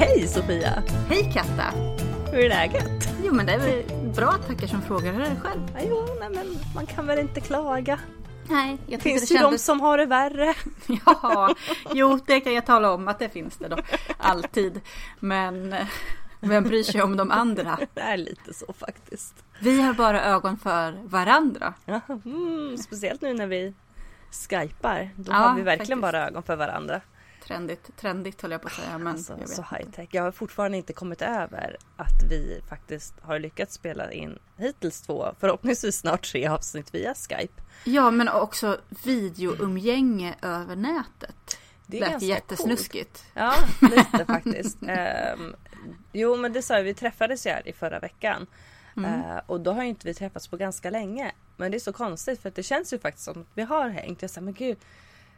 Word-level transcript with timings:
Hej! 0.00 0.26
Sofia! 0.28 0.82
Hej 1.08 1.30
Katta! 1.34 1.64
Hur 2.32 2.44
är 2.44 2.48
läget? 2.48 3.08
Jo 3.24 3.34
men 3.34 3.46
det 3.46 3.52
är 3.52 3.58
väl 3.58 4.12
bra 4.14 4.32
tackar 4.32 4.66
som 4.66 4.82
frågar. 4.82 5.12
Hur 5.12 5.20
är 5.22 5.30
det 5.30 5.40
själv? 5.40 5.60
Ja, 5.74 5.80
Jo, 5.88 6.06
nej, 6.20 6.28
men 6.30 6.58
man 6.74 6.86
kan 6.86 7.06
väl 7.06 7.18
inte 7.18 7.40
klaga. 7.40 7.98
Nej, 8.48 8.78
jag 8.86 9.00
finns 9.02 9.28
det 9.28 9.34
ju 9.34 9.38
de 9.38 9.44
kändes... 9.44 9.64
som 9.64 9.80
har 9.80 9.98
det 9.98 10.06
värre. 10.06 10.54
Ja, 11.06 11.54
jo 11.94 12.18
det 12.26 12.40
kan 12.40 12.54
jag 12.54 12.66
tala 12.66 12.92
om 12.92 13.08
att 13.08 13.18
det 13.18 13.28
finns 13.28 13.56
det 13.56 13.68
då. 13.68 13.76
Alltid. 14.18 14.80
Men 15.18 15.74
vem 16.40 16.64
bryr 16.64 16.82
sig 16.82 17.02
om 17.02 17.16
de 17.16 17.30
andra? 17.30 17.78
Det 17.94 18.00
är 18.00 18.16
lite 18.16 18.54
så 18.54 18.72
faktiskt. 18.72 19.34
Vi 19.60 19.82
har 19.82 19.94
bara 19.94 20.24
ögon 20.24 20.58
för 20.58 20.92
varandra. 21.04 21.74
Mm, 22.24 22.76
speciellt 22.78 23.20
nu 23.20 23.34
när 23.34 23.46
vi 23.46 23.74
skypar. 24.50 25.10
Då 25.16 25.32
Ja, 25.32 25.36
har 25.36 25.54
vi 25.56 25.62
verkligen 25.62 26.00
faktiskt. 26.00 26.12
bara 26.12 26.26
ögon 26.28 26.42
för 26.42 26.56
varandra. 26.56 27.00
Trendigt, 27.50 27.96
trendigt 27.96 28.42
höll 28.42 28.50
jag 28.50 28.62
på 28.62 28.68
att 28.68 28.74
säga. 28.74 28.98
Men 28.98 29.06
Alltså, 29.06 29.38
så 29.46 29.62
high 29.62 29.90
tech. 29.90 30.08
Jag 30.12 30.22
har 30.22 30.30
fortfarande 30.32 30.76
inte 30.76 30.92
kommit 30.92 31.22
över 31.22 31.76
att 31.96 32.22
vi 32.30 32.60
faktiskt 32.68 33.14
har 33.22 33.38
lyckats 33.38 33.74
spela 33.74 34.12
in 34.12 34.38
hittills 34.56 35.00
två, 35.02 35.34
förhoppningsvis 35.40 35.96
snart 35.96 36.30
tre 36.32 36.46
avsnitt 36.46 36.94
via 36.94 37.14
Skype. 37.14 37.62
Ja, 37.84 38.10
men 38.10 38.28
också 38.28 38.80
videoumgänge 39.04 40.34
över 40.42 40.76
nätet. 40.76 41.58
Det 41.86 41.96
är 41.96 42.00
Lät 42.00 42.10
ganska 42.10 42.26
jättesnuskigt. 42.26 43.24
Ja, 43.34 43.54
lite 43.80 44.24
faktiskt. 44.26 44.78
Ehm, 44.88 45.54
jo, 46.12 46.36
men 46.36 46.52
det 46.52 46.62
sa 46.62 46.76
jag, 46.76 46.82
vi 46.82 46.94
träffades 46.94 47.46
ju 47.46 47.50
här 47.50 47.68
i 47.68 47.72
förra 47.72 47.98
veckan. 47.98 48.46
Eh, 48.96 49.40
och 49.46 49.60
då 49.60 49.72
har 49.72 49.82
ju 49.82 49.88
inte 49.88 50.06
vi 50.06 50.14
träffats 50.14 50.48
på 50.48 50.56
ganska 50.56 50.90
länge. 50.90 51.32
Men 51.56 51.70
det 51.70 51.76
är 51.76 51.78
så 51.78 51.92
konstigt 51.92 52.42
för 52.42 52.48
att 52.48 52.54
det 52.54 52.62
känns 52.62 52.92
ju 52.92 52.98
faktiskt 52.98 53.24
som 53.24 53.40
att 53.40 53.46
vi 53.54 53.62
har 53.62 53.88
hängt. 53.88 54.22
Jag 54.22 54.30
sa, 54.30 54.40
men 54.40 54.54
gud, 54.54 54.78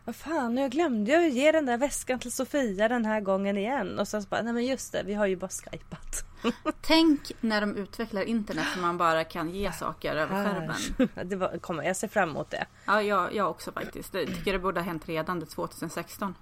vad 0.05 0.17
fan, 0.17 0.57
jag 0.57 0.71
glömde 0.71 1.13
jag 1.13 1.29
ge 1.29 1.53
den 1.53 1.67
där 1.67 1.77
väskan 1.79 2.19
till 2.19 2.33
Sofia 2.33 2.89
den 2.89 3.05
här 3.05 3.21
gången 3.21 3.59
igen. 3.59 3.99
Och 3.99 4.09
sen 4.09 4.23
så 4.23 4.29
bara, 4.29 4.43
nej 4.43 4.53
men 4.53 4.65
just 4.67 4.93
det, 4.93 5.03
vi 5.03 5.15
har 5.15 5.27
ju 5.27 5.37
bara 5.37 5.49
skypat. 5.49 6.25
Tänk 6.81 7.33
när 7.41 7.61
de 7.61 7.77
utvecklar 7.77 8.23
internet 8.23 8.67
så 8.75 8.81
man 8.81 8.99
bara 8.99 9.25
kan 9.25 9.51
ge 9.51 9.73
saker 9.73 10.17
över 10.17 10.45
skärmen. 10.45 11.09
det 11.29 11.37
var, 11.37 11.59
kommer, 11.59 11.83
jag 11.85 11.97
ser 11.97 12.09
fram 12.09 12.31
emot 12.31 12.51
det. 12.51 12.67
Ja, 12.87 13.03
jag, 13.03 13.35
jag 13.35 13.51
också 13.51 13.73
faktiskt. 13.73 14.15
Jag 14.15 14.27
tycker 14.27 14.53
det 14.53 14.59
borde 14.59 14.81
ha 14.81 14.85
hänt 14.87 15.09
redan 15.09 15.41
det 15.41 15.47
2016. 15.47 16.35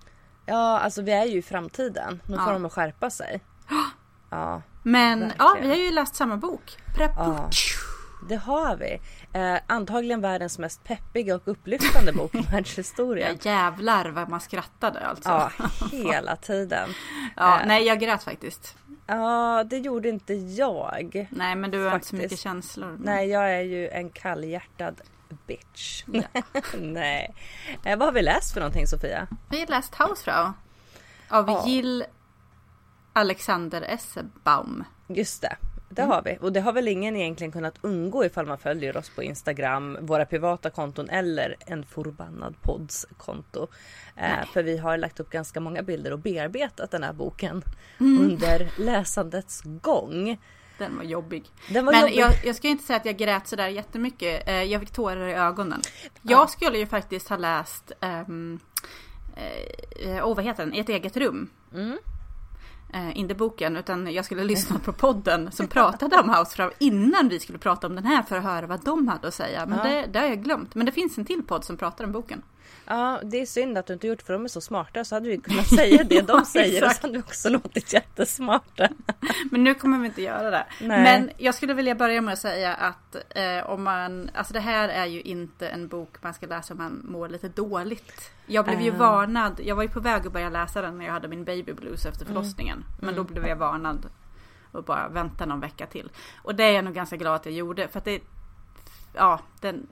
Ja, 0.46 0.78
alltså 0.80 1.02
vi 1.02 1.12
är 1.12 1.24
ju 1.24 1.38
i 1.38 1.42
framtiden. 1.42 2.20
Nu 2.28 2.36
får 2.36 2.46
Ja. 2.46 2.52
de 2.52 2.64
att 2.64 2.72
skärpa 2.72 3.10
sig. 3.10 3.40
Ja, 4.32 4.62
Men 4.82 5.20
Verkligen. 5.20 5.36
ja, 5.46 5.56
vi 5.62 5.68
har 5.68 5.76
ju 5.76 5.90
läst 5.90 6.14
samma 6.16 6.36
bok. 6.36 6.76
Prep. 6.96 7.10
Ja. 7.16 7.50
Det 8.28 8.36
har 8.36 8.76
vi. 8.76 9.00
Eh, 9.32 9.56
antagligen 9.66 10.20
världens 10.20 10.58
mest 10.58 10.84
peppiga 10.84 11.34
och 11.34 11.42
upplyftande 11.44 12.12
bok 12.12 12.34
i 12.34 12.40
världshistorien. 12.52 13.38
Ja, 13.42 13.50
jävlar 13.52 14.08
vad 14.10 14.28
man 14.28 14.40
skrattade 14.40 15.00
alltså. 15.06 15.28
Ja, 15.28 15.50
Ja, 15.58 16.12
hela 16.12 16.36
tiden. 16.36 16.90
Eh, 17.36 17.58
nej 17.66 17.86
jag 17.86 18.00
grät 18.00 18.22
faktiskt. 18.22 18.76
Ja, 19.06 19.64
det 19.64 19.78
gjorde 19.78 20.08
inte 20.08 20.34
jag. 20.34 21.28
Nej 21.30 21.56
men 21.56 21.70
du 21.70 21.78
har 21.84 21.94
inte 21.94 22.06
så 22.06 22.10
Faktiskt. 22.16 22.22
mycket 22.32 22.38
känslor. 22.38 22.96
Nej, 23.00 23.28
jag 23.28 23.52
är 23.54 23.60
ju 23.62 23.88
en 23.88 24.10
kallhjärtad 24.10 25.00
bitch. 25.46 26.04
Ja. 26.12 26.22
Nej. 26.78 27.34
Eh, 27.84 27.98
vad 27.98 28.08
har 28.08 28.12
vi 28.12 28.22
läst 28.22 28.52
för 28.52 28.60
någonting 28.60 28.86
Sofia? 28.86 29.26
Vi 29.50 29.60
har 29.60 29.66
läst 29.66 29.94
Hausfrau. 29.94 30.52
Av 31.28 31.48
Ja. 31.50 31.64
Jill 31.66 32.04
Alexander 33.12 33.82
Essebaum. 33.82 34.84
Just 35.08 35.42
det. 35.42 35.56
Det 35.92 36.02
Mm. 36.02 36.10
har 36.14 36.22
vi. 36.22 36.38
Och 36.40 36.52
det 36.52 36.60
har 36.60 36.72
väl 36.72 36.88
ingen 36.88 37.16
egentligen 37.16 37.52
kunnat 37.52 37.74
undgå 37.80 38.24
ifall 38.24 38.46
man 38.46 38.58
följer 38.58 38.96
oss 38.96 39.10
på 39.10 39.22
Instagram, 39.22 39.98
våra 40.00 40.24
privata 40.26 40.70
konton 40.70 41.10
eller 41.10 41.56
en 41.66 41.84
förbannad 41.84 42.54
podds 42.62 43.06
konto. 43.16 43.66
Eh, 44.16 44.46
för 44.52 44.62
vi 44.62 44.76
har 44.78 44.96
lagt 44.98 45.20
upp 45.20 45.30
ganska 45.30 45.60
många 45.60 45.82
bilder 45.82 46.12
och 46.12 46.18
bearbetat 46.18 46.90
den 46.90 47.02
här 47.02 47.12
boken 47.12 47.62
Mm. 48.00 48.22
under 48.30 48.70
läsandets 48.78 49.62
gång. 49.64 50.38
Den 50.78 50.96
var 50.96 51.04
jobbig. 51.04 51.44
Den 51.68 51.84
var 51.86 51.92
Men 51.92 52.00
jobbig. 52.00 52.16
jag, 52.18 52.30
jag 52.44 52.56
ska 52.56 52.68
inte 52.68 52.84
säga 52.84 52.96
att 52.96 53.04
jag 53.06 53.16
grät 53.16 53.46
sådär 53.46 53.68
jättemycket. 53.68 54.48
Eh, 54.48 54.62
Jag 54.62 54.80
fick 54.80 54.90
tårar 54.90 55.28
i 55.28 55.32
ögonen. 55.34 55.80
Jag 56.22 56.50
skulle 56.50 56.78
ju 56.78 56.86
faktiskt 56.86 57.28
ha 57.28 57.36
läst, 57.36 57.92
um, 58.28 58.60
eh, 59.36 60.26
oh, 60.28 60.36
vad 60.36 60.44
heter 60.44 60.66
den, 60.66 60.74
Ett 60.74 60.88
eget 60.88 61.16
rum. 61.16 61.50
Mm. 61.74 61.98
Eh, 62.92 63.18
inte 63.18 63.34
boken, 63.34 63.76
utan 63.76 64.12
jag 64.12 64.24
skulle 64.24 64.44
lyssna 64.44 64.78
på 64.78 64.92
podden 64.92 65.52
som 65.52 65.66
pratade 65.66 66.18
om 66.18 66.28
Hausfrau 66.28 66.70
innan 66.78 67.28
vi 67.28 67.40
skulle 67.40 67.58
prata 67.58 67.86
om 67.86 67.94
den 67.94 68.04
här 68.04 68.22
för 68.22 68.36
att 68.36 68.44
höra 68.44 68.66
vad 68.66 68.84
de 68.84 69.08
hade 69.08 69.28
att 69.28 69.34
säga. 69.34 69.66
Men 69.66 69.78
det, 69.78 70.06
det 70.12 70.18
har 70.18 70.26
jag 70.26 70.42
glömt. 70.42 70.74
Men 70.74 70.86
det 70.86 70.92
finns 70.92 71.18
en 71.18 71.24
till 71.24 71.42
podd 71.42 71.64
som 71.64 71.76
pratar 71.76 72.04
om 72.04 72.12
boken. 72.12 72.42
Ja, 72.92 73.20
det 73.22 73.40
är 73.40 73.46
synd 73.46 73.78
att 73.78 73.86
du 73.86 73.92
inte 73.92 74.06
gjort 74.06 74.22
för 74.22 74.32
de 74.32 74.44
är 74.44 74.48
så 74.48 74.60
smarta 74.60 75.04
så 75.04 75.14
hade 75.16 75.28
vi 75.28 75.38
kunnat 75.38 75.66
säga 75.76 76.04
det 76.04 76.20
de 76.20 76.44
säger 76.44 76.84
och 76.84 76.92
så 76.92 77.02
hade 77.02 77.12
vi 77.12 77.22
också 77.22 77.48
låtit 77.48 77.92
jättesmarta. 77.92 78.88
Men 79.50 79.64
nu 79.64 79.74
kommer 79.74 79.98
vi 79.98 80.06
inte 80.06 80.22
göra 80.22 80.50
det. 80.50 80.66
Nej. 80.80 81.02
Men 81.02 81.30
jag 81.36 81.54
skulle 81.54 81.74
vilja 81.74 81.94
börja 81.94 82.20
med 82.20 82.32
att 82.32 82.38
säga 82.38 82.74
att 82.74 83.16
eh, 83.30 83.70
om 83.70 83.82
man, 83.82 84.30
alltså 84.34 84.52
det 84.54 84.60
här 84.60 84.88
är 84.88 85.06
ju 85.06 85.20
inte 85.20 85.68
en 85.68 85.88
bok 85.88 86.22
man 86.22 86.34
ska 86.34 86.46
läsa 86.46 86.74
om 86.74 86.78
man 86.78 87.02
mår 87.04 87.28
lite 87.28 87.48
dåligt. 87.48 88.30
Jag 88.46 88.64
blev 88.64 88.80
ju 88.80 88.90
Ah. 88.90 88.96
varnad, 88.96 89.60
jag 89.64 89.76
var 89.76 89.82
ju 89.82 89.88
på 89.88 90.00
väg 90.00 90.26
att 90.26 90.32
börja 90.32 90.50
läsa 90.50 90.82
den 90.82 90.98
när 90.98 91.04
jag 91.04 91.12
hade 91.12 91.28
min 91.28 91.44
baby 91.44 91.72
blues 91.72 92.06
efter 92.06 92.24
förlossningen. 92.26 92.84
Men 93.00 93.14
då 93.14 93.24
blev 93.24 93.46
jag 93.46 93.56
varnad 93.56 94.06
och 94.72 94.84
bara 94.84 95.08
vänta 95.08 95.46
någon 95.46 95.60
vecka 95.60 95.86
till. 95.86 96.10
Och 96.42 96.54
det 96.54 96.64
är 96.64 96.72
jag 96.72 96.84
nog 96.84 96.94
ganska 96.94 97.16
glad 97.16 97.34
att 97.34 97.46
jag 97.46 97.54
gjorde 97.54 97.88
för 97.88 97.98
att 97.98 98.04
det, 98.04 98.20
ja, 99.14 99.40
den, 99.60 99.86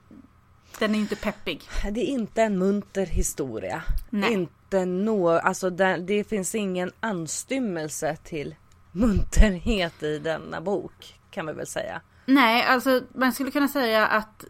den 0.78 0.94
är 0.94 0.98
inte 0.98 1.16
peppig. 1.16 1.62
Det 1.92 2.00
är 2.00 2.06
inte 2.06 2.42
en 2.42 2.58
munter 2.58 3.06
historia. 3.06 3.82
Nej. 4.10 4.32
Inte 4.32 4.84
nå, 4.84 5.28
alltså 5.30 5.70
det, 5.70 5.96
det 5.96 6.24
finns 6.24 6.54
ingen 6.54 6.92
anstymmelse 7.00 8.16
till 8.16 8.54
munterhet 8.92 10.02
i 10.02 10.18
denna 10.18 10.60
bok 10.60 11.14
kan 11.30 11.46
vi 11.46 11.52
väl 11.52 11.66
säga. 11.66 12.00
Nej, 12.26 12.64
alltså 12.64 13.00
man 13.14 13.32
skulle 13.32 13.50
kunna 13.50 13.68
säga 13.68 14.06
att 14.06 14.44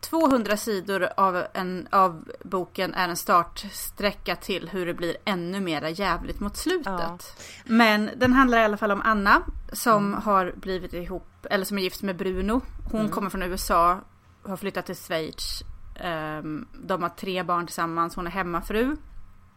200 0.00 0.56
sidor 0.56 1.08
av, 1.16 1.46
en, 1.54 1.88
av 1.90 2.28
boken 2.44 2.94
är 2.94 3.08
en 3.08 3.16
startsträcka 3.16 4.36
till 4.36 4.68
hur 4.68 4.86
det 4.86 4.94
blir 4.94 5.16
ännu 5.24 5.60
mera 5.60 5.90
jävligt 5.90 6.40
mot 6.40 6.56
slutet. 6.56 6.86
Ja. 6.86 7.18
Men 7.64 8.10
den 8.16 8.32
handlar 8.32 8.58
i 8.58 8.64
alla 8.64 8.76
fall 8.76 8.90
om 8.90 9.02
Anna 9.04 9.42
som 9.72 10.14
har 10.14 10.54
blivit 10.56 10.92
ihop, 10.92 11.46
eller 11.50 11.64
som 11.64 11.78
är 11.78 11.82
gift 11.82 12.02
med 12.02 12.16
Bruno. 12.16 12.60
Hon 12.90 13.08
kommer 13.08 13.30
från 13.30 13.42
USA, 13.42 14.00
har 14.48 14.56
flyttat 14.56 14.86
till 14.86 14.96
Schweiz. 14.96 15.62
Ehm, 16.00 16.66
de 16.84 17.02
har 17.02 17.08
tre 17.10 17.42
barn 17.42 17.66
tillsammans, 17.66 18.16
hon 18.16 18.26
är 18.26 18.30
hemmafru. 18.30 18.96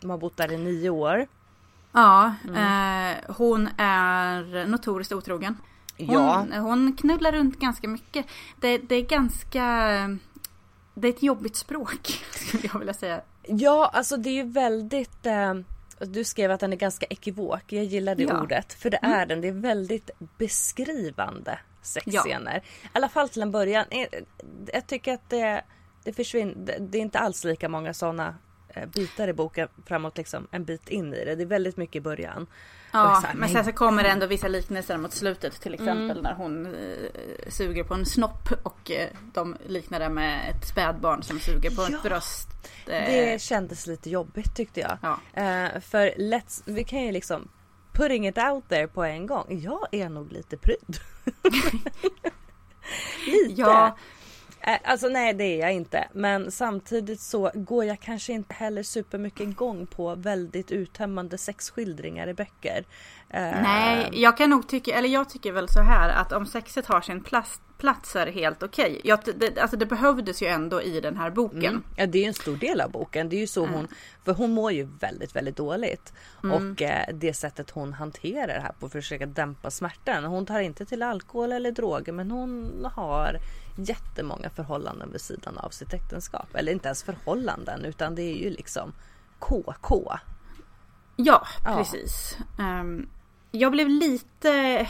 De 0.02 0.10
har 0.10 0.18
bott 0.18 0.38
där 0.38 0.52
i 0.52 0.58
nio 0.58 0.90
år. 0.90 1.28
Ja, 1.92 2.34
eh, 2.46 3.34
hon 3.36 3.70
är 3.78 4.66
notoriskt 4.66 5.14
otrogen. 5.14 5.58
Hon, 5.98 6.08
Ja. 6.14 6.46
hon 6.60 6.94
knullar 6.98 7.32
runt 7.32 7.60
ganska 7.60 7.88
mycket. 7.88 8.26
Det, 8.60 8.78
det 8.78 8.96
är 8.96 9.02
ganska... 9.02 9.64
Det 10.94 11.08
är 11.08 11.12
ett 11.14 11.24
jobbigt 11.24 11.56
språk, 11.56 12.24
skulle 12.32 12.70
jag 12.74 12.80
vilja 12.80 12.94
säga. 12.94 13.22
Ja, 13.48 13.92
alltså 13.94 14.18
det 14.18 14.30
är 14.30 14.34
ju 14.34 14.44
väldigt... 14.52 15.26
Eh, 15.26 15.54
du 16.02 16.24
skrev 16.24 16.52
att 16.52 16.60
den 16.60 16.74
är 16.74 16.78
ganska 16.78 17.06
ekivok. 17.06 17.64
Jag 17.74 17.84
gillar 17.86 18.16
det 18.16 18.24
Ja. 18.24 18.30
Mm. 18.30 18.42
ordet. 18.42 18.74
För 18.74 18.90
det 18.90 19.00
är 19.02 19.26
den. 19.26 19.42
Det 19.42 19.48
är 19.48 19.52
väldigt 19.52 20.10
beskrivande 20.38 21.60
sexscener. 21.82 22.58
I 22.84 22.88
alla 22.94 23.10
fall 23.10 23.30
till 23.30 23.42
en 23.42 23.52
början. 23.52 23.86
Eh, 23.92 24.08
Jag 24.74 24.88
tycker 24.88 25.14
att 25.14 25.30
det, 25.30 25.64
det 26.04 26.14
försvinner. 26.14 26.78
det- 26.80 26.98
är 26.98 27.02
inte 27.02 27.20
alls 27.20 27.44
lika 27.44 27.70
många 27.70 27.94
sådana 27.94 28.36
bitar 28.94 29.28
i 29.28 29.34
boken 29.34 29.68
framåt 29.86 30.18
liksom 30.18 30.48
en 30.52 30.66
bit 30.66 30.90
in 30.90 31.14
i 31.14 31.26
det. 31.26 31.36
Det 31.36 31.44
är 31.44 31.46
väldigt 31.48 31.78
mycket 31.78 31.96
i 31.96 32.02
början. 32.02 32.48
Ja, 32.92 33.22
här, 33.26 33.34
men 33.36 33.50
sen 33.50 33.66
så 33.66 33.72
kommer 33.72 34.04
det 34.04 34.10
ändå 34.10 34.26
vissa 34.26 34.48
liknelser 34.48 34.98
mot 34.98 35.14
slutet. 35.14 35.62
Till 35.62 35.74
exempel 35.74 36.22
när 36.22 36.34
hon 36.34 36.66
eh, 36.66 36.72
suger 37.50 37.84
på 37.84 37.94
en 37.94 38.06
snopp 38.06 38.50
och 38.64 38.92
eh, 38.92 39.10
de 39.34 39.58
liknar 39.68 40.00
det 40.00 40.10
med 40.10 40.50
ett 40.50 40.68
spädbarn 40.68 41.24
som 41.24 41.40
suger 41.40 41.70
på 41.70 41.82
Ja. 41.82 41.98
ett 41.98 42.04
bröst. 42.04 42.48
Eh, 42.88 43.06
Det 43.06 43.42
kändes 43.42 43.88
lite 43.88 44.10
jobbigt 44.10 44.56
tyckte 44.56 44.80
jag. 44.80 44.98
Ja. 45.02 45.20
Eh, 45.42 45.80
för 45.80 46.14
let's, 46.18 46.62
vi 46.66 46.84
kan 46.84 47.02
ju 47.02 47.12
liksom 47.12 47.48
putting 48.00 48.28
it 48.28 48.38
out 48.38 48.70
there 48.70 48.88
på 48.88 49.04
en 49.04 49.28
gång. 49.28 49.46
Jag 49.64 49.88
är 49.92 50.10
nog 50.10 50.32
lite 50.32 50.58
pryd. 50.58 50.98
lite. 53.28 53.62
Ja. 53.62 53.98
Alltså 54.84 55.08
nej 55.08 55.34
det 55.34 55.44
är 55.44 55.60
jag 55.60 55.74
inte. 55.74 56.08
Men 56.14 56.52
samtidigt 56.52 57.20
så 57.20 57.52
går 57.54 57.86
jag 57.86 58.00
kanske 58.00 58.34
inte 58.34 58.54
heller 58.54 58.84
supermycket 58.84 59.42
igång 59.42 59.88
på 59.88 60.16
väldigt 60.16 60.72
uttömmande 60.72 61.38
sexskildringar 61.38 62.28
i 62.28 62.34
böcker. 62.34 62.86
Eh, 63.30 63.62
Nej, 63.62 64.10
jag 64.14 64.38
kan 64.38 64.50
nog 64.50 64.68
tycka, 64.68 64.96
eller 64.96 65.10
jag 65.10 65.30
tycker 65.30 65.52
väl 65.52 65.70
så 65.70 65.82
här 65.82 66.10
att 66.10 66.32
om 66.32 66.46
sexet 66.46 66.86
har 66.86 67.02
sin 67.02 67.24
plats, 67.24 67.62
plats 67.78 68.16
är 68.16 68.28
helt 68.28 68.64
okej. 68.64 69.02
Det, 69.36 69.60
alltså 69.60 69.78
det 69.78 69.86
behövdes 69.86 70.42
ju 70.42 70.48
ändå 70.48 70.82
i 70.82 71.02
den 71.02 71.18
här 71.18 71.30
boken. 71.30 71.66
Mm. 71.66 71.84
Ja 71.98 72.06
det 72.06 72.18
är 72.18 72.22
ju 72.22 72.28
en 72.28 72.34
stor 72.34 72.56
del 72.58 72.82
av 72.82 72.92
boken. 72.92 73.30
Det 73.30 73.36
är 73.36 73.40
ju 73.40 73.48
så 73.48 73.66
hon, 73.66 73.88
för 74.26 74.34
hon 74.34 74.52
mår 74.52 74.72
ju 74.72 74.84
väldigt, 75.00 75.36
väldigt 75.36 75.56
dåligt. 75.58 76.14
Och 76.44 76.82
eh, 76.82 77.06
det 77.14 77.34
sättet 77.34 77.70
hon 77.70 77.94
hanterar 77.94 78.48
det 78.48 78.62
här 78.62 78.72
på 78.80 78.90
för 78.90 78.98
att 79.00 79.04
försöka 79.04 79.26
dämpa 79.26 79.72
smärtan. 79.72 80.24
Hon 80.24 80.46
tar 80.46 80.60
inte 80.60 80.86
till 80.86 81.04
alkohol 81.04 81.52
eller 81.52 81.72
droger 81.72 82.12
men 82.14 82.32
hon 82.32 82.86
har 82.96 83.38
jättemånga 83.78 84.50
förhållanden 84.50 85.12
vid 85.12 85.22
sidan 85.22 85.58
av 85.58 85.70
sitt 85.70 85.94
äktenskap. 85.94 86.48
Eller 86.56 86.72
inte 86.72 86.88
ens 86.88 87.04
förhållanden 87.04 87.86
utan 87.86 88.16
det 88.16 88.22
är 88.22 88.36
ju 88.38 88.50
liksom 88.50 88.94
KK. 89.40 90.14
Ja, 91.16 91.48
Ja. 91.66 91.78
precis. 91.78 92.38
Jag 93.52 93.72
blev 93.72 93.90
lite... 93.90 94.88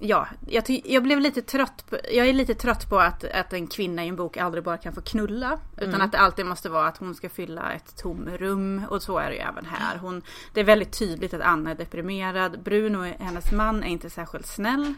Ja, 0.00 0.28
jag, 0.46 0.64
jag 0.84 1.02
blev 1.02 1.20
lite 1.20 1.42
trött 1.42 1.84
på, 1.90 1.96
jag 2.12 2.28
är 2.28 2.32
lite 2.32 2.54
trött 2.54 2.88
på 2.88 2.98
att, 2.98 3.24
att 3.24 3.52
en 3.52 3.66
kvinna 3.66 4.04
i 4.04 4.08
en 4.08 4.16
bok 4.16 4.36
aldrig 4.36 4.64
bara 4.64 4.76
kan 4.76 4.92
få 4.94 5.00
knulla. 5.00 5.58
Utan 5.76 6.00
att 6.00 6.12
det 6.12 6.18
alltid 6.18 6.46
måste 6.46 6.68
vara 6.68 6.86
att 6.86 6.96
hon 6.96 7.14
ska 7.14 7.28
fylla 7.28 7.72
ett 7.72 7.96
tomrum. 7.96 8.82
Och 8.90 9.02
så 9.02 9.18
är 9.18 9.30
det 9.30 9.34
ju 9.34 9.40
även 9.40 9.66
här. 9.66 9.98
Hon, 9.98 10.22
det 10.52 10.60
är 10.60 10.64
väldigt 10.64 10.98
tydligt 10.98 11.34
att 11.34 11.40
Anna 11.40 11.70
är 11.70 11.74
deprimerad. 11.74 12.62
Bruno, 12.62 13.14
hennes 13.18 13.52
man, 13.52 13.82
är 13.82 13.88
inte 13.88 14.10
särskilt 14.10 14.46
snäll. 14.46 14.94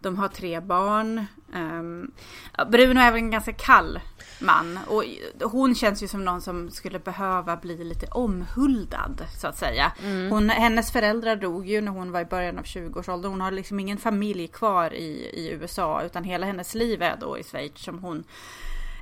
De 0.00 0.18
har 0.18 0.28
tre 0.28 0.60
barn. 0.60 1.26
Ja, 2.56 2.64
Bruno 2.64 3.00
är 3.00 3.12
väl 3.12 3.20
en 3.20 3.30
ganska 3.30 3.52
kall 3.52 4.00
man. 4.40 4.78
Och 4.86 5.04
hon 5.50 5.74
känns 5.74 6.02
ju 6.02 6.08
som 6.08 6.24
någon 6.24 6.40
som 6.40 6.70
skulle 6.70 6.98
behöva 6.98 7.56
bli 7.56 7.84
lite 7.84 8.06
omhuldad 8.06 9.24
så 9.40 9.46
att 9.46 9.58
säga. 9.58 9.92
Hon, 10.30 10.50
hennes 10.50 10.92
föräldrar 10.92 11.36
dog 11.36 11.68
ju 11.68 11.80
när 11.80 11.92
hon 11.92 12.12
var 12.12 12.20
i 12.20 12.24
början 12.24 12.58
av 12.58 12.64
20-årsåldern. 12.64 13.30
Hon 13.30 13.40
har 13.40 13.50
liksom 13.50 13.80
ingen 13.80 13.98
familj 13.98 14.48
kvar 14.48 14.94
i, 14.94 15.30
i 15.32 15.50
USA 15.50 16.02
utan 16.02 16.24
hela 16.24 16.46
hennes 16.46 16.74
liv 16.74 17.02
är 17.02 17.16
då 17.20 17.38
i 17.38 17.44
Schweiz 17.44 17.78
som 17.78 17.98
hon 17.98 18.24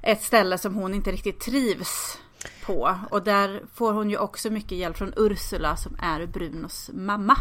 ett 0.03 0.23
ställe 0.23 0.59
som 0.59 0.75
hon 0.75 0.95
inte 0.95 1.13
riktigt 1.13 1.41
trivs 1.41 2.19
på. 2.67 2.99
Och 3.11 3.23
där 3.23 3.63
får 3.75 3.93
hon 3.93 4.11
ju 4.11 4.19
också 4.19 4.51
mycket 4.51 4.79
hjälp 4.79 4.97
från 4.97 5.13
Ursula 5.17 5.77
som 5.77 5.97
är 5.99 6.27
Brunos 6.27 6.91
mamma. 6.95 7.37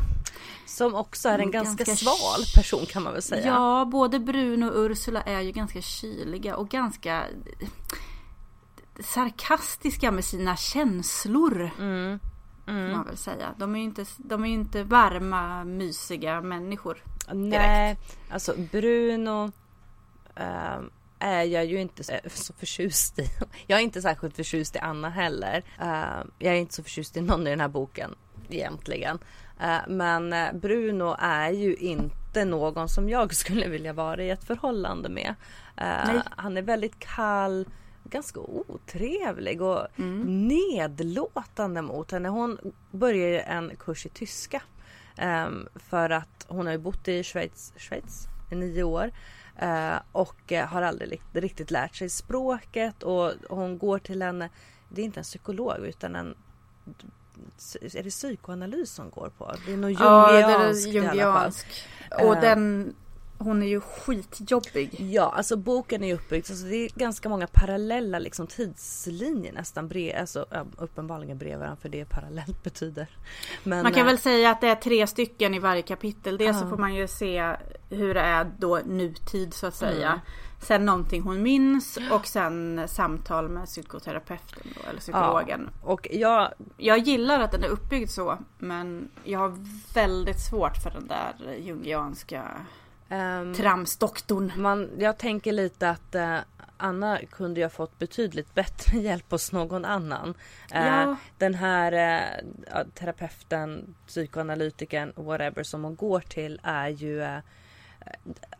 Som 0.66 0.96
också 0.96 1.30
är 1.30 1.34
en 1.34 1.40
Mm, 1.40 1.52
ganska, 1.52 1.84
ganska 1.84 2.06
sval 2.06 2.42
person 2.56 2.86
kan 2.86 3.04
man 3.04 3.14
väl 3.14 3.22
säga. 3.22 3.48
Ja, 3.48 3.86
både 3.92 4.20
Bruno 4.20 4.66
och 4.66 4.86
Ursula 4.86 5.22
är 5.22 5.42
ju 5.42 5.52
ganska 5.52 5.82
kyliga 5.82 6.56
och 6.56 6.70
ganska 6.70 7.26
sarkastiska 9.00 10.12
med 10.12 10.26
sina 10.26 10.56
känslor. 10.56 11.72
Mm. 11.80 12.20
Får 12.66 12.96
man 12.98 13.06
väl 13.06 13.18
säga. 13.18 13.54
De 13.58 13.76
är 13.76 13.80
ju 13.80 13.86
inte, 13.86 14.06
de 14.18 14.46
är 14.46 14.50
inte 14.50 14.84
varma, 14.84 15.64
mysiga 15.64 16.42
människor. 16.42 17.04
Nej, 17.34 17.98
alltså 18.30 18.54
Bruno 18.72 19.52
ehm, 20.36 20.90
är 21.20 21.44
jag 21.44 21.66
ju 21.66 21.82
inte 21.82 22.04
så, 22.04 22.14
så 22.26 22.54
förtjust 22.54 23.20
i. 23.20 23.30
Jag 23.68 23.80
är 23.80 23.84
inte 23.84 24.02
särskilt 24.02 24.36
förtjust 24.36 24.76
i 24.76 24.80
Anna 24.80 25.10
heller. 25.10 25.64
Ehm, 25.80 26.32
jag 26.40 26.54
är 26.54 26.58
inte 26.58 26.74
så 26.74 26.84
förtjust 26.84 27.18
i 27.18 27.22
någon 27.22 27.48
i 27.48 27.50
den 27.50 27.60
här 27.60 27.68
boken 27.68 28.16
egentligen. 28.50 29.20
Eh, 29.60 29.78
men 29.88 30.34
eh, 30.34 30.54
Bruno 30.54 31.16
är 31.20 31.52
ju 31.52 31.76
inte 31.76 32.46
någon 32.46 32.90
som 32.90 33.10
jag 33.10 33.34
skulle 33.36 33.68
vilja 33.68 33.94
vara 33.94 34.24
i 34.24 34.30
ett 34.30 34.44
förhållande 34.44 35.10
med. 35.10 35.36
Eh, 35.78 36.08
Nej. 36.08 36.22
han 36.38 36.58
är 36.58 36.62
väldigt 36.62 37.00
kall, 37.00 37.68
ganska 38.04 38.40
otrevlig 38.40 39.62
och 39.62 39.88
nedlåtande 40.26 41.82
mot 41.82 42.12
henne. 42.12 42.30
Hon 42.30 42.58
börjar 42.92 43.28
ju 43.28 43.40
en 43.40 43.76
kurs 43.76 44.06
i 44.06 44.10
tyska. 44.10 44.62
Ehm, 45.18 45.68
för 45.76 46.10
att 46.10 46.46
hon 46.48 46.66
har 46.66 46.74
ju 46.74 46.80
bott 46.80 47.08
i 47.08 47.24
Schweiz, 47.24 47.74
Schweiz 47.78 48.28
i 48.52 48.56
nio 48.56 48.84
år. 48.84 49.12
Eh, 49.60 49.96
och 50.12 50.52
eh, 50.52 50.68
har 50.68 50.82
aldrig 50.82 51.22
riktigt 51.34 51.72
lärt 51.72 51.96
sig 51.96 52.10
språket 52.10 53.04
och 53.04 53.34
hon 53.50 53.78
går 53.78 54.00
till 54.00 54.22
en, 54.22 54.40
det 54.90 55.02
är 55.02 55.06
inte 55.06 55.20
en 55.20 55.24
psykolog 55.24 55.86
utan 55.86 56.16
en 56.16 56.36
är 57.82 58.04
det 58.04 58.10
psykoanalys 58.10 58.98
hon 58.98 59.10
går 59.10 59.30
på? 59.38 59.54
Det 59.66 59.74
är 59.74 59.78
nog 59.78 59.92
jungianskt 59.92 60.88
i 60.88 60.98
alla 61.00 61.04
fall. 61.04 61.16
jungiansk. 61.16 61.68
Och 62.12 62.36
Eh. 62.36 62.42
den, 62.42 62.96
hon 63.38 63.64
är 63.64 63.68
ju 63.68 63.82
skitjobbig. 63.82 65.00
Ja, 65.12 65.34
alltså 65.38 65.58
boken 65.58 66.04
är 66.04 66.08
ju 66.08 66.14
uppbyggd, 66.14 66.46
alltså 66.52 66.66
det 66.66 66.76
är 66.76 66.90
ganska 66.96 67.30
många 67.30 67.48
parallella 67.48 68.20
liksom, 68.20 68.48
tidslinjer 68.48 69.54
nästan. 69.54 69.88
Bre, 69.88 70.20
alltså, 70.20 70.46
ja, 70.50 70.66
uppenbarligen 70.78 71.38
bredvid 71.38 71.60
varandra 71.60 71.78
för 71.82 71.90
det 71.90 72.06
parallellt 72.06 72.64
betyder. 72.64 73.08
Men, 73.64 73.84
Man 73.84 73.92
kan 73.92 74.02
eh, 74.02 74.06
väl 74.06 74.18
säga 74.18 74.52
att 74.52 74.62
det 74.62 74.68
är 74.68 74.76
tre 74.76 75.08
stycken 75.08 75.54
i 75.54 75.60
varje 75.60 75.82
kapitel. 75.82 76.38
Dels 76.38 76.60
så 76.60 76.66
Ja. 76.66 76.70
får 76.70 76.78
man 76.78 76.96
ju 76.96 77.08
se 77.08 77.56
hur 77.90 78.14
det 78.14 78.22
är 78.22 78.52
då 78.58 78.80
nutid 78.86 79.54
så 79.54 79.68
att 79.68 79.76
säga. 79.76 80.08
Mm. 80.08 80.20
Sen 80.62 80.86
någonting 80.86 81.22
hon 81.22 81.42
minns 81.42 81.98
och 82.12 82.28
sen 82.28 82.88
samtal 82.88 83.50
med 83.50 83.66
psykoterapeuten 83.66 84.64
då, 84.76 84.90
eller 84.90 85.00
psykologen. 85.00 85.70
Och 85.84 86.08
jag, 86.12 86.54
Jag 86.78 86.98
gillar 86.98 87.40
att 87.40 87.52
den 87.52 87.64
är 87.64 87.68
uppbyggd 87.68 88.10
så 88.10 88.38
men 88.58 89.10
jag 89.24 89.40
har 89.40 89.54
väldigt 89.94 90.40
svårt 90.40 90.78
för 90.84 90.90
den 90.90 91.08
där 91.08 91.54
jungianska 91.60 92.52
ehm, 93.10 93.54
tramsdoktorn. 93.54 94.52
man, 94.56 94.90
jag 94.98 95.18
tänker 95.18 95.52
lite 95.52 95.90
att 95.90 96.16
eh, 96.16 96.38
Anna 96.78 97.20
kunde 97.32 97.60
ju 97.60 97.66
ha 97.66 97.70
fått 97.70 98.00
betydligt 98.00 98.54
bättre 98.54 98.98
hjälp 99.00 99.32
hos 99.32 99.52
någon 99.52 99.86
annan. 99.86 100.34
Eh, 100.72 100.86
Ja. 100.86 101.16
Den 101.38 101.54
här 101.54 101.92
ja, 102.72 102.84
terapeuten, 102.94 103.96
psykoanalytikern, 104.08 105.14
whatever 105.16 105.64
som 105.64 105.84
hon 105.84 105.96
går 105.96 106.20
till 106.20 106.60
är 106.64 106.90
ju 106.90 107.42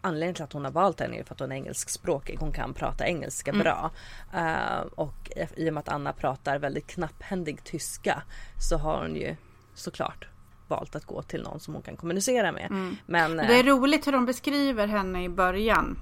Anledningen 0.02 0.36
till 0.36 0.44
att 0.44 0.54
hon 0.54 0.66
har 0.66 0.72
valt 0.72 1.00
henne 1.00 1.20
är 1.20 1.24
för 1.24 1.34
att 1.34 1.40
hon 1.40 1.52
är 1.52 1.56
engelskspråkig. 1.56 2.38
Hon 2.40 2.52
kan 2.52 2.74
prata 2.74 3.08
engelska 3.08 3.54
bra. 3.54 3.92
Eh, 4.34 4.80
och 4.96 5.32
i 5.56 5.70
och 5.70 5.74
med 5.74 5.82
att 5.82 5.90
Anna 5.90 6.14
pratar 6.14 6.60
väldigt 6.60 6.88
knapphändig 6.88 7.64
tyska 7.64 8.24
så 8.60 8.78
har 8.78 9.02
hon 9.02 9.16
ju 9.16 9.36
såklart 9.74 10.28
valt 10.68 10.96
att 10.96 11.06
gå 11.06 11.22
till 11.22 11.44
någon 11.44 11.60
som 11.60 11.74
hon 11.74 11.84
kan 11.84 11.98
kommunicera 11.98 12.52
med. 12.52 12.96
Men 13.06 13.40
eh, 13.40 13.48
Det 13.48 13.60
är 13.60 13.64
roligt 13.64 14.08
hur 14.08 14.12
de 14.12 14.26
beskriver 14.26 14.88
henne 14.88 15.24
i 15.24 15.30
början. 15.30 16.00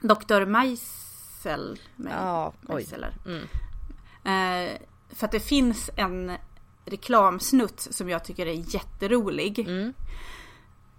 Doktor 0.00 0.46
Meisel. 0.46 1.78
Mm. 1.98 2.12
Ja. 2.12 2.52
Meiseler. 2.60 3.14
Eh, 4.24 4.70
för 5.14 5.26
att 5.26 5.32
det 5.32 5.40
finns 5.40 5.90
en 5.96 6.32
reklamsnutt 6.84 7.80
som 7.90 8.08
jag 8.08 8.24
tycker 8.24 8.46
är 8.46 8.74
jätterolig. 8.74 9.58
Mm. 9.58 9.94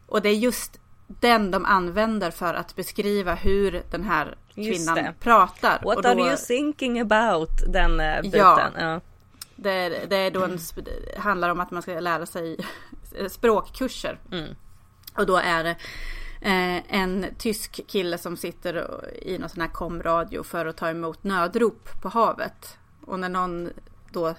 Och 0.06 0.22
det 0.22 0.30
är 0.30 0.36
just 0.36 0.80
den 1.08 1.52
de 1.52 1.66
använder 1.66 2.32
för 2.32 2.54
att 2.54 2.76
beskriva 2.76 3.36
hur 3.36 3.84
den 3.92 4.04
här 4.04 4.38
kvinnan 4.54 5.14
pratar. 5.20 5.82
What 5.84 6.04
då- 6.04 6.10
are 6.10 6.20
you 6.20 6.38
thinking 6.38 7.00
about? 7.00 7.50
Den 7.68 8.00
eh, 8.00 8.22
biten. 8.22 8.40
Ja. 8.40 8.70
Ja. 8.80 9.02
Det, 9.62 9.72
är- 9.72 10.08
det 10.08 10.16
är 10.16 10.32
då 10.32 10.44
en, 10.44 10.58
handlar 11.18 11.50
om 11.50 11.60
att 11.60 11.72
man 11.72 11.82
ska 11.82 12.00
lära 12.00 12.26
sig 12.26 12.58
språkkurser. 13.30 14.20
Mm. 14.32 14.56
Och 15.18 15.26
då 15.26 15.38
är 15.38 15.64
det 15.64 15.76
eh, 16.42 16.96
en 17.02 17.26
tysk 17.38 17.80
kille 17.88 18.18
som 18.18 18.38
sitter 18.38 19.06
i 19.24 19.38
någon 19.38 19.50
sån 19.50 19.62
här 19.62 19.70
komradio 19.70 20.44
för 20.44 20.66
att 20.66 20.78
ta 20.78 20.90
emot 20.90 21.24
nödrop 21.24 21.90
på 22.02 22.10
havet. 22.10 22.78
Och 23.06 23.20
när 23.20 23.30
någon 23.30 23.70
då 24.12 24.28
eh, 24.28 24.34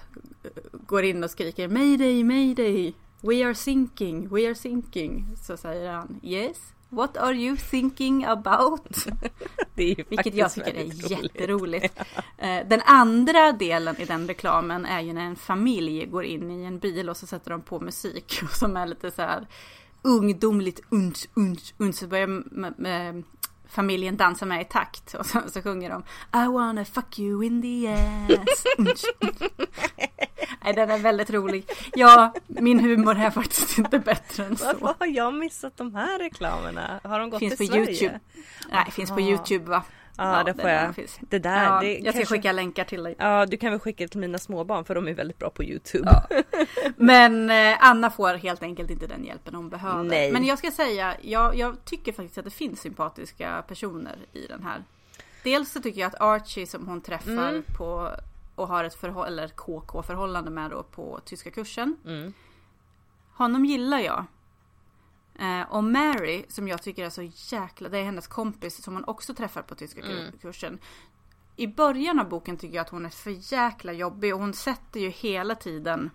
går 0.71 1.03
in 1.03 1.23
och 1.23 1.29
skriker 1.31 1.67
Mayday, 1.67 2.23
mayday, 2.23 2.93
we 3.21 3.45
are 3.45 3.55
sinking, 3.55 4.29
we 4.29 4.47
are 4.47 4.55
sinking. 4.55 5.27
Så 5.41 5.57
säger 5.57 5.91
han 5.93 6.19
Yes, 6.23 6.57
what 6.93 7.17
are 7.17 7.33
you 7.33 7.57
thinking 7.57 8.23
about? 8.25 9.05
Det 9.75 9.91
är 9.91 10.03
Vilket 10.09 10.35
jag 10.35 10.53
tycker 10.53 10.73
är 10.73 10.83
roligt. 10.83 11.09
jätteroligt. 11.11 11.99
Eh, 12.37 12.67
Den 12.67 12.81
andra 12.85 13.51
delen 13.51 13.95
i 13.97 14.05
den 14.05 14.27
reklamen 14.27 14.85
är 14.85 15.01
ju 15.01 15.13
när 15.13 15.25
en 15.25 15.35
familj 15.35 16.05
går 16.05 16.23
in 16.25 16.51
i 16.51 16.63
en 16.63 16.79
bil 16.79 17.09
och 17.09 17.17
så 17.17 17.27
sätter 17.27 17.51
de 17.51 17.61
på 17.61 17.79
musik 17.79 18.39
som 18.53 18.77
är 18.77 18.85
lite 18.87 19.11
så 19.11 19.21
här 19.21 19.47
ungdomligt 20.01 20.79
uns, 20.89 21.27
uns, 21.33 21.73
uns. 21.77 21.97
Så 21.99 22.07
börjar 22.07 23.23
familjen 23.69 24.17
dansa 24.17 24.45
med 24.45 24.61
i 24.61 24.65
takt 24.65 25.13
och 25.13 25.25
så, 25.25 25.39
så 25.47 25.61
sjunger 25.61 25.89
de 25.89 26.03
I 26.43 26.47
wanna 26.47 26.85
fuck 26.85 27.19
you 27.19 27.43
in 27.45 27.61
the 27.61 27.87
ass. 27.87 28.63
Nej, 30.63 30.73
den 30.73 30.91
är 30.91 30.97
väldigt 30.97 31.29
rolig. 31.29 31.65
Ja, 31.93 32.33
min 32.47 32.79
humor 32.79 33.17
är 33.17 33.29
faktiskt 33.29 33.77
inte 33.77 33.99
bättre 33.99 34.45
än 34.45 34.57
så. 34.57 34.65
Varför 34.79 34.99
har 34.99 35.07
jag 35.07 35.33
missat 35.33 35.77
de 35.77 35.95
här 35.95 36.19
reklamerna? 36.19 36.99
Har 37.03 37.19
de 37.19 37.29
gått 37.29 37.39
Finns 37.39 37.57
till 37.57 37.67
på 37.67 37.73
Sverige? 37.73 37.89
YouTube. 37.91 38.19
Nej, 38.71 38.91
finns 38.91 39.09
på 39.09 39.15
Aha. 39.19 39.29
YouTube 39.29 39.65
va? 39.69 39.83
Ja, 40.17 40.43
det 40.43 40.53
får 40.53 40.69
jag. 40.69 40.95
finns. 40.95 41.19
Det 41.21 41.39
där, 41.39 41.63
Ja, 41.63 41.79
det 41.81 41.91
jag 41.93 42.01
ska 42.01 42.11
kanske- 42.11 42.35
skicka 42.35 42.51
länkar 42.51 42.83
till 42.83 43.03
dig. 43.03 43.15
Ja, 43.19 43.45
du 43.45 43.57
kan 43.57 43.71
väl 43.71 43.79
skicka 43.79 44.07
till 44.07 44.19
mina 44.19 44.37
småbarn 44.37 44.85
för 44.85 44.95
de 44.95 45.07
är 45.07 45.13
väldigt 45.13 45.39
bra 45.39 45.49
på 45.49 45.63
YouTube. 45.63 46.11
Men 46.97 47.49
eh, 47.49 47.77
Anna 47.79 48.09
får 48.09 48.33
helt 48.35 48.63
enkelt 48.63 48.89
inte 48.89 49.07
den 49.07 49.23
hjälpen 49.25 49.55
hon 49.55 49.69
behöver. 49.69 50.03
Nej. 50.03 50.31
Men 50.31 50.45
jag 50.45 50.57
ska 50.57 50.71
säga, 50.71 51.15
jag, 51.21 51.55
jag 51.55 51.85
tycker 51.85 52.11
faktiskt 52.13 52.37
att 52.37 52.45
det 52.45 52.51
finns 52.51 52.81
sympatiska 52.81 53.63
personer 53.67 54.15
i 54.33 54.47
den 54.47 54.63
här. 54.63 54.83
Dels 55.43 55.71
så 55.71 55.81
tycker 55.81 56.01
jag 56.01 56.07
att 56.07 56.21
Archie 56.21 56.67
som 56.67 56.87
hon 56.87 57.01
träffar 57.01 57.31
Mm. 57.49 57.63
på 57.77 58.09
och 58.55 58.67
har 58.67 58.83
ett 58.83 58.95
förhåll- 58.95 59.27
eller 59.27 59.47
KK-förhållande 59.47 60.51
med 60.51 60.71
då 60.71 60.83
på 60.83 61.19
tyska 61.25 61.51
kursen. 61.51 61.97
Mm. 62.05 62.33
Honom 63.33 63.65
gillar 63.65 63.99
jag. 63.99 64.25
Eh, 65.39 65.61
och 65.73 65.83
Mary 65.83 66.45
som 66.49 66.67
jag 66.67 66.81
tycker 66.81 67.05
är 67.05 67.09
så 67.09 67.31
jäkla, 67.55 67.89
det 67.89 67.97
är 67.97 68.03
hennes 68.03 68.27
kompis 68.27 68.83
som 68.83 68.93
hon 68.93 69.03
också 69.03 69.33
träffar 69.33 69.61
på 69.61 69.75
tyska 69.75 70.01
Mm. 70.01 70.31
kursen. 70.41 70.79
I 71.55 71.67
början 71.67 72.19
av 72.19 72.29
boken 72.29 72.57
tycker 72.57 72.75
jag 72.75 72.81
att 72.81 72.89
hon 72.89 73.05
är 73.05 73.09
för 73.09 73.53
jäkla 73.53 73.93
jobbig 73.93 74.33
och 74.33 74.39
hon 74.39 74.53
sätter 74.53 74.99
ju 74.99 75.09
hela 75.09 75.55
tiden 75.55 76.09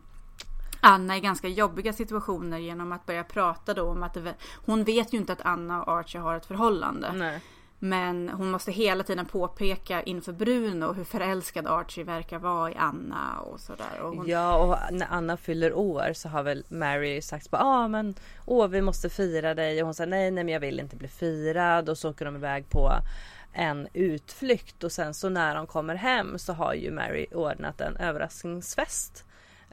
Anna 0.81 1.17
i 1.17 1.21
ganska 1.21 1.49
jobbiga 1.49 1.93
situationer 1.93 2.59
genom 2.59 2.93
att 2.93 3.07
börja 3.07 3.25
prata 3.25 3.75
då 3.75 3.83
om 3.83 4.03
att 4.03 4.15
det, 4.15 4.35
hon 4.67 4.85
vet 4.85 5.13
ju 5.13 5.19
inte 5.19 5.33
att 5.33 5.41
Anna 5.41 5.83
och 5.83 5.93
Archie 5.99 6.21
har 6.21 6.35
ett 6.35 6.47
förhållande. 6.47 7.13
Nej. 7.13 7.43
Men 7.79 8.29
hon 8.29 8.51
måste 8.51 8.73
hela 8.73 9.05
tiden 9.05 9.27
påpeka 9.27 10.03
inför 10.03 10.33
Bruno 10.33 10.93
hur 10.93 11.05
förälskad 11.05 11.67
Archie 11.67 12.05
verkar 12.05 12.39
vara 12.39 12.71
i 12.71 12.75
Anna 12.77 13.41
och 13.41 13.61
sådär. 13.61 14.01
Och 14.01 14.17
hon, 14.17 14.29
Ja 14.29 14.57
och 14.57 14.95
när 14.95 15.07
Anna 15.11 15.37
fyller 15.37 15.73
år 15.73 16.13
så 16.15 16.29
har 16.29 16.43
väl 16.43 16.65
Mary 16.69 17.23
sagt 17.23 17.49
ja 17.53 17.59
ah, 17.59 17.89
men 17.89 18.15
åh 18.47 18.69
vi 18.69 18.83
måste 18.83 19.11
fira 19.11 19.55
dig 19.55 19.81
och 19.83 19.87
hon 19.87 19.95
säger 19.95 20.11
nej 20.11 20.31
nej 20.31 20.45
men 20.45 20.53
jag 20.53 20.61
vill 20.61 20.81
inte 20.81 20.97
bli 20.97 21.09
firad 21.09 21.89
och 21.89 21.99
så 21.99 22.11
åker 22.11 22.25
de 22.25 22.37
iväg 22.37 22.71
på 22.71 22.93
en 23.53 23.89
utflykt 23.93 24.85
och 24.85 24.93
sen 24.93 25.15
så 25.15 25.29
när 25.29 25.55
de 25.55 25.67
kommer 25.67 25.95
hem 25.95 26.39
så 26.39 26.53
har 26.53 26.75
ju 26.75 26.91
Mary 26.91 27.27
ordnat 27.33 27.81
en 27.81 27.97
överraskningsfest. 27.97 29.25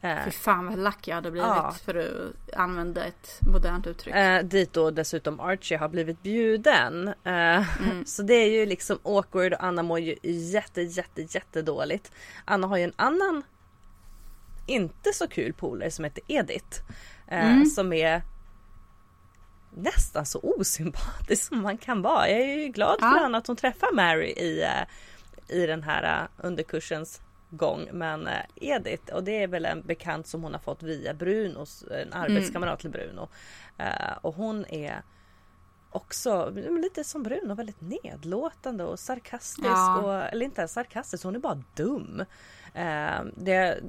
Eh, 0.02 0.24
Fy 0.26 0.32
fan 0.32 0.66
vad 0.66 0.80
lack 0.80 1.08
jag 1.08 1.16
hade 1.16 1.32
blivit 1.32 1.48
Ja. 1.48 1.76
för 1.86 1.96
att 1.96 2.54
använda 2.56 3.06
ett 3.06 3.40
modernt 3.54 3.88
uttryck. 3.88 4.16
Eh, 4.16 4.44
dit 4.44 4.74
då 4.74 4.92
dessutom 4.92 5.40
Archie 5.40 5.78
har 5.78 5.90
blivit 5.90 6.24
bjuden. 6.24 7.14
Eh, 7.24 7.64
Så 8.06 8.24
det 8.24 8.34
är 8.34 8.50
ju 8.50 8.66
liksom 8.66 9.00
awkward 9.04 9.54
och 9.54 9.64
Anna 9.64 9.84
mår 9.84 10.00
ju 10.00 10.16
jätte 10.24 10.82
jätte 10.82 11.22
jättedåligt. 11.22 12.12
Anna 12.46 12.68
har 12.68 12.78
ju 12.78 12.84
en 12.84 12.94
annan 12.96 13.44
inte 14.68 15.14
så 15.14 15.28
kul 15.28 15.54
polare 15.54 15.92
som 15.92 16.04
heter 16.06 16.24
Edith. 16.28 16.82
Eh, 17.28 17.64
Som 17.76 17.94
är 17.94 18.22
nästan 19.78 20.26
så 20.26 20.40
osympatisk 20.40 21.44
som 21.48 21.62
man 21.62 21.78
kan 21.78 22.02
vara. 22.02 22.30
Jag 22.30 22.40
är 22.42 22.56
ju 22.58 22.68
glad 22.68 23.00
för 23.00 23.06
Ja. 23.08 23.26
Anna 23.26 23.38
att 23.38 23.48
hon 23.48 23.56
träffar 23.56 23.94
Mary 23.94 24.28
i, 24.28 24.64
eh, 24.64 25.58
i 25.58 25.66
den 25.68 25.84
här 25.84 26.22
eh, 26.22 26.46
underkursens 26.46 27.22
gång. 27.58 27.90
Men 27.92 28.28
eh, 28.28 28.42
Edith, 28.56 29.14
och 29.14 29.24
det 29.24 29.44
är 29.44 29.48
väl 29.48 29.66
en 29.66 29.82
bekant 29.82 30.28
som 30.28 30.44
hon 30.44 30.54
har 30.54 30.60
fått 30.60 30.84
via 30.84 31.14
Brunos, 31.14 31.84
en 31.92 32.14
arbetskamrat 32.14 32.80
till 32.80 32.90
Bruno. 32.90 33.28
Eh, 33.78 34.18
och 34.22 34.36
hon 34.36 34.66
är 34.66 35.02
också 35.90 36.50
lite 36.82 37.04
som 37.04 37.24
Bruno, 37.24 37.54
väldigt 37.54 37.82
nedlåtande 37.82 38.84
och 38.84 39.00
sarkastisk. 39.00 39.68
Ja. 39.68 39.98
Och, 39.98 40.34
eller 40.34 40.46
inte 40.46 40.62
ens 40.62 40.74
sarkastisk, 40.74 41.24
hon 41.24 41.36
är 41.36 41.40
bara 41.40 41.64
dum. 41.76 42.26
Eh, 42.74 43.24
det 43.36 43.80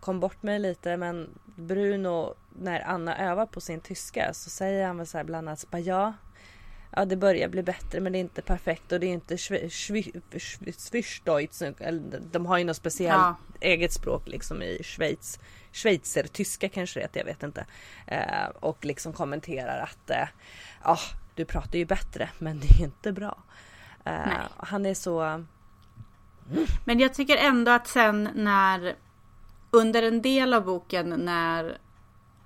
kom 0.00 0.20
bort 0.20 0.42
mig 0.42 0.58
lite 0.58 0.96
men 0.96 1.28
Bruno 1.56 2.34
när 2.58 2.80
Anna 2.80 3.18
övar 3.18 3.46
på 3.46 3.60
sin 3.60 3.80
tyska 3.80 4.34
så 4.34 4.50
säger 4.50 4.86
han 4.86 4.96
väl 4.96 5.06
så 5.06 5.16
här 5.16 5.24
bland 5.24 5.48
annat 5.48 5.66
ja 5.70 6.12
Ja 6.96 7.04
det 7.04 7.16
börjar 7.16 7.48
bli 7.48 7.62
bättre 7.62 8.00
men 8.00 8.12
det 8.12 8.18
är 8.18 8.20
inte 8.20 8.42
perfekt 8.42 8.92
och 8.92 9.00
det 9.00 9.06
är 9.06 9.12
inte 9.12 9.36
Schwe- 9.36 9.68
Schwi- 9.68 10.22
Schwi- 10.32 10.90
Schwischdeutsch. 10.90 11.62
eller 11.80 12.20
De 12.32 12.46
har 12.46 12.58
ju 12.58 12.64
något 12.64 12.76
speciellt 12.76 13.14
Ja. 13.20 13.36
eget 13.60 13.92
språk 13.92 14.28
liksom 14.28 14.62
i 14.62 14.80
Schweiz. 14.84 15.38
Schweizertyska 15.72 16.68
kanske 16.68 17.00
det 17.00 17.04
heter, 17.04 17.20
jag 17.20 17.24
vet 17.26 17.42
inte. 17.42 17.66
Eh, 18.06 18.46
och 18.60 18.84
liksom 18.84 19.12
kommenterar 19.12 19.78
att 19.82 20.10
eh, 20.10 20.28
ja 20.84 20.98
du 21.34 21.44
pratar 21.44 21.78
ju 21.78 21.84
bättre 21.84 22.28
men 22.38 22.60
det 22.60 22.66
är 22.66 22.80
inte 22.84 23.12
bra. 23.12 23.42
Eh, 24.04 24.28
han 24.56 24.86
är 24.86 24.94
så 24.94 25.44
Men 26.84 26.98
jag 26.98 27.14
tycker 27.14 27.36
ändå 27.36 27.70
att 27.72 27.86
sen 27.88 28.28
när 28.34 28.94
under 29.70 30.02
en 30.02 30.22
del 30.22 30.54
av 30.54 30.64
boken 30.64 31.08
när 31.08 31.78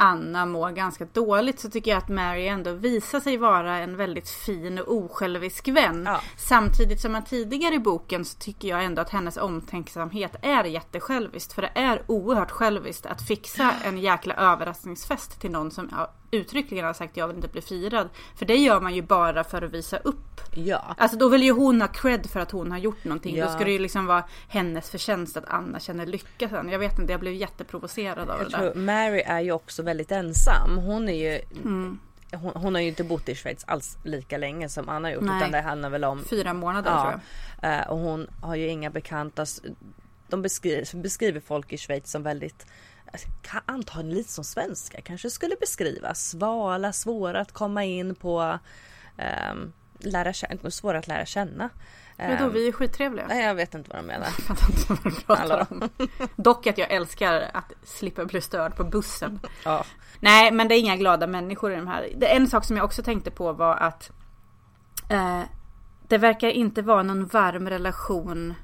Anna 0.00 0.46
mår 0.46 0.70
ganska 0.70 1.04
dåligt 1.04 1.60
så 1.60 1.70
tycker 1.70 1.90
jag 1.90 1.98
att 1.98 2.08
Mary 2.08 2.46
ändå 2.46 2.72
visar 2.72 3.20
sig 3.20 3.36
vara 3.36 3.78
en 3.78 3.96
väldigt 3.96 4.28
fin 4.28 4.78
och 4.78 4.94
osjälvisk 4.94 5.68
vän. 5.68 6.02
Ja. 6.06 6.20
Samtidigt 6.36 7.00
som 7.00 7.12
man 7.12 7.24
tidigare 7.24 7.74
i 7.74 7.78
boken 7.78 8.24
så 8.24 8.38
tycker 8.38 8.68
jag 8.68 8.84
ändå 8.84 9.02
att 9.02 9.10
hennes 9.10 9.36
omtänksamhet 9.36 10.36
är 10.42 10.64
jättesjälviskt. 10.64 11.52
För 11.52 11.62
det 11.62 11.72
är 11.74 12.02
oerhört 12.06 12.50
själviskt 12.50 13.06
att 13.06 13.22
fixa 13.22 13.72
en 13.84 13.98
jäkla 13.98 14.34
överraskningsfest 14.34 15.40
till 15.40 15.50
någon 15.50 15.70
som 15.70 15.90
uttryckligen 16.30 16.84
har 16.84 16.92
sagt 16.92 17.16
jag 17.16 17.26
vill 17.26 17.36
inte 17.36 17.48
bli 17.48 17.60
firad. 17.60 18.08
För 18.36 18.46
det 18.46 18.56
gör 18.56 18.80
man 18.80 18.94
ju 18.94 19.02
bara 19.02 19.44
för 19.44 19.62
att 19.62 19.70
visa 19.70 19.96
upp 19.96 20.40
ja. 20.54 20.94
Alltså 20.98 21.18
då 21.18 21.28
vill 21.28 21.42
ju 21.42 21.52
hon 21.52 21.80
ha 21.80 21.88
cred 21.88 22.30
för 22.30 22.40
att 22.40 22.50
hon 22.50 22.70
har 22.70 22.78
gjort 22.78 23.04
någonting. 23.04 23.36
Ja. 23.36 23.44
Då 23.46 23.52
ska 23.52 23.64
det 23.64 23.70
ju 23.70 23.78
liksom 23.78 24.06
vara 24.06 24.24
hennes 24.48 24.90
förtjänst 24.90 25.36
att 25.36 25.44
Anna 25.48 25.80
känner 25.80 26.06
lycka 26.06 26.48
sen. 26.48 26.68
Jag 26.68 26.78
vet 26.78 26.98
inte, 26.98 27.12
jag 27.12 27.20
blev 27.20 27.34
jätteprovocerad 27.34 28.30
av 28.30 28.38
Jag 28.38 28.46
det 28.46 28.50
tror 28.50 28.64
där. 28.64 28.74
Mary 28.74 29.22
är 29.26 29.40
ju 29.40 29.52
också 29.52 29.82
väldigt 29.82 30.12
ensam. 30.12 30.78
Hon 30.78 31.08
är 31.08 31.32
ju 31.32 31.40
Mm. 31.64 31.98
hon, 32.32 32.52
hon 32.54 32.74
har 32.74 32.82
ju 32.82 32.88
inte 32.88 33.04
bott 33.04 33.28
i 33.28 33.34
Schweiz 33.34 33.64
alls 33.66 33.98
lika 34.04 34.38
länge 34.38 34.68
som 34.68 34.88
Anna 34.88 35.08
har 35.08 35.12
gjort 35.14 35.22
Nej. 35.24 35.36
utan 35.38 35.50
det 35.52 35.60
handlar 35.60 35.90
väl 35.90 36.04
om 36.04 36.24
Fyra 36.24 36.52
månader 36.54 36.90
tror 36.90 37.12
ja, 37.12 37.20
jag. 37.62 37.78
eh, 37.80 37.88
och 37.88 37.98
hon 37.98 38.26
har 38.42 38.56
ju 38.56 38.68
inga 38.68 38.90
bekanta. 38.90 39.46
De 40.28 40.42
beskriver, 40.42 40.96
beskriver 40.96 41.40
folk 41.40 41.72
i 41.72 41.78
Schweiz 41.78 42.10
som 42.10 42.22
väldigt 42.22 42.66
antagligen 43.66 44.16
lite 44.16 44.32
som 44.32 44.44
svenska 44.44 45.00
kanske 45.00 45.30
skulle 45.30 45.56
beskrivas. 45.60 46.28
Svala, 46.30 46.92
svåra 46.92 47.40
att 47.40 47.52
komma 47.52 47.84
in 47.84 48.14
på. 48.14 48.58
Um, 49.52 49.72
lära 49.98 50.32
känna, 50.32 50.70
svåra 50.70 50.98
att 50.98 51.08
lära 51.08 51.26
känna. 51.26 51.70
Men 52.16 52.38
då, 52.38 52.44
Ehm, 52.44 52.52
vi 52.52 52.68
är 52.68 52.72
skittrevliga. 52.72 53.26
Nej 53.28 53.44
jag 53.44 53.54
vet 53.54 53.74
inte 53.74 53.90
vad 53.90 53.98
de 53.98 54.06
menar. 54.06 54.26
Jag 54.26 54.34
fattar 54.34 54.70
inte 54.70 54.86
vad 54.88 54.98
du 55.04 55.20
pratar 55.20 55.66
om. 55.70 55.88
Dock 56.36 56.66
att 56.66 56.78
jag 56.78 56.90
älskar 56.90 57.50
att 57.54 57.72
slippa 57.84 58.24
bli 58.24 58.40
störd 58.40 58.76
på 58.76 58.84
bussen. 58.84 59.40
Ja. 59.64 59.84
Nej, 60.20 60.52
men 60.52 60.68
det 60.68 60.74
är 60.74 60.78
inga 60.78 60.96
glada 60.96 61.26
människor 61.26 61.72
i 61.72 61.76
de 61.76 61.86
här. 61.86 62.08
Det, 62.16 62.26
en 62.26 62.48
sak 62.48 62.64
som 62.64 62.76
jag 62.76 62.84
också 62.84 63.02
tänkte 63.02 63.30
på 63.30 63.52
var 63.52 63.76
att 63.76 64.10
eh, 65.08 65.42
det 66.08 66.18
verkar 66.18 66.48
inte 66.48 66.82
vara 66.82 67.02
någon 67.02 67.26
varm 67.26 67.68
relation 67.68 68.54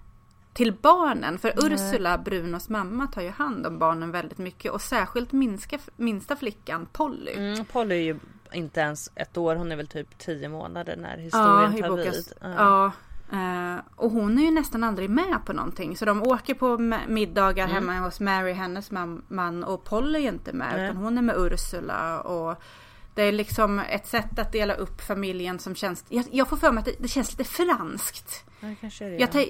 till 0.55 0.73
barnen. 0.73 1.39
För 1.39 1.53
Ursula, 1.57 2.19
Brunos 2.19 2.69
mamma, 2.69 3.07
tar 3.07 3.23
ju 3.23 3.31
hand 3.31 3.67
om 3.67 3.79
barnen 3.79 4.11
väldigt 4.11 4.39
mycket. 4.39 4.73
Och 4.73 4.81
särskilt 4.81 5.33
minska, 5.33 5.79
minsta 5.97 6.37
flickan, 6.37 6.89
Polly. 6.93 7.33
Mm, 7.33 7.65
Polly 7.65 7.95
är 7.95 8.01
ju 8.01 8.19
inte 8.53 8.81
ens 8.81 9.11
ett 9.15 9.37
år, 9.37 9.57
hon 9.57 9.73
är 9.73 9.77
väl 9.77 9.87
typ 9.87 10.19
tio 10.19 10.49
månader 10.49 10.97
när 10.97 11.19
historien 11.19 11.79
i 11.79 11.83
tar 11.83 11.97
vid. 11.97 12.33
Ja. 12.41 12.93
Ja. 13.31 13.75
eh, 13.75 13.81
och 13.97 14.11
hon 14.11 14.39
är 14.39 14.43
ju 14.43 14.51
nästan 14.51 14.85
aldrig 14.85 15.11
med 15.11 15.39
på 15.47 15.53
någonting. 15.53 15.97
Så 15.97 16.05
de 16.05 16.23
åker 16.23 16.55
på 16.55 16.79
middagar 17.09 17.67
hemma 17.67 17.99
hos 17.99 18.21
Mary, 18.21 18.53
hennes 18.53 18.91
man. 19.29 19.65
Och 19.65 19.85
Polly 19.85 20.25
är 20.25 20.29
inte 20.29 20.53
med. 20.53 20.77
Nej. 20.77 20.85
Utan 20.85 20.97
hon 20.97 21.19
är 21.19 21.23
med 21.23 21.37
Ursula. 21.39 22.21
Och 22.21 22.63
det 23.15 23.23
är 23.23 23.33
liksom 23.33 23.79
ett 23.79 24.07
sätt 24.07 24.39
att 24.39 24.53
dela 24.53 24.75
upp 24.75 25.01
familjen 25.01 25.59
som 25.59 25.75
känns... 25.75 26.05
Jag, 26.09 26.25
jag 26.31 26.49
får 26.49 26.57
för 26.57 26.73
mig 26.73 26.79
att 26.79 26.85
det, 26.85 26.95
det 26.99 27.09
känns 27.09 27.31
lite 27.39 27.45
franskt. 27.51 28.45
Ja, 28.61 28.75
kanske 28.81 29.05
är 29.05 29.11
det. 29.11 29.17
Jag 29.17 29.35
ja. 29.35 29.45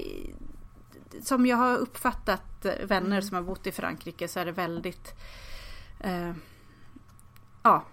Som 1.22 1.46
jag 1.46 1.56
har 1.56 1.76
uppfattat 1.76 2.66
vänner 2.82 3.20
som 3.20 3.34
har 3.34 3.42
bott 3.42 3.66
i 3.66 3.72
Frankrike 3.72 4.28
så 4.28 4.40
är 4.40 4.44
det 4.44 4.52
väldigt... 4.52 5.14
Eh, 6.00 6.32
ja. 7.62 7.84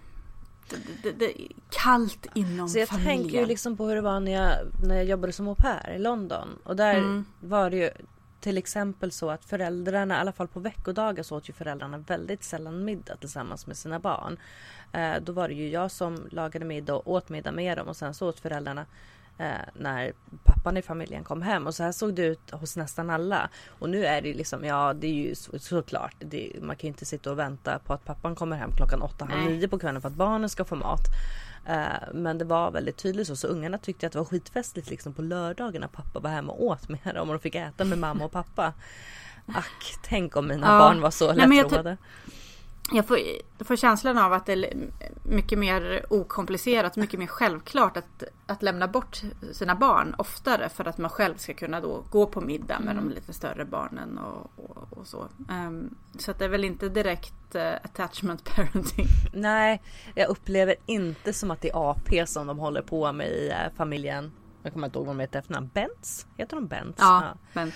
Det, 1.02 1.12
det, 1.12 1.32
kallt 1.70 2.26
inom 2.34 2.68
Så 2.68 2.78
jag 2.78 2.88
familjen. 2.88 3.18
tänker 3.22 3.40
ju 3.40 3.46
liksom 3.46 3.76
på 3.76 3.86
hur 3.86 3.94
det 3.94 4.00
var 4.00 4.20
när 4.20 4.32
jag, 4.32 4.54
när 4.86 4.94
jag 4.94 5.04
jobbade 5.04 5.32
som 5.32 5.48
au 5.48 5.54
pair 5.54 5.94
i 5.96 5.98
London. 5.98 6.48
Och 6.64 6.76
där 6.76 6.94
Mm. 6.98 7.24
var 7.40 7.70
det 7.70 7.76
ju 7.76 7.90
till 8.40 8.58
exempel 8.58 9.12
så 9.12 9.30
att 9.30 9.44
föräldrarna, 9.44 10.16
i 10.16 10.18
alla 10.18 10.32
fall 10.32 10.48
på 10.48 10.60
veckodagar 10.60 11.22
så 11.22 11.36
åt 11.36 11.48
ju 11.48 11.52
föräldrarna 11.52 11.98
väldigt 11.98 12.44
sällan 12.44 12.84
middag 12.84 13.16
tillsammans 13.16 13.66
med 13.66 13.76
sina 13.76 13.98
barn. 13.98 14.36
Eh, 14.92 15.14
då 15.22 15.32
var 15.32 15.48
det 15.48 15.54
ju 15.54 15.68
jag 15.68 15.90
som 15.90 16.26
lagade 16.30 16.64
middag 16.64 16.94
och 16.94 17.10
åt 17.10 17.28
middag 17.28 17.52
med 17.52 17.78
dem 17.78 17.88
och 17.88 17.96
sen 17.96 18.14
så 18.14 18.28
åt 18.28 18.40
föräldrarna 18.40 18.86
när 19.74 20.12
pappan 20.44 20.76
i 20.76 20.82
familjen 20.82 21.24
kom 21.24 21.42
hem 21.42 21.66
och 21.66 21.74
så 21.74 21.82
här 21.82 21.92
såg 21.92 22.14
det 22.14 22.22
ut 22.22 22.50
hos 22.50 22.76
nästan 22.76 23.10
alla. 23.10 23.48
Och 23.68 23.88
nu 23.90 24.06
är 24.06 24.22
det 24.22 24.34
liksom, 24.34 24.64
ja 24.64 24.92
det 24.94 25.06
är 25.06 25.12
ju 25.28 25.34
så, 25.34 25.58
såklart, 25.58 26.14
det, 26.18 26.52
man 26.62 26.76
kan 26.76 26.82
ju 26.82 26.88
inte 26.88 27.04
sitta 27.04 27.30
och 27.30 27.38
vänta 27.38 27.78
på 27.78 27.92
att 27.92 28.04
pappan 28.04 28.34
kommer 28.34 28.56
hem 28.56 28.70
klockan 28.76 29.02
åtta, 29.02 29.24
halv 29.24 29.50
nio 29.50 29.68
på 29.68 29.78
kvällen 29.78 30.02
för 30.02 30.08
att 30.08 30.14
barnen 30.14 30.48
ska 30.48 30.64
få 30.64 30.76
mat. 30.76 31.06
Eh, 31.66 32.12
men 32.14 32.38
det 32.38 32.44
var 32.44 32.70
väldigt 32.70 32.96
tydligt 32.96 33.26
så, 33.26 33.36
så 33.36 33.46
ungarna 33.46 33.78
tyckte 33.78 34.06
att 34.06 34.12
det 34.12 34.18
var 34.18 34.24
skitfestligt 34.26 34.90
liksom 34.90 35.12
på 35.12 35.22
lördagen 35.22 35.80
när 35.80 35.88
pappa 35.88 36.20
var 36.20 36.30
hemma 36.30 36.52
och 36.52 36.64
åt 36.64 36.88
med 36.88 37.14
dem 37.14 37.28
och 37.28 37.34
de 37.34 37.40
fick 37.40 37.54
äta 37.54 37.84
med 37.84 37.98
mamma 37.98 38.24
och 38.24 38.32
pappa. 38.32 38.72
Ack, 39.46 39.94
tänk 40.02 40.36
om 40.36 40.48
mina 40.48 40.66
Ja. 40.66 40.78
barn 40.78 41.00
var 41.00 41.10
så 41.10 41.32
Nej, 41.32 41.48
men 41.48 41.96
jag 42.90 43.06
får, 43.06 43.18
jag 43.58 43.66
får 43.66 43.76
känslan 43.76 44.18
av 44.18 44.32
att 44.32 44.46
det 44.46 44.52
är 44.52 44.74
mycket 45.22 45.58
mer 45.58 46.06
okomplicerat, 46.10 46.96
mycket 46.96 47.18
mer 47.20 47.26
självklart 47.26 47.96
att, 47.96 48.22
att 48.46 48.62
lämna 48.62 48.88
bort 48.88 49.22
sina 49.52 49.74
barn 49.74 50.14
oftare 50.18 50.68
för 50.68 50.88
att 50.88 50.98
man 50.98 51.10
själv 51.10 51.36
ska 51.36 51.54
kunna 51.54 51.80
då 51.80 52.04
gå 52.10 52.26
på 52.26 52.40
middag 52.40 52.80
med 52.80 52.92
Mm. 52.92 53.08
de 53.08 53.14
lite 53.14 53.32
större 53.32 53.64
barnen 53.64 54.18
och, 54.18 54.50
och, 54.56 54.98
och 54.98 55.06
så. 55.06 55.28
Ehm, 55.50 55.94
så 56.18 56.32
det 56.32 56.44
är 56.44 56.48
väl 56.48 56.64
inte 56.64 56.88
direkt 56.88 57.54
eh, 57.54 57.72
attachment 57.72 58.44
parenting. 58.56 59.06
Nej, 59.32 59.82
jag 60.14 60.28
upplever 60.28 60.74
inte 60.86 61.32
som 61.32 61.50
att 61.50 61.60
det 61.60 61.70
är 61.70 61.90
AP 61.90 62.26
som 62.26 62.46
de 62.46 62.58
håller 62.58 62.82
på 62.82 63.12
med 63.12 63.28
i 63.28 63.48
eh, 63.50 63.56
familjen. 63.76 64.32
Jag 64.62 64.72
kommer 64.72 64.86
inte 64.86 64.98
ihåg 64.98 65.06
vad 65.06 65.16
de 65.16 65.20
heter 65.20 65.38
efternamn. 65.38 65.70
Bents? 65.74 66.26
Heter 66.36 66.56
de 66.56 66.66
Bents? 66.66 66.98
Ja, 66.98 67.34
men, 67.52 67.72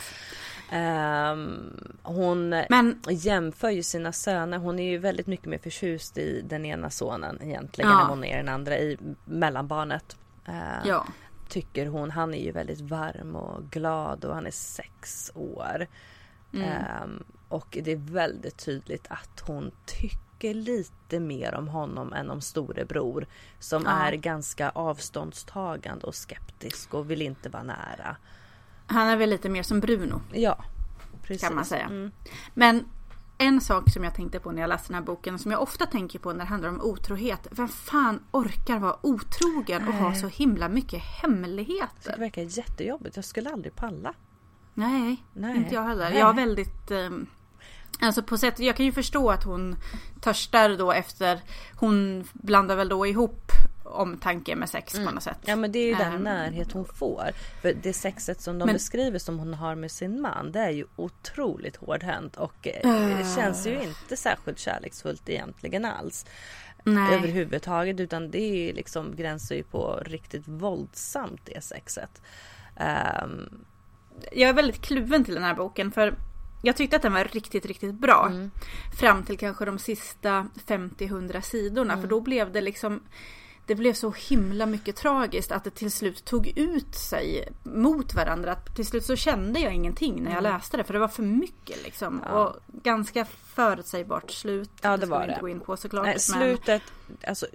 Ehm, 0.70 1.96
hon 2.02 2.48
men 2.48 3.00
jämför 3.10 3.70
ju 3.70 3.82
sina 3.82 4.12
söner. 4.12 4.58
Hon 4.58 4.78
är 4.78 4.90
ju 4.90 4.98
väldigt 4.98 5.26
mycket 5.26 5.46
mer 5.46 5.58
förtjust 5.58 6.18
i 6.18 6.40
den 6.40 6.66
ena 6.66 6.90
sonen 6.90 7.42
egentligen 7.42 7.90
Ja. 7.90 8.00
än 8.02 8.06
hon 8.06 8.24
är 8.24 8.34
i 8.34 8.36
den 8.36 8.48
andra 8.48 8.78
i 8.78 8.98
mellanbarnet. 9.24 10.16
Ehm, 10.44 10.82
ja. 10.84 11.06
Tycker 11.48 11.86
hon. 11.86 12.10
Han 12.10 12.34
är 12.34 12.44
ju 12.44 12.52
väldigt 12.52 12.80
varm 12.80 13.36
och 13.36 13.64
glad 13.70 14.24
och 14.24 14.34
han 14.34 14.46
är 14.46 14.50
sex 14.50 15.30
år. 15.34 15.86
Mm. 16.54 16.68
Ehm, 16.68 17.24
och 17.48 17.78
det 17.82 17.92
är 17.92 17.96
väldigt 18.12 18.64
tydligt 18.64 19.06
att 19.10 19.40
hon 19.46 19.70
tycker 19.86 20.25
lite 20.42 21.20
mer 21.20 21.54
om 21.54 21.68
honom 21.68 22.12
än 22.12 22.30
om 22.30 22.40
storebror. 22.40 23.26
Som 23.58 23.82
Ja. 23.84 23.90
är 23.90 24.12
ganska 24.12 24.70
avståndstagande 24.70 26.06
och 26.06 26.14
skeptisk 26.14 26.94
och 26.94 27.10
vill 27.10 27.22
inte 27.22 27.48
vara 27.48 27.62
nära. 27.62 28.16
Han 28.86 29.08
är 29.08 29.16
väl 29.16 29.30
lite 29.30 29.48
mer 29.48 29.62
som 29.62 29.80
Bruno. 29.80 30.20
Ja, 30.32 30.64
precis. 31.22 31.42
Kan 31.42 31.54
man 31.54 31.64
säga. 31.64 31.84
Mm. 31.84 32.10
Men 32.54 32.84
en 33.38 33.60
sak 33.60 33.90
som 33.90 34.04
jag 34.04 34.14
tänkte 34.14 34.40
på 34.40 34.52
när 34.52 34.60
jag 34.62 34.68
läste 34.68 34.88
den 34.88 34.94
här 34.94 35.02
boken 35.02 35.38
som 35.38 35.50
jag 35.50 35.62
ofta 35.62 35.86
tänker 35.86 36.18
på 36.18 36.32
när 36.32 36.38
det 36.38 36.44
handlar 36.44 36.68
om 36.68 36.80
otrohet. 36.80 37.46
Vem 37.50 37.68
fan 37.68 38.22
orkar 38.30 38.78
vara 38.78 38.96
otrogen 39.06 39.88
och 39.88 39.94
ha 39.94 40.14
så 40.14 40.26
himla 40.28 40.68
mycket 40.68 41.02
hemligheter? 41.02 42.12
Det 42.12 42.20
verkar 42.20 42.42
jättejobbigt. 42.42 43.16
Jag 43.16 43.24
skulle 43.24 43.50
aldrig 43.50 43.76
palla. 43.76 44.14
Nej, 44.74 45.24
Nej. 45.32 45.56
inte 45.56 45.74
jag 45.74 45.82
heller. 45.82 46.10
Nej. 46.10 46.18
Jag 46.18 46.26
har 46.26 46.34
väldigt... 46.34 46.90
Eh, 46.90 47.10
alltså 48.00 48.22
på 48.22 48.38
sätt, 48.38 48.58
jag 48.58 48.76
kan 48.76 48.86
ju 48.86 48.92
förstå 48.92 49.30
att 49.30 49.44
hon 49.44 49.76
törstar 50.20 50.76
då 50.76 50.92
efter... 50.92 51.40
Hon 51.76 52.24
blandar 52.32 52.76
väl 52.76 52.88
då 52.88 53.06
ihop 53.06 53.52
omtanke 53.84 54.56
med 54.56 54.68
sex 54.68 54.94
på 54.94 55.10
något 55.10 55.22
sätt. 55.22 55.38
Ja 55.44 55.56
men 55.56 55.72
det 55.72 55.78
är 55.78 55.86
ju 55.86 55.94
den 55.94 56.12
Ehm, 56.14 56.22
närhet 56.22 56.72
hon 56.72 56.84
får. 56.84 57.30
För 57.62 57.74
det 57.82 57.92
sexet 57.92 58.40
som 58.40 58.58
de 58.58 58.66
Men- 58.66 58.72
beskriver 58.74 59.18
som 59.18 59.38
hon 59.38 59.54
har 59.54 59.74
med 59.74 59.90
sin 59.90 60.20
man 60.20 60.52
det 60.52 60.60
är 60.60 60.70
ju 60.70 60.86
otroligt 60.96 61.76
hårdhänt 61.76 62.36
och 62.36 62.54
det 62.62 63.34
känns 63.36 63.66
ju 63.66 63.82
inte 63.82 64.16
särskilt 64.16 64.58
kärleksfullt 64.58 65.28
egentligen 65.28 65.84
alls. 65.84 66.26
Nej. 66.84 67.14
Överhuvudtaget 67.14 68.00
utan 68.00 68.30
det 68.30 68.68
är 68.70 68.74
liksom 68.74 69.16
gränsar 69.16 69.54
ju 69.54 69.62
på 69.62 70.02
riktigt 70.06 70.48
våldsamt 70.48 71.40
det 71.44 71.64
sexet. 71.64 72.22
Ehm, 72.76 73.64
Jag 74.32 74.48
är 74.48 74.52
väldigt 74.54 74.82
kluven 74.82 75.24
till 75.24 75.34
den 75.34 75.42
här 75.44 75.54
boken 75.54 75.92
för 75.92 76.14
jag 76.66 76.76
tyckte 76.76 76.96
att 76.96 77.02
den 77.02 77.12
var 77.12 77.24
riktigt, 77.24 77.66
riktigt 77.66 77.94
bra. 77.94 78.26
Mm. 78.30 78.50
Fram 79.00 79.22
till 79.22 79.38
kanske 79.38 79.64
de 79.64 79.78
sista 79.78 80.46
50-100 80.66 81.40
sidorna. 81.40 81.92
Mm. 81.92 82.02
För 82.02 82.08
då 82.08 82.20
blev 82.20 82.52
det 82.52 82.60
liksom 82.60 83.00
det 83.66 83.74
blev 83.74 83.92
så 83.92 84.10
himla 84.10 84.66
mycket 84.66 84.96
tragiskt 84.96 85.52
att 85.52 85.64
det 85.64 85.70
till 85.70 85.90
slut 85.90 86.24
tog 86.24 86.58
ut 86.58 86.94
sig 86.94 87.48
mot 87.62 88.14
varandra. 88.14 88.52
Att 88.52 88.76
Till 88.76 88.86
slut 88.86 89.04
så 89.04 89.16
kände 89.16 89.60
jag 89.60 89.74
ingenting 89.74 90.22
när 90.22 90.34
jag 90.34 90.42
läste 90.42 90.76
det 90.76 90.84
för 90.84 90.92
det 90.92 90.98
var 90.98 91.08
för 91.08 91.22
mycket 91.22 91.84
liksom. 91.84 92.14
Mm. 92.14 92.28
Ja. 92.30 92.44
Och 92.44 92.56
ganska 92.82 93.24
förutsägbart 93.24 94.30
slut. 94.30 94.70
Ja, 94.82 94.96
det 94.96 95.06
var 95.06 95.20
vi 95.20 95.26
det. 95.26 95.32
inte 95.32 95.40
gå 95.40 95.48
in 95.48 95.60
på 95.60 95.76
såklart. 95.76 96.04
Nej, 96.04 96.12
men- 96.12 96.20
slutet, 96.20 96.82
alltså, 97.26 97.46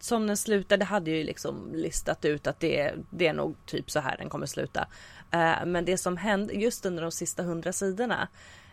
som 0.00 0.26
den 0.26 0.36
slutade 0.36 0.84
hade 0.84 1.10
jag 1.10 1.18
ju 1.18 1.24
liksom 1.24 1.72
listat 1.72 2.24
ut 2.24 2.46
att 2.46 2.60
det, 2.60 2.94
det 3.10 3.26
är 3.26 3.32
nog 3.32 3.56
typ 3.66 3.90
så 3.90 4.00
här 4.00 4.16
den 4.16 4.28
kommer 4.28 4.46
sluta. 4.46 4.86
Eh, 5.30 5.66
men 5.66 5.84
det 5.84 5.98
som 5.98 6.16
hände 6.16 6.54
just 6.54 6.86
under 6.86 7.02
de 7.02 7.12
sista 7.12 7.42
hundra 7.42 7.72
sidorna 7.72 8.28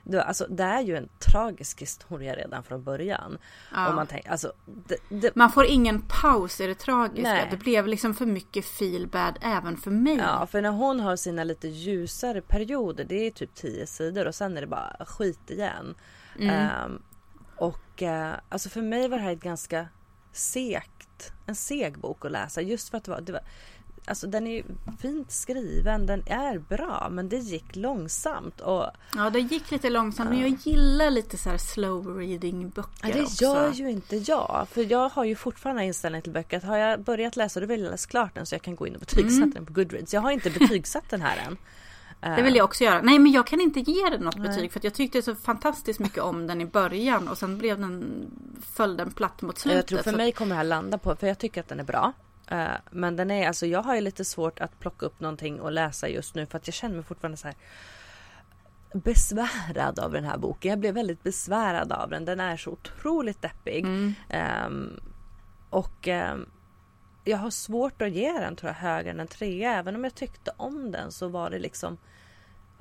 det, 0.06 0.24
alltså, 0.24 0.48
det 0.50 0.64
är 0.64 0.82
ju 0.82 0.98
en 0.98 1.10
tragisk 1.20 1.82
historia 1.82 2.36
redan 2.36 2.64
från 2.64 2.84
början. 2.84 3.38
Ja. 3.74 3.96
Man 3.96 4.08
tänker, 4.08 4.30
alltså, 4.30 4.54
det, 4.66 4.98
det, 5.10 5.36
Man 5.36 5.52
får 5.52 5.66
ingen 5.66 6.02
paus 6.22 6.62
i 6.62 6.68
det 6.68 6.76
tragiska. 6.76 7.34
Nej. 7.34 7.48
Det 7.52 7.58
blev 7.58 7.88
liksom 7.88 8.14
för 8.14 8.26
mycket 8.26 8.66
feel 8.66 9.08
bad 9.08 9.38
även 9.42 9.78
för 9.78 9.92
mig. 9.92 10.18
ja, 10.18 10.48
för 10.48 10.62
när 10.62 10.70
hon 10.70 11.00
har 11.00 11.16
sina 11.16 11.44
lite 11.44 11.68
ljusare 11.68 12.42
perioder, 12.42 13.04
det 13.04 13.28
är 13.28 13.32
typ 13.32 13.56
tio 13.56 13.88
sidor 13.88 14.28
och 14.28 14.36
sen 14.36 14.58
är 14.58 14.62
det 14.62 14.68
bara 14.68 15.06
skit 15.06 15.52
igen. 15.52 15.96
Ehm, 16.40 17.02
och 17.56 18.04
eh, 18.04 18.34
alltså 18.50 18.70
för 18.70 18.82
mig 18.82 19.08
var 19.08 19.18
det 19.18 19.24
här 19.24 19.34
ett 19.34 19.44
ganska 19.44 19.88
segt, 20.32 21.34
en 21.46 21.56
seg 21.56 22.00
bok 22.00 22.26
att 22.26 22.32
läsa 22.32 22.62
just 22.62 22.90
för 22.90 22.98
att 22.98 23.04
det 23.04 23.12
var, 23.12 23.22
det 23.22 23.32
var 23.32 23.42
Alltså 24.08 24.28
den 24.28 24.48
är 24.48 24.64
fint 25.02 25.32
skriven, 25.32 26.06
den 26.06 26.24
är 26.28 26.58
bra 26.58 27.08
men 27.12 27.30
det 27.30 27.38
gick 27.38 27.76
långsamt 27.76 28.62
och 28.62 28.90
Ja, 29.16 29.30
det 29.30 29.40
gick 29.40 29.72
lite 29.72 29.90
långsamt. 29.90 30.30
Men 30.30 30.42
jag 30.42 30.58
gillar 30.64 31.10
lite 31.10 31.38
så 31.38 31.50
här 31.50 31.58
slow 31.58 32.18
reading 32.18 32.70
böcker 32.70 33.08
ja, 33.08 33.14
det 33.14 33.24
också. 33.24 33.46
gör 33.46 33.72
ju 33.72 33.92
inte 33.92 34.16
jag. 34.16 34.68
För 34.72 34.92
jag 34.92 35.10
har 35.10 35.24
ju 35.24 35.36
fortfarande 35.36 35.86
inställning 35.86 36.22
till 36.22 36.32
böcker 36.32 36.58
att 36.58 36.64
har 36.64 36.78
jag 36.78 37.02
börjat 37.02 37.36
läsa 37.36 37.60
då 37.60 37.66
vill 37.66 37.82
jag 37.82 37.92
läsa 37.92 38.10
klart 38.10 38.36
den 38.36 38.46
så 38.46 38.56
jag 38.56 38.62
kan 38.62 38.76
gå 38.76 38.88
in 38.88 38.94
och 38.94 39.00
betygsätta 39.00 39.46
den 39.46 39.66
på 39.66 39.74
Goodreads. 39.74 40.14
Jag 40.14 40.22
har 40.22 40.32
inte 40.32 40.50
betygsatt 40.50 41.10
den 41.10 41.22
här 41.22 41.38
än. 41.48 41.58
Det 42.36 42.42
vill 42.42 42.56
jag 42.56 42.66
också 42.66 42.84
göra. 42.84 43.02
Nej, 43.02 43.20
men 43.20 43.32
jag 43.32 43.48
kan 43.48 43.62
inte 43.62 43.80
ge 43.80 44.10
den 44.10 44.22
något 44.22 44.38
betyg 44.38 44.72
för 44.72 44.80
att 44.80 44.84
jag 44.84 44.94
tyckte 44.94 45.22
så 45.22 45.36
fantastiskt 45.36 46.00
mycket 46.00 46.24
om 46.24 46.48
den 46.48 46.62
i 46.62 46.66
början 46.66 47.28
och 47.28 47.38
sen 47.38 47.58
blev 47.58 47.80
den 47.80 48.26
föll 48.74 48.98
den 48.98 49.12
platt 49.12 49.42
mot 49.42 49.60
slutet. 49.60 49.92
Jag 49.92 50.04
tror 50.04 50.12
för 50.12 50.18
mig 50.18 50.32
kommer 50.32 50.50
det 50.50 50.56
här 50.56 50.64
landa 50.64 50.98
på, 50.98 51.16
för 51.16 51.28
jag 51.28 51.40
tycker 51.40 51.62
att 51.62 51.68
den 51.68 51.80
är 51.80 51.84
bra. 51.84 52.14
Eh, 52.52 52.72
Men 52.92 53.16
den 53.16 53.32
är, 53.32 53.48
alltså 53.48 53.66
jag 53.66 53.82
har 53.82 53.96
ju 53.96 54.02
lite 54.02 54.26
svårt 54.26 54.60
att 54.60 54.80
plocka 54.80 55.06
upp 55.06 55.20
någonting 55.20 55.62
och 55.62 55.72
läsa 55.72 56.08
just 56.10 56.36
nu 56.36 56.46
för 56.46 56.58
att 56.58 56.68
jag 56.68 56.74
känner 56.74 56.96
mig 56.96 57.04
fortfarande 57.04 57.38
så 57.38 57.48
här 57.48 57.58
besvärad 58.94 60.00
av 60.00 60.12
den 60.12 60.24
här 60.26 60.38
boken. 60.38 60.70
Jag 60.70 60.80
blev 60.80 60.94
väldigt 60.94 61.24
besvärad 61.24 61.92
av 61.92 62.10
den. 62.10 62.26
Den 62.26 62.40
är 62.40 62.58
så 62.58 62.72
otroligt 62.72 63.42
deppig. 63.42 63.86
Ehm, 64.30 65.00
och 65.70 66.08
ehm, 66.08 66.50
jag 67.24 67.38
har 67.38 67.50
svårt 67.50 68.02
att 68.02 68.12
ge 68.12 68.32
den 68.32 68.56
tror 68.56 68.70
jag 68.70 68.76
högre 68.76 69.10
än 69.10 69.20
en 69.20 69.28
trea. 69.28 69.74
Även 69.80 69.96
om 69.96 70.04
jag 70.04 70.16
tyckte 70.16 70.52
om 70.58 70.92
den 70.92 71.12
så 71.12 71.28
var 71.28 71.50
det 71.50 71.60
liksom 71.60 71.98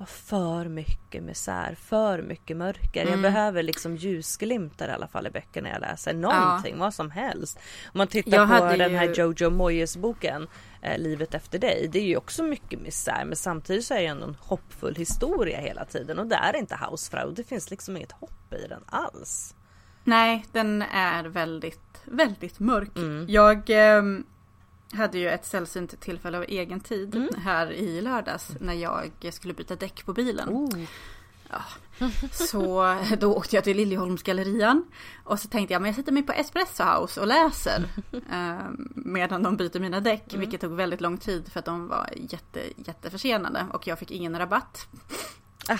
för 0.05 0.65
mycket 0.65 1.23
misär, 1.23 1.75
för 1.75 2.21
mycket 2.21 2.57
mörker. 2.57 3.07
Jag 3.07 3.21
behöver 3.21 3.63
liksom 3.63 3.95
ljusglimtar 3.95 4.87
i 4.87 4.91
alla 4.91 5.07
fall 5.07 5.27
i 5.27 5.29
böckerna 5.29 5.69
jag 5.69 5.81
läser. 5.81 6.13
Någonting, 6.13 6.77
vad 6.79 6.93
som 6.93 7.11
helst. 7.11 7.59
Om 7.85 7.97
man 7.97 8.07
tittar 8.07 8.37
Jag 8.37 8.47
på 8.71 8.77
den 8.77 8.95
här 8.95 9.07
ju- 9.07 9.13
Jojo 9.13 9.49
Moyes 9.49 9.97
boken 9.97 10.47
eh, 10.81 10.97
Livet 10.97 11.33
efter 11.33 11.59
dig. 11.59 11.89
Det 11.91 11.99
är 11.99 12.03
ju 12.03 12.17
också 12.17 12.43
mycket 12.43 12.81
misär 12.81 13.25
men 13.25 13.35
samtidigt 13.35 13.85
så 13.85 13.93
är 13.93 13.99
det 14.01 14.05
ändå 14.05 14.25
en 14.25 14.37
hoppfull 14.39 14.95
historia 14.95 15.59
hela 15.59 15.85
tiden 15.85 16.19
och 16.19 16.27
det 16.27 16.35
är 16.35 16.55
inte 16.55 16.75
Hausfrau. 16.75 17.31
Det 17.31 17.43
finns 17.43 17.71
liksom 17.71 17.97
inget 17.97 18.11
hopp 18.11 18.53
i 18.53 18.67
den 18.67 18.83
alls. 18.85 19.55
Nej, 20.03 20.45
den 20.51 20.81
är 20.81 21.23
väldigt, 21.23 22.01
väldigt 22.05 22.59
mörk. 22.59 22.97
Mm. 22.97 23.25
Jag 23.29 23.69
ehm, 23.69 24.25
hade 24.95 25.17
ju 25.19 25.29
ett 25.29 25.45
sällsynt 25.45 25.99
tillfälle 26.01 26.37
av 26.37 26.43
egen 26.47 26.79
tid 26.79 27.15
Mm. 27.15 27.29
här 27.43 27.71
i 27.71 28.01
lördags 28.01 28.49
när 28.59 28.73
jag 28.73 29.11
skulle 29.33 29.53
byta 29.53 29.75
däck 29.75 30.05
på 30.05 30.13
bilen. 30.13 30.49
Oh. 30.49 30.69
Så 32.31 32.95
då 33.19 33.33
åkte 33.35 33.55
jag 33.55 33.63
till 33.63 33.77
Liljeholmsgallerian 33.77 34.85
och 35.23 35.39
så 35.39 35.47
tänkte 35.47 35.73
jag 35.73 35.81
men 35.81 35.89
jag 35.89 35.95
sätter 35.95 36.11
mig 36.11 36.23
på 36.23 36.33
Espresso 36.33 36.83
House 36.83 37.21
och 37.21 37.27
läser 37.27 37.85
eh, 38.31 38.69
medan 38.95 39.43
de 39.43 39.57
byter 39.57 39.79
mina 39.79 39.99
däck, 39.99 40.23
Mm. 40.33 40.39
vilket 40.39 40.61
tog 40.61 40.71
väldigt 40.75 41.01
lång 41.01 41.17
tid 41.17 41.51
för 41.51 41.59
att 41.59 41.65
de 41.65 41.87
var 41.87 42.09
jätte, 42.15 42.61
jätteförsenade 42.75 43.65
och 43.73 43.87
jag 43.87 43.99
fick 43.99 44.11
ingen 44.11 44.37
rabatt. 44.37 44.87
Ah. 45.69 45.77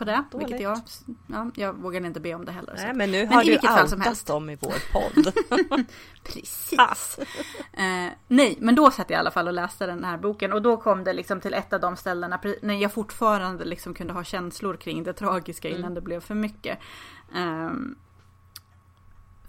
På 0.00 0.04
det. 0.04 0.24
Dåligt. 0.30 0.48
Vilket 0.48 0.62
jag, 0.62 0.80
ja, 1.26 1.50
jag 1.54 1.72
vågade 1.72 2.06
inte 2.06 2.20
be 2.20 2.34
om 2.34 2.44
det 2.44 2.52
heller. 2.52 2.76
så. 2.76 2.82
Nej 2.82 2.94
men 2.94 3.10
nu 3.10 3.24
Men 3.24 3.32
har 3.32 3.42
i 3.42 3.44
du 3.44 3.50
vilket 3.50 3.70
fall 3.70 3.88
som 3.88 3.98
outat 4.00 4.26
dem 4.26 4.50
i 4.50 4.56
vår 4.60 4.74
podd. 4.92 5.32
Precis. 6.24 6.72
eh, 7.72 8.08
nej, 8.28 8.56
men 8.60 8.74
då 8.74 8.90
satt 8.90 9.10
jag 9.10 9.16
i 9.16 9.20
alla 9.20 9.30
fall 9.30 9.46
och 9.48 9.54
läste 9.54 9.86
den 9.86 10.04
här 10.04 10.16
boken 10.18 10.52
och 10.52 10.62
då 10.62 10.76
kom 10.76 11.04
det 11.04 11.12
liksom 11.12 11.40
till 11.40 11.54
ett 11.54 11.72
av 11.72 11.80
de 11.80 11.96
ställena 11.96 12.40
när 12.62 12.74
jag 12.74 12.92
fortfarande 12.92 13.64
liksom 13.64 13.94
kunde 13.94 14.12
ha 14.12 14.24
känslor 14.24 14.76
kring 14.76 15.02
det 15.02 15.12
tragiska 15.12 15.68
innan 15.68 15.80
Mm. 15.80 15.94
det 15.94 16.00
blev 16.00 16.20
för 16.20 16.34
mycket. 16.34 16.78
Um, 17.34 17.96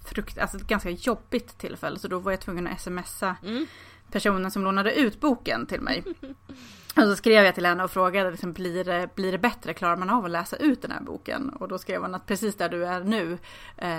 frukt, 0.05 0.37
alltså 0.37 0.57
ett 0.57 0.67
ganska 0.67 0.89
jobbigt 0.89 1.57
tillfälle 1.57 1.99
så 1.99 2.07
då 2.07 2.19
var 2.19 2.31
jag 2.31 2.39
tvungen 2.41 2.67
att 2.67 2.81
smsa 2.81 3.35
Mm. 3.43 3.65
personen 4.11 4.51
som 4.51 4.63
lånade 4.63 4.93
ut 4.95 5.19
boken 5.19 5.65
till 5.65 5.81
mig. 5.81 6.03
Och 6.95 7.03
så 7.03 7.15
skrev 7.15 7.45
jag 7.45 7.55
till 7.55 7.65
henne 7.65 7.83
och 7.83 7.91
frågade 7.91 8.31
liksom, 8.31 8.53
blir, 8.53 8.83
det, 8.83 9.15
blir 9.15 9.31
det 9.31 9.37
bättre, 9.37 9.73
klarar 9.73 9.95
man 9.95 10.09
av 10.09 10.25
att 10.25 10.31
läsa 10.31 10.55
ut 10.55 10.81
den 10.81 10.91
här 10.91 11.01
boken? 11.01 11.49
Och 11.49 11.67
då 11.67 11.77
skrev 11.77 12.01
hon 12.01 12.15
att 12.15 12.25
precis 12.25 12.55
där 12.55 12.69
du 12.69 12.85
är 12.85 12.99
nu, 12.99 13.37
eh, 13.77 13.89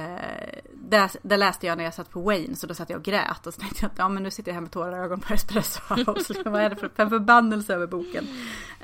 där, 0.74 1.10
där 1.22 1.36
läste 1.36 1.66
jag 1.66 1.78
när 1.78 1.84
jag 1.84 1.94
satt 1.94 2.10
på 2.10 2.20
Wayne, 2.20 2.56
så 2.56 2.66
då 2.66 2.74
satt 2.74 2.90
jag 2.90 2.98
och 2.98 3.04
grät. 3.04 3.46
Och 3.46 3.54
så 3.54 3.60
tänkte 3.60 3.78
jag 3.84 3.90
att 3.92 3.98
ja, 3.98 4.08
men 4.08 4.22
nu 4.22 4.30
sitter 4.30 4.50
jag 4.50 4.54
här 4.54 4.60
med 4.60 4.70
tårar 4.70 4.96
i 4.96 5.00
ögonen 5.00 5.20
på 5.20 5.34
Espresso 5.34 5.80
House. 5.94 6.32
Liksom, 6.32 6.52
vad 6.52 6.62
är 6.62 6.70
det 6.70 6.76
för, 6.76 6.90
en 6.96 7.10
förbannelse 7.10 7.74
över 7.74 7.86
boken? 7.86 8.26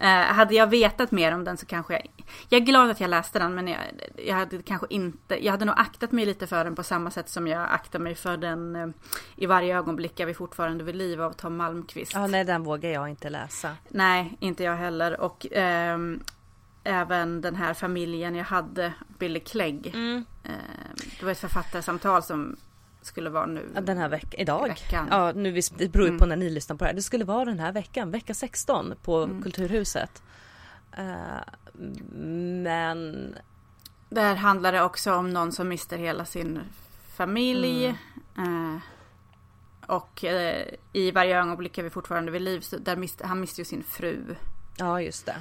Eh, 0.01 0.09
hade 0.09 0.55
jag 0.55 0.67
vetat 0.67 1.11
mer 1.11 1.35
om 1.35 1.45
den 1.45 1.57
så 1.57 1.67
kanske 1.67 1.93
jag... 1.93 2.03
Jag 2.49 2.61
är 2.61 2.65
glad 2.65 2.91
att 2.91 3.01
jag 3.01 3.11
läste 3.11 3.39
den, 3.39 3.55
men 3.55 3.69
jag, 3.69 3.81
jag 4.17 4.35
hade 4.35 4.63
kanske 4.63 4.87
inte... 4.91 5.45
Jag 5.45 5.53
hade 5.53 5.65
nog 5.65 5.75
aktat 5.79 6.13
mig 6.13 6.27
lite 6.27 6.47
för 6.47 6.65
den 6.65 6.75
på 6.75 6.83
samma 6.83 7.11
sätt 7.11 7.29
som 7.29 7.47
jag 7.47 7.69
aktar 7.71 7.99
mig 7.99 8.15
för 8.15 8.37
den 8.37 8.77
eh, 8.77 8.89
I 9.37 9.47
varje 9.47 9.79
ögonblick 9.79 10.21
är 10.21 10.27
vi 10.27 10.35
fortfarande 10.35 10.85
vid 10.85 10.97
liv 10.97 11.23
av 11.23 11.33
Tom 11.33 11.57
Malmqvist. 11.57 12.13
Ja 12.15 12.27
nej 12.27 12.45
den 12.45 12.63
vågar 12.63 12.91
jag 12.91 13.09
inte 13.09 13.31
läsa. 13.31 13.77
Nej, 13.99 14.37
inte 14.41 14.65
jag 14.65 14.77
heller. 14.77 15.21
Och 15.21 15.47
ehm, 15.53 16.21
även 16.85 17.41
den 17.41 17.55
här 17.55 17.75
familjen 17.75 18.35
jag 18.35 18.45
hade, 18.45 18.93
Billy 19.19 19.41
Clegg. 19.41 19.87
Mm. 19.95 20.25
Ehm, 20.45 20.97
det 21.19 21.25
var 21.25 21.33
ett 21.33 21.39
författarsamtal 21.39 22.23
som 22.23 22.57
skulle 23.03 23.31
vara 23.31 23.47
nu. 23.47 23.69
Den 23.83 23.99
här 23.99 24.09
veckan, 24.09 24.41
idag. 24.41 24.69
Veckan. 24.69 25.09
Ja, 25.11 25.33
nu, 25.33 25.61
det 25.79 25.89
beror 25.89 26.09
ju 26.09 26.19
på 26.19 26.27
när 26.27 26.37
ni 26.37 26.51
lyssnar 26.51 26.77
på 26.77 26.85
det 26.85 26.89
här. 26.89 26.95
Det 26.95 27.03
skulle 27.03 27.25
vara 27.25 27.45
den 27.45 27.59
här 27.59 27.73
veckan, 27.73 28.11
vecka 28.11 28.35
16 28.35 28.95
på 29.03 29.41
Kulturhuset. 29.43 30.23
Eh, 30.97 31.05
men 32.63 33.35
Där 34.09 34.35
handlar 34.35 34.73
det 34.73 34.83
också 34.83 35.15
om 35.15 35.31
någon 35.31 35.53
som 35.53 35.69
mister 35.69 35.99
hela 35.99 36.25
sin 36.25 36.61
familj. 37.17 37.87
Eh, 38.37 38.77
och 39.89 40.25
eh, 40.25 40.67
i 40.93 41.11
varje 41.11 41.41
ögonblick 41.41 41.79
är 41.79 41.83
vi 41.83 41.91
fortfarande 41.91 42.33
vid 42.33 42.43
liv. 42.43 42.65
Där 42.81 42.97
miste, 42.97 43.27
han 43.27 43.41
miste 43.41 43.61
ju 43.61 43.65
sin 43.65 43.83
fru. 43.83 44.35
ja 44.79 45.03
just 45.03 45.27
det. 45.27 45.37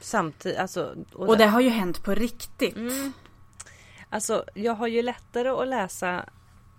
Samtidigt, 0.00 0.58
alltså. 0.58 0.94
Och 1.12 1.38
det 1.38 1.46
har 1.46 1.60
ju 1.60 1.68
hänt 1.68 2.04
på 2.04 2.14
riktigt. 2.14 2.76
Alltså 4.08 4.44
jag 4.54 4.74
har 4.74 4.86
ju 4.86 5.02
lättare 5.02 5.48
att 5.48 5.68
läsa 5.68 6.24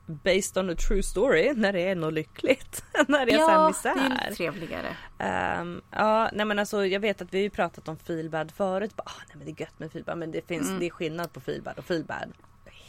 Based 0.05 0.57
on 0.57 0.69
a 0.69 0.75
true 0.87 1.03
story 1.03 1.53
när 1.53 1.73
det 1.73 1.79
är 1.79 1.95
något 1.95 2.13
lyckligt. 2.13 2.83
när 3.07 3.25
det 3.25 3.31
är 3.31 3.37
sån 3.37 3.49
här 3.49 3.57
det 3.57 3.89
är 3.89 3.95
misär. 3.95 4.19
lite 4.19 4.35
trevligare. 4.35 4.95
Ehm, 5.17 5.81
ja, 5.91 6.29
nej 6.33 6.45
men 6.45 6.59
alltså 6.59 6.85
jag 6.85 6.99
vet 6.99 7.21
att 7.21 7.33
vi 7.33 7.37
har 7.37 7.43
ju 7.43 7.49
pratat 7.49 7.87
om 7.87 7.97
feelbad 7.97 8.51
förut. 8.51 8.95
Bara, 8.95 9.03
ah, 9.05 9.21
nej 9.27 9.37
men 9.37 9.45
det 9.45 9.51
är 9.51 9.61
gött 9.61 9.79
med 9.79 9.91
feelbad 9.91 10.17
men 10.17 10.31
det 10.31 10.47
finns, 10.47 10.79
det 10.79 10.85
är 10.85 10.89
skillnad 10.89 11.33
på 11.33 11.39
feelbad 11.39 11.77
och 11.77 11.85
feelbad. 11.85 12.33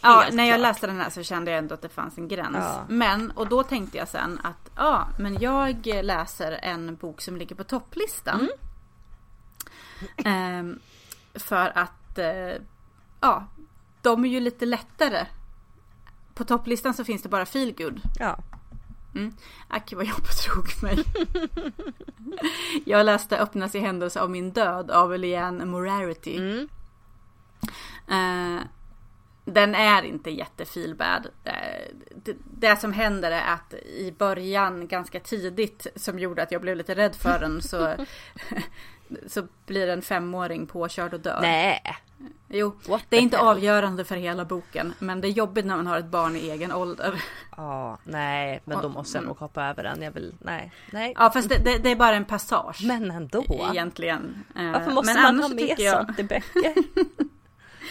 Ja, 0.03 0.25
när 0.33 0.45
jag 0.45 0.57
klart. 0.57 0.61
läste 0.61 0.87
den 0.87 1.01
här 1.01 1.11
så 1.11 1.23
kände 1.23 1.51
jag 1.51 1.59
ändå 1.59 1.75
att 1.75 1.83
det 1.83 1.89
fanns 1.89 2.19
en 2.19 2.29
gräns. 2.29 2.57
Ja. 2.57 2.85
Men, 2.89 3.31
och 3.31 3.49
då 3.49 3.63
tänkte 3.63 3.99
jag 3.99 4.09
sen 4.09 4.41
att 4.43 4.71
ja, 4.77 5.09
men 5.19 5.41
jag 5.41 5.87
läser 5.87 6.53
en 6.63 6.97
bok 6.97 7.21
som 7.21 7.37
ligger 7.37 7.57
på 7.57 7.65
topplistan. 7.65 8.49
Ehm, 10.25 10.79
för 11.35 11.79
att, 11.79 12.19
eh, 12.19 12.63
ja, 13.21 13.47
de 14.03 14.25
är 14.25 14.29
ju 14.29 14.41
lite 14.41 14.67
lättare. 14.67 15.27
På 16.35 16.45
topplistan 16.45 16.95
så 16.95 17.05
finns 17.05 17.23
det 17.23 17.29
bara 17.29 17.47
feelgood. 17.47 18.01
Ja. 18.19 18.39
Mm. 19.15 19.35
Ack 19.69 19.93
vad 19.93 20.05
jag 20.05 20.17
betrog 20.17 20.83
mig. 20.83 21.05
jag 22.85 23.07
läste 23.07 23.39
Öppnas 23.39 23.75
i 23.75 23.79
händelse 23.79 24.21
av 24.21 24.31
min 24.31 24.51
död 24.51 24.91
av 24.91 25.19
Leanne 25.19 25.65
Morarity. 25.65 26.37
Mm. 26.37 26.69
Eh, 28.09 28.63
den 29.45 29.75
är 29.75 30.03
inte 30.03 30.31
jättefeelbad. 30.31 31.27
Eh, 31.45 31.53
det, 32.15 32.37
det 32.59 32.77
som 32.77 32.93
händer 32.93 33.31
är 33.31 33.53
att 33.55 33.75
i 33.75 34.15
början 34.19 34.89
ganska 34.89 35.21
tidigt 35.21 35.87
som 35.97 36.19
gjorde 36.19 36.43
att 36.43 36.53
jag 36.53 36.61
blev 36.61 36.77
lite 36.77 36.95
rädd 36.95 37.15
för 37.15 37.39
den 37.39 37.63
så, 37.63 37.95
så 39.27 39.47
blir 39.67 39.89
en 39.89 40.03
femåring 40.03 40.67
påkörd 40.67 41.15
och 41.15 41.21
dör. 41.21 41.39
Nej. 41.43 41.83
Jo, 42.49 42.77
What 42.89 43.03
det 43.09 43.17
är 43.17 43.21
inte 43.21 43.37
hell? 43.37 43.47
avgörande 43.47 44.05
för 44.05 44.17
hela 44.17 44.45
boken 44.45 44.95
men 44.99 45.21
det 45.21 45.29
är 45.29 45.33
jobbigt 45.33 45.65
när 45.67 45.77
man 45.77 45.87
har 45.87 45.99
ett 45.99 46.07
barn 46.07 46.37
i 46.37 46.51
egen 46.51 46.73
ålder. 46.73 47.23
Ja, 47.57 47.99
nej, 48.05 48.61
men 48.65 48.83
då 48.83 48.89
måste 48.89 49.19
jag 49.19 49.25
nog 49.25 49.39
hoppa 49.39 49.65
över 49.65 49.83
den. 49.83 50.03
Jag 50.03 50.13
vill, 50.13 50.35
nej, 50.39 50.73
nej. 50.91 51.15
Ja 51.19 51.31
fast 51.31 51.49
det, 51.49 51.59
det, 51.65 51.79
det 51.79 51.91
är 51.91 51.97
bara 51.97 52.17
en 52.17 52.25
passage. 52.25 52.81
Men 52.85 53.11
ändå. 53.11 53.45
Egentligen. 53.73 54.45
Eh, 54.57 54.73
Varför 54.73 54.91
måste 54.91 55.15
men 55.15 55.23
man 55.23 55.41
ha 55.41 55.49
med 55.49 55.75
jag- 55.79 56.07
sånt 56.07 56.19
i 56.19 56.23
böcker? 56.25 56.75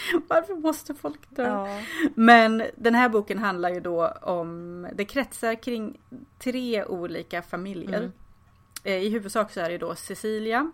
Varför 0.28 0.54
måste 0.54 0.94
folk 0.94 1.20
dö? 1.30 1.46
Ja. 1.46 1.80
Men 2.14 2.62
den 2.76 2.94
här 2.94 3.08
boken 3.08 3.38
handlar 3.38 3.70
ju 3.70 3.80
då 3.80 4.06
om, 4.08 4.86
det 4.94 5.04
kretsar 5.04 5.62
kring 5.62 6.00
tre 6.38 6.84
olika 6.84 7.42
familjer. 7.42 7.98
Mm. 7.98 8.12
Eh, 8.84 9.02
I 9.02 9.08
huvudsak 9.08 9.52
så 9.52 9.60
är 9.60 9.70
det 9.70 9.78
då 9.78 9.94
Cecilia 9.94 10.70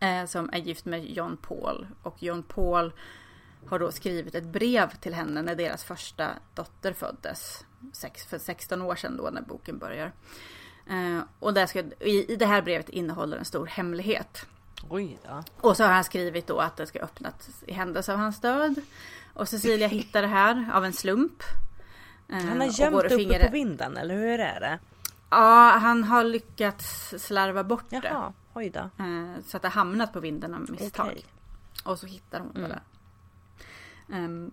eh, 0.00 0.26
som 0.26 0.50
är 0.52 0.58
gift 0.58 0.84
med 0.84 1.04
John 1.04 1.36
Paul 1.36 1.86
och 2.02 2.22
John 2.22 2.42
Paul 2.42 2.92
har 3.66 3.78
då 3.78 3.92
skrivit 3.92 4.34
ett 4.34 4.44
brev 4.44 4.90
till 4.90 5.14
henne 5.14 5.42
när 5.42 5.54
deras 5.54 5.84
första 5.84 6.28
dotter 6.54 6.92
föddes. 6.92 7.64
För 8.28 8.38
16 8.38 8.82
år 8.82 8.94
sedan 8.94 9.16
då 9.16 9.30
när 9.32 9.42
boken 9.42 9.78
börjar. 9.78 10.12
Eh, 10.90 11.20
och 11.38 11.54
där 11.54 11.66
ska, 11.66 11.78
i 12.00 12.36
det 12.38 12.46
här 12.46 12.62
brevet 12.62 12.88
innehåller 12.88 13.36
en 13.36 13.44
stor 13.44 13.66
hemlighet. 13.66 14.46
Oj 14.88 15.18
då. 15.28 15.42
Och 15.68 15.76
så 15.76 15.84
har 15.84 15.92
han 15.92 16.04
skrivit 16.04 16.46
då 16.46 16.58
att 16.60 16.76
det 16.76 16.86
ska 16.86 16.98
öppnas 17.00 17.34
i 17.66 17.72
händelse 17.72 18.12
av 18.12 18.18
hans 18.18 18.40
död. 18.40 18.74
Och 19.34 19.48
Cecilia 19.48 19.88
hittar 19.88 20.22
det 20.22 20.28
här 20.28 20.70
av 20.74 20.84
en 20.84 20.92
slump. 20.92 21.42
Eh, 22.28 22.36
Han 22.36 22.60
har 22.60 22.66
gömt 22.80 22.94
och 22.94 23.04
uppe 23.04 23.16
fingrar- 23.16 23.46
på 23.46 23.52
vinden 23.52 23.96
eller 23.96 24.14
hur 24.14 24.40
är 24.40 24.60
det? 24.60 24.78
Ja, 25.30 25.78
han 25.82 26.04
har 26.04 26.24
lyckats 26.24 27.14
slarva 27.18 27.64
bort 27.64 27.84
det. 27.90 28.00
Jaha, 28.04 28.32
oj 28.54 28.70
då. 28.70 28.80
Eh, 28.80 29.42
Så 29.46 29.56
att 29.56 29.62
det 29.62 29.68
har 29.68 29.72
hamnat 29.74 30.12
på 30.12 30.20
vinden 30.20 30.54
av 30.54 30.60
misstag. 30.70 31.06
Okej. 31.06 31.24
Och 31.84 31.98
så 31.98 32.06
hittar 32.06 32.40
hon 32.40 32.52
det 32.52 32.58
Mm. 32.58 32.70
där. 32.70 32.80
Ehm, 34.16 34.50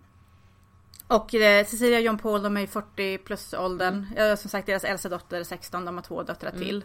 och 1.07 1.35
eh, 1.35 1.65
Cecilia 1.65 1.97
och 1.97 2.03
John 2.03 2.17
Paul 2.17 2.41
de 2.43 2.57
är 2.57 2.61
i 2.61 2.67
40 2.67 3.17
plus 3.17 3.53
åldern. 3.53 3.93
Mm. 4.17 4.27
Ja, 4.29 4.37
som 4.37 4.49
sagt 4.49 4.65
deras 4.65 4.83
äldsta 4.83 5.09
dotter 5.09 5.39
är 5.39 5.43
16, 5.43 5.85
de 5.85 5.95
har 5.95 6.01
två 6.01 6.23
döttrar 6.23 6.51
till. 6.51 6.83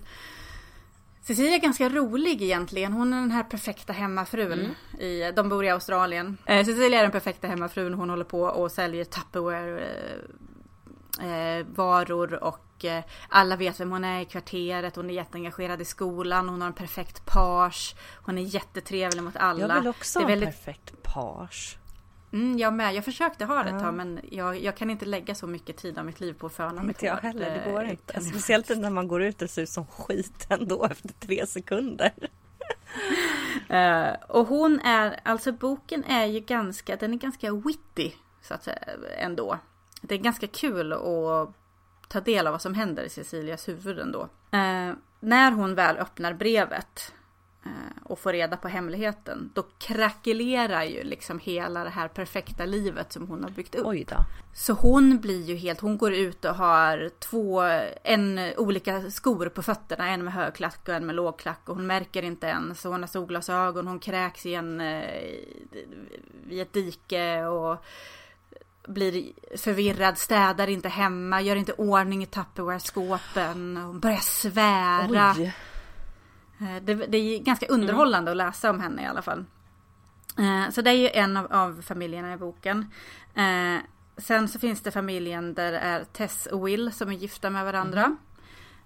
Cecilia 1.29 1.55
är 1.55 1.59
ganska 1.59 1.89
rolig 1.89 2.43
egentligen. 2.43 2.93
Hon 2.93 3.13
är 3.13 3.21
den 3.21 3.31
här 3.31 3.43
perfekta 3.43 3.93
hemmafrun. 3.93 4.53
Mm. 4.53 5.01
I, 5.01 5.33
de 5.37 5.49
bor 5.49 5.65
i 5.65 5.71
Australien. 5.71 6.39
Eh, 6.47 6.65
Cecilia 6.67 6.99
är 6.99 7.03
den 7.03 7.13
perfekta 7.13 7.47
hemmafrun. 7.47 7.95
Hon 7.95 8.11
håller 8.11 8.25
på 8.25 8.43
och 8.43 8.73
säljer 8.73 9.05
Tupperware 9.05 9.81
eh, 11.21 11.59
eh, 11.59 11.67
varor 11.75 12.35
och 12.45 12.85
eh, 12.85 13.05
alla 13.29 13.57
vet 13.57 13.81
vem 13.81 13.91
hon 13.91 14.05
är 14.05 14.21
i 14.21 14.25
kvarteret. 14.25 14.97
Hon 14.97 15.11
är 15.11 15.15
jätteengagerad 15.15 15.81
i 15.81 15.85
skolan. 15.85 16.49
Hon 16.49 16.61
har 16.61 16.69
en 16.69 16.75
perfekt 16.75 17.27
page. 17.27 17.95
Hon 18.23 18.39
är 18.39 18.43
jättetrevlig 18.43 19.23
mot 19.23 19.37
alla. 19.37 19.61
Jag 19.69 19.75
vill 19.81 19.89
också 19.89 20.19
ha 20.19 20.23
en 20.23 20.29
väldigt- 20.29 20.49
perfekt 20.65 21.03
page. 21.03 21.79
Mm, 22.33 22.59
jag 22.59 22.73
med. 22.73 22.95
Jag 22.95 23.05
försökte 23.05 23.45
ha 23.45 23.63
det 23.63 23.69
ett 23.69 23.75
Ja. 23.75 23.81
tag 23.81 23.95
men 23.95 24.21
jag, 24.31 24.59
jag 24.63 24.77
kan 24.77 24.91
inte 24.91 25.07
lägga 25.07 25.35
så 25.35 25.47
mycket 25.47 25.77
tid 25.77 25.99
av 25.99 26.07
mitt 26.07 26.21
liv 26.21 26.33
på 26.33 26.47
att 26.47 26.53
föna 26.53 26.83
mig 26.83 26.89
Inte 26.89 27.07
jag 27.07 27.17
heller, 27.17 27.63
det 27.65 27.73
går 27.73 27.85
eh, 27.85 27.91
inte. 27.91 28.13
kan 28.13 28.23
Speciellt 28.23 28.69
när 28.69 28.91
man 28.91 29.09
går 29.09 29.23
ut 29.23 29.43
och 29.43 29.51
ser 29.51 29.63
ut 29.63 29.69
som 29.69 29.87
skit 29.87 30.47
ändå 30.51 30.85
efter 30.85 31.09
tre 31.09 31.47
sekunder. 31.47 32.13
Eh, 33.69 34.15
och 34.29 34.47
hon 34.47 34.81
är, 34.81 35.21
alltså 35.23 35.53
boken 35.53 36.05
är 36.05 36.27
ju 36.27 36.41
ganska, 36.41 36.97
den 36.97 37.13
är 37.13 37.19
ganska 37.19 37.53
witty 37.53 38.13
så 38.43 38.55
att 38.55 38.65
säga 38.65 38.79
ändå. 39.19 39.59
Det 40.03 40.15
är 40.15 40.19
ganska 40.19 40.47
kul 40.47 40.93
att 40.93 41.55
ta 42.09 42.21
del 42.21 42.47
av 42.47 42.53
vad 42.53 42.63
som 42.63 42.75
händer 42.75 43.03
i 43.03 43.09
Cecilias 43.09 43.69
huvud 43.69 43.99
ändå. 43.99 44.23
Eh, 44.51 44.93
när 45.21 45.51
hon 45.53 45.75
väl 45.75 45.97
öppnar 45.99 46.33
brevet 46.33 47.15
och 48.05 48.19
får 48.19 48.33
reda 48.33 48.57
på 48.57 48.69
hemligheten, 48.69 49.51
då 49.55 49.63
krackelerar 49.79 50.83
ju 50.83 51.05
liksom 51.05 51.39
hela 51.39 51.85
det 51.85 51.91
här 51.91 52.09
perfekta 52.09 52.65
livet 52.65 53.13
som 53.13 53.29
hon 53.29 53.43
har 53.43 53.51
byggt 53.51 53.75
upp. 53.75 53.87
Oj 53.87 54.05
då. 54.09 54.17
Så 54.55 54.73
hon 54.73 55.19
blir 55.19 55.43
ju 55.43 55.57
helt, 55.57 55.81
hon 55.81 55.99
går 55.99 56.15
ut 56.15 56.45
och 56.45 56.55
har 56.55 57.11
två, 57.19 57.63
en 58.05 58.41
olika 58.57 59.11
skor 59.11 59.49
på 59.49 59.63
fötterna, 59.63 60.09
en 60.09 60.25
med 60.25 60.33
högklack 60.33 60.89
och 60.89 60.95
en 60.95 61.07
med 61.07 61.15
lågklack 61.15 61.61
och 61.65 61.77
hon 61.77 61.87
märker 61.87 62.23
inte 62.23 62.47
ens. 62.47 62.81
Så 62.81 62.89
hon 62.89 63.01
har 63.01 63.09
solglasögon, 63.09 63.87
hon 63.87 63.99
kräks 63.99 64.47
i, 64.47 64.55
en, 64.55 64.81
eh, 64.81 65.25
i 66.51 66.61
ett 66.61 66.73
dike 66.73 67.45
och 67.45 67.85
blir 68.89 69.33
förvirrad, 69.57 70.19
städar 70.19 70.69
inte 70.69 70.89
hemma, 70.89 71.43
gör 71.43 71.57
inte 71.57 71.73
ordning 71.73 72.23
i 72.23 72.27
Tupperware-skåpen. 72.27 73.77
Hon 73.77 74.01
börjar 74.01 74.17
svära. 74.17 75.35
Oj. 75.39 75.55
Eh, 76.61 76.83
Det, 76.83 76.95
det 76.95 77.19
är 77.19 77.39
ganska 77.39 77.67
underhållande 77.67 78.31
att 78.31 78.37
läsa 78.37 78.71
om 78.71 78.81
henne 78.81 79.03
i 79.03 79.07
alla 79.07 79.23
fall. 79.23 79.45
Eh, 80.39 80.71
så 80.71 80.83
det 80.83 80.91
är 80.91 80.95
ju 80.95 81.09
en 81.09 81.37
av, 81.37 81.53
av 81.53 81.83
familjerna 81.83 82.33
i 82.33 82.37
boken. 82.37 82.91
Eh, 83.35 83.77
sen 84.17 84.49
så 84.49 84.59
finns 84.59 84.81
det 84.81 84.91
familjen 84.91 85.55
där 85.55 85.73
det 85.73 85.79
är 85.79 86.05
Tess 86.05 86.47
och 86.47 86.69
Will 86.69 86.93
som 86.93 87.09
är 87.09 87.13
gifta 87.13 87.51
med 87.51 87.65
varandra. 87.65 88.17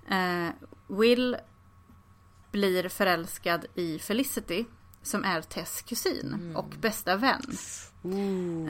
Eh, 0.08 0.48
Will 0.86 1.36
blir 2.50 2.88
förälskad 2.88 3.66
i 3.74 3.98
Felicity 3.98 4.64
som 5.02 5.24
är 5.24 5.40
Tess 5.42 5.82
kusin 5.82 6.52
och 6.56 6.68
bästa 6.80 7.16
vän. 7.16 7.42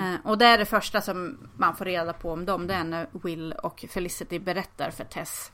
Eh, 0.00 0.14
och 0.24 0.38
det 0.38 0.46
är 0.46 0.58
det 0.58 0.64
första 0.64 1.00
som 1.00 1.38
man 1.56 1.76
får 1.76 1.84
reda 1.84 2.12
på 2.12 2.32
om 2.32 2.44
dem. 2.44 2.66
Det 2.66 2.74
är 2.74 2.84
när 2.84 3.06
Will 3.12 3.52
och 3.52 3.84
Felicity 3.90 4.38
berättar 4.38 4.90
för 4.90 5.04
Tess 5.04 5.52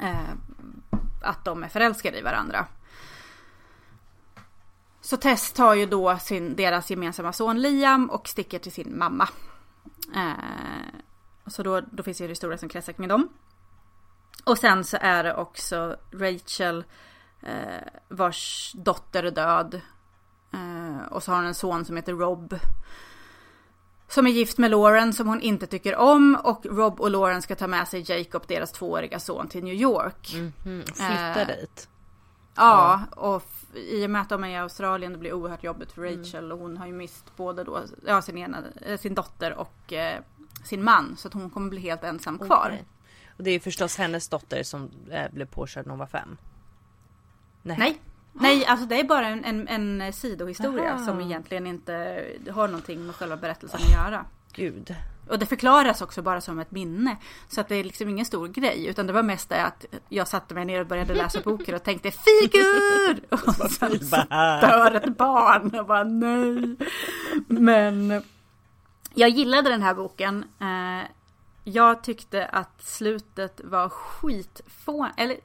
eh, 0.00 0.34
att 1.22 1.44
de 1.44 1.62
är 1.62 1.68
förälskade 1.68 2.18
i 2.18 2.22
varandra. 2.22 2.66
Så 5.00 5.16
Tess 5.16 5.52
tar 5.52 5.74
ju 5.74 5.86
då 5.86 6.18
sin, 6.18 6.56
deras 6.56 6.90
gemensamma 6.90 7.32
son 7.32 7.60
Liam 7.60 8.10
och 8.10 8.28
sticker 8.28 8.58
till 8.58 8.72
sin 8.72 8.98
mamma. 8.98 9.28
Eh, 10.14 11.00
så 11.46 11.62
då, 11.62 11.80
då 11.80 12.02
finns 12.02 12.20
ju 12.20 12.24
en 12.24 12.28
historia 12.28 12.58
som 12.58 12.68
kretsar 12.68 12.92
kring 12.92 13.08
dem. 13.08 13.28
Och 14.44 14.58
sen 14.58 14.84
så 14.84 14.96
är 15.00 15.24
det 15.24 15.34
också 15.34 15.96
Rachel 16.12 16.84
eh, 17.40 17.88
vars 18.08 18.72
dotter 18.74 19.22
är 19.22 19.30
död. 19.30 19.80
Eh, 20.52 21.06
och 21.10 21.22
så 21.22 21.30
har 21.30 21.36
hon 21.36 21.46
en 21.46 21.54
son 21.54 21.84
som 21.84 21.96
heter 21.96 22.12
Rob. 22.12 22.54
Som 24.14 24.26
är 24.26 24.30
gift 24.30 24.58
med 24.58 24.70
Lauren 24.70 25.12
som 25.12 25.28
hon 25.28 25.40
inte 25.40 25.66
tycker 25.66 25.96
om 25.96 26.38
och 26.44 26.66
Rob 26.66 27.00
och 27.00 27.10
Lauren 27.10 27.42
ska 27.42 27.54
ta 27.54 27.66
med 27.66 27.88
sig 27.88 28.04
Jacob, 28.10 28.42
deras 28.48 28.72
tvååriga 28.72 29.20
son, 29.20 29.48
till 29.48 29.64
New 29.64 29.74
York. 29.74 30.34
Mm, 30.34 30.52
flytta 30.84 31.40
Eh, 31.40 31.46
dit. 31.46 31.88
Ja, 32.54 33.02
och 33.16 33.42
i 33.74 34.06
och 34.06 34.10
med 34.10 34.22
att 34.22 34.28
de 34.28 34.44
är 34.44 34.48
i 34.48 34.56
Australien 34.56 35.12
det 35.12 35.18
blir 35.18 35.32
oerhört 35.32 35.64
jobbigt 35.64 35.92
för 35.92 36.02
Mm. 36.02 36.18
Rachel 36.18 36.52
och 36.52 36.58
hon 36.58 36.76
har 36.76 36.86
ju 36.86 36.92
mist 36.92 37.36
både 37.36 37.64
då, 37.64 37.80
ja, 38.06 38.22
sin, 38.22 38.38
ena, 38.38 38.58
eh, 38.82 38.98
sin 38.98 39.14
dotter 39.14 39.52
och 39.52 39.92
eh, 39.92 40.20
sin 40.64 40.84
man 40.84 41.16
så 41.16 41.28
att 41.28 41.34
hon 41.34 41.50
kommer 41.50 41.70
bli 41.70 41.80
helt 41.80 42.04
ensam 42.04 42.38
kvar. 42.38 42.78
Och 43.36 43.44
det 43.44 43.50
är 43.50 43.54
ju 43.54 43.60
förstås 43.60 43.96
hennes 43.96 44.28
dotter 44.28 44.62
som 44.62 44.90
eh, 45.10 45.32
blev 45.32 45.46
påkörd 45.46 45.86
när 45.86 45.90
hon 45.90 45.98
var 45.98 46.06
fem. 46.06 46.36
Nej, 47.62 47.76
nej 47.78 48.00
alltså 48.66 48.86
det 48.86 49.00
är 49.00 49.04
bara 49.04 49.26
en, 49.26 49.44
en, 49.44 49.68
en 49.68 50.12
sidohistoria 50.12 50.94
Aha. 50.94 51.04
som 51.04 51.20
egentligen 51.20 51.66
inte 51.66 52.24
har 52.50 52.66
någonting 52.68 53.06
med 53.06 53.14
själva 53.14 53.36
berättelsen 53.36 53.80
att 53.82 53.92
göra. 53.92 54.24
Gud. 54.52 54.94
Och 55.28 55.38
det 55.38 55.46
förklaras 55.46 56.02
också 56.02 56.22
bara 56.22 56.40
som 56.40 56.58
ett 56.58 56.70
minne. 56.70 57.16
Så 57.48 57.60
att 57.60 57.68
det 57.68 57.76
är 57.76 57.84
liksom 57.84 58.08
ingen 58.08 58.24
stor 58.26 58.48
grej. 58.48 58.86
Utan 58.86 59.06
det 59.06 59.12
var 59.12 59.22
mest 59.22 59.48
det 59.48 59.62
att 59.64 59.84
jag 60.08 60.28
satte 60.28 60.54
mig 60.54 60.64
ner 60.64 60.80
och 60.80 60.86
började 60.86 61.14
läsa 61.14 61.40
boken 61.40 61.74
och 61.74 61.82
tänkte 61.82 62.10
figur! 62.10 63.20
Och 63.30 63.70
sen 63.70 64.00
så 64.08 64.16
dör 64.60 64.94
ett 64.94 65.16
barn. 65.16 65.78
Och 65.78 65.86
bara 65.86 66.04
nej. 66.04 66.76
Men 67.46 68.22
jag 69.14 69.28
gillade 69.28 69.70
den 69.70 69.82
här 69.82 69.94
boken. 69.94 70.44
Eh, 70.60 71.08
Jag 71.64 72.02
tyckte 72.02 72.46
att 72.46 72.82
slutet 72.82 73.60
var 73.64 73.88
skitfå... 73.88 75.08
Eller 75.16 75.36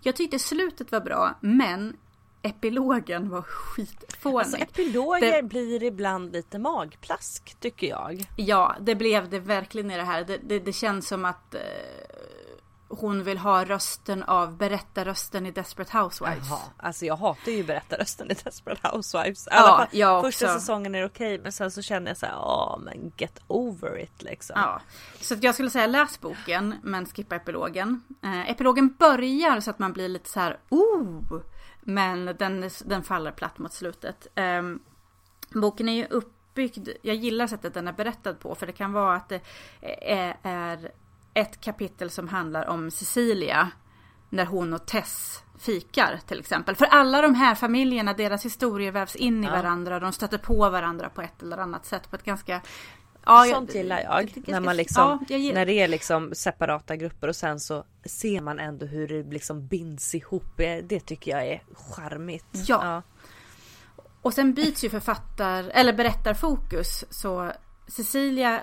jag 0.00 0.16
tyckte 0.16 0.38
slutet 0.38 0.92
var 0.92 1.00
bra 1.00 1.38
men 1.40 1.96
epilogen 2.42 3.28
var 3.30 3.42
skitfånig. 3.42 4.38
Alltså 4.38 4.56
epiloger 4.56 5.32
Det- 5.36 5.48
blir 5.48 5.82
ibland 5.82 6.32
lite 6.32 6.58
magplask 6.58 7.56
tycker 7.60 7.86
jag. 7.86 8.24
Ja, 8.36 8.76
det 8.80 8.94
blev 8.94 9.28
det 9.30 9.38
verkligen 9.40 9.90
i 9.90 9.96
det 9.96 10.02
här. 10.04 10.24
Det, 10.24 10.38
det, 10.42 10.58
det 10.58 10.72
känns 10.72 11.08
som 11.08 11.24
att 11.24 11.54
eh, 11.54 11.60
hon 12.90 13.22
vill 13.24 13.38
ha 13.38 13.64
rösten 13.64 14.22
av 14.22 14.56
berättarrösten 14.56 15.46
i 15.46 15.50
Desperate 15.50 15.98
Housewives. 15.98 16.48
Jaha, 16.48 16.60
alltså 16.76 17.06
jag 17.06 17.16
hatar 17.16 17.52
ju 17.52 17.64
berättarrösten 17.64 18.30
i 18.30 18.34
Desperate 18.44 18.88
Housewives. 18.88 19.48
Ja, 19.50 19.56
fall, 19.56 19.86
jag 19.90 20.22
första 20.22 20.46
också. 20.46 20.60
säsongen 20.60 20.94
är 20.94 21.04
okej 21.04 21.38
men 21.38 21.52
sen 21.52 21.70
så 21.70 21.82
känner 21.82 22.10
jag 22.10 22.16
så 22.16 22.26
här, 22.26 22.32
ja 22.32 22.80
men 22.84 23.12
get 23.16 23.40
over 23.46 23.98
it 23.98 24.22
liksom. 24.22 24.54
Ja, 24.58 24.80
så 25.20 25.36
jag 25.40 25.54
skulle 25.54 25.70
säga 25.70 25.86
läs 25.86 26.20
boken 26.20 26.74
men 26.82 27.06
skippa 27.06 27.36
epilogen. 27.36 28.02
Eh, 28.22 28.50
epilogen 28.50 28.94
börjar 28.98 29.60
så 29.60 29.70
att 29.70 29.78
man 29.78 29.92
blir 29.92 30.08
lite 30.08 30.30
så 30.30 30.40
här, 30.40 30.58
oh! 30.68 31.40
Men 31.80 32.24
den, 32.24 32.70
den 32.84 33.02
faller 33.02 33.32
platt 33.32 33.58
mot 33.58 33.72
slutet. 33.72 34.26
Ehm, 34.34 34.80
boken 35.54 35.88
är 35.88 35.92
ju 35.92 36.06
uppbyggd, 36.06 36.88
jag 37.02 37.16
gillar 37.16 37.46
sättet 37.46 37.74
den 37.74 37.88
är 37.88 37.92
berättad 37.92 38.34
på 38.34 38.54
för 38.54 38.66
det 38.66 38.72
kan 38.72 38.92
vara 38.92 39.16
att 39.16 39.28
det 39.28 39.40
är, 40.02 40.36
är 40.42 40.92
ett 41.34 41.60
kapitel 41.60 42.10
som 42.10 42.28
handlar 42.28 42.68
om 42.68 42.90
Cecilia 42.90 43.70
när 44.28 44.46
hon 44.46 44.72
och 44.74 44.86
Tess 44.86 45.42
fikar 45.58 46.20
till 46.26 46.40
exempel. 46.40 46.76
För 46.76 46.84
alla 46.86 47.22
de 47.22 47.34
här 47.34 47.54
familjerna, 47.54 48.12
deras 48.12 48.44
historier 48.44 48.92
vävs 48.92 49.16
in 49.16 49.44
i 49.44 49.46
varandra. 49.46 50.00
De 50.00 50.12
stöter 50.12 50.38
på 50.38 50.70
varandra 50.70 51.08
på 51.08 51.22
ett 51.22 51.42
eller 51.42 51.58
annat 51.58 51.86
sätt 51.86 52.10
på 52.10 52.16
ett 52.16 52.24
ganska... 52.24 52.60
Ja, 53.24 53.46
jag- 53.46 53.54
Sånt 53.56 53.74
gillar 53.74 54.00
jag. 54.00 54.32
det- 54.34 54.52
När, 54.52 54.60
man 54.60 54.76
liksom, 54.76 55.18
ja, 55.28 55.36
jag 55.38 55.54
när 55.54 55.66
det 55.66 55.72
är 55.72 55.88
liksom 55.88 56.34
separata 56.34 56.96
grupper 56.96 57.28
och 57.28 57.36
sen 57.36 57.60
så 57.60 57.84
ser 58.04 58.40
man 58.40 58.58
ändå 58.58 58.86
hur 58.86 59.08
det 59.08 59.22
liksom 59.32 59.66
binds 59.66 60.14
ihop. 60.14 60.56
Det 60.82 61.00
tycker 61.00 61.30
jag 61.30 61.46
är 61.46 61.62
charmigt. 61.74 62.46
Ja. 62.52 63.02
Och 64.22 64.34
sen 64.34 64.54
byts 64.54 64.84
ju 64.84 64.90
författar, 64.90 65.64
eller 65.74 65.92
berättarfokus. 65.92 67.04
Så 67.10 67.52
Cecilia 67.86 68.62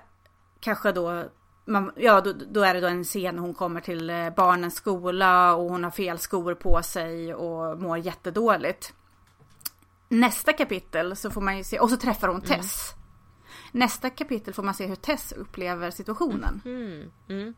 kanske 0.60 0.92
då, 0.92 1.26
man, 1.68 1.92
ja 1.96 2.22
då, 2.22 2.34
då 2.34 2.62
är 2.62 2.74
det 2.74 2.82
då 2.82 2.88
en 2.88 3.04
scen 3.04 3.36
när 3.36 3.42
hon 3.42 3.54
kommer 3.54 3.82
till 3.82 4.10
eh, 4.10 4.30
barnens 4.30 4.76
skola 4.76 5.56
och 5.56 5.70
hon 5.70 5.84
har 5.84 5.92
fel 5.92 6.20
skor 6.20 6.56
på 6.56 6.84
sig 6.84 7.34
och 7.34 7.80
mår 7.80 7.98
jättedåligt. 7.98 8.94
Nästa 10.10 10.54
kapitel 10.54 11.16
så 11.16 11.32
får 11.32 11.42
man 11.42 11.58
ju 11.58 11.64
se, 11.64 11.80
och 11.80 11.90
så 11.90 11.98
träffar 11.98 12.28
hon 12.28 12.42
Tess. 12.42 12.94
Nästa 13.72 14.10
kapitel 14.10 14.54
får 14.54 14.64
man 14.64 14.74
se 14.74 14.86
hur 14.86 14.96
Tess 14.96 15.32
upplever 15.32 15.92
situationen. 15.92 16.62
Mm. 16.66 17.54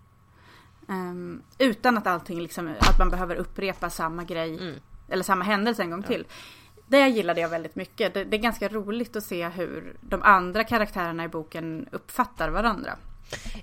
Ehm, 0.89 1.41
utan 1.57 1.97
att 1.97 2.07
allting 2.07 2.41
liksom, 2.41 2.75
att 2.79 2.99
man 2.99 3.09
behöver 3.09 3.35
upprepa 3.35 3.89
samma 3.89 4.23
grej. 4.23 4.59
Eller 5.07 5.23
samma 5.23 5.45
händelse 5.45 5.83
en 5.83 5.91
gång 5.91 6.03
till. 6.03 6.27
Det 6.87 7.07
gillade 7.07 7.41
jag 7.41 7.49
väldigt 7.49 7.75
mycket. 7.75 8.13
Det, 8.13 8.23
det 8.23 8.37
är 8.37 8.41
ganska 8.41 8.67
roligt 8.67 9.15
att 9.15 9.23
se 9.23 9.49
hur 9.49 9.97
de 10.01 10.21
andra 10.21 10.63
karaktärerna 10.63 11.23
i 11.23 11.27
boken 11.27 11.87
uppfattar 11.91 12.49
varandra. 12.49 12.97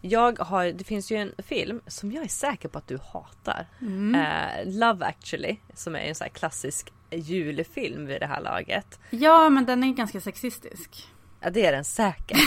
Jag 0.00 0.38
har, 0.38 0.66
det 0.66 0.84
finns 0.84 1.10
ju 1.12 1.16
en 1.16 1.32
film 1.38 1.80
som 1.86 2.12
jag 2.12 2.24
är 2.24 2.28
säker 2.28 2.68
på 2.68 2.78
att 2.78 2.88
du 2.88 2.98
hatar. 3.12 3.66
Mm. 3.80 4.14
Eh, 4.14 4.74
Love 4.78 5.06
actually. 5.06 5.56
Som 5.74 5.94
är 5.96 6.00
en 6.00 6.14
sån 6.14 6.28
klassisk 6.30 6.92
julfilm 7.10 8.06
vid 8.06 8.20
det 8.20 8.26
här 8.26 8.40
laget. 8.40 9.00
Ja, 9.10 9.48
men 9.48 9.64
den 9.66 9.84
är 9.84 9.92
ganska 9.94 10.20
sexistisk. 10.20 11.06
Ja 11.40 11.50
det 11.50 11.66
är 11.66 11.72
den 11.72 11.84
säkert. 11.84 12.38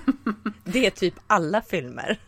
det 0.64 0.86
är 0.86 0.90
typ 0.90 1.14
alla 1.26 1.62
filmer. 1.62 2.18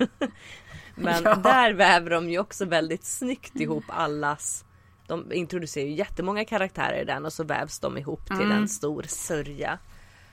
Men 0.94 1.22
Ja. 1.24 1.34
där 1.34 1.72
väver 1.72 2.10
de 2.10 2.30
ju 2.30 2.38
också 2.38 2.64
väldigt 2.64 3.04
snyggt 3.04 3.60
ihop 3.60 3.84
allas. 3.88 4.64
De 5.06 5.32
introducerar 5.32 5.86
ju 5.86 5.92
jättemånga 5.94 6.44
karaktärer 6.44 7.02
i 7.02 7.04
den 7.04 7.24
och 7.24 7.32
så 7.32 7.44
vävs 7.44 7.78
de 7.78 7.98
ihop 7.98 8.26
till 8.26 8.36
Mm. 8.36 8.52
en 8.52 8.68
stor 8.68 9.02
sörja. 9.08 9.78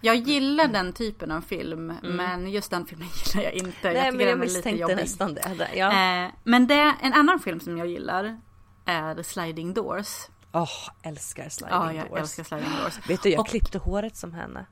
Jag 0.01 0.15
gillar 0.15 0.67
den 0.67 0.93
typen 0.93 1.31
av 1.31 1.41
film, 1.41 1.93
men 2.03 2.49
just 2.51 2.71
den 2.71 2.85
filmen 2.85 3.07
gillar 3.25 3.43
jag 3.43 3.53
inte. 3.53 3.89
Mm. 3.89 3.93
Nej 3.93 4.05
jag 4.05 4.15
men 4.15 4.27
jag 4.27 4.39
misstänkte 4.39 4.95
nästan 4.95 5.33
det. 5.33 5.69
Ja. 5.75 5.87
Eh, 6.23 6.31
men 6.43 6.67
det, 6.67 6.95
en 7.01 7.13
annan 7.13 7.39
film 7.39 7.59
som 7.59 7.77
jag 7.77 7.87
gillar 7.87 8.39
är 8.85 9.23
Sliding 9.23 9.73
Doors. 9.73 10.07
Åh, 10.51 10.69
älskar 11.03 11.49
Sliding 11.49 11.75
Ja, 11.77 11.93
jag 11.93 12.07
Doors. 12.09 12.19
älskar 12.19 12.43
Sliding 12.43 12.69
Doors. 12.81 13.09
Vet 13.09 13.23
du, 13.23 13.29
jag 13.29 13.39
Och- 13.39 13.47
klippte 13.47 13.77
håret 13.77 14.15
som 14.17 14.33
henne. 14.33 14.65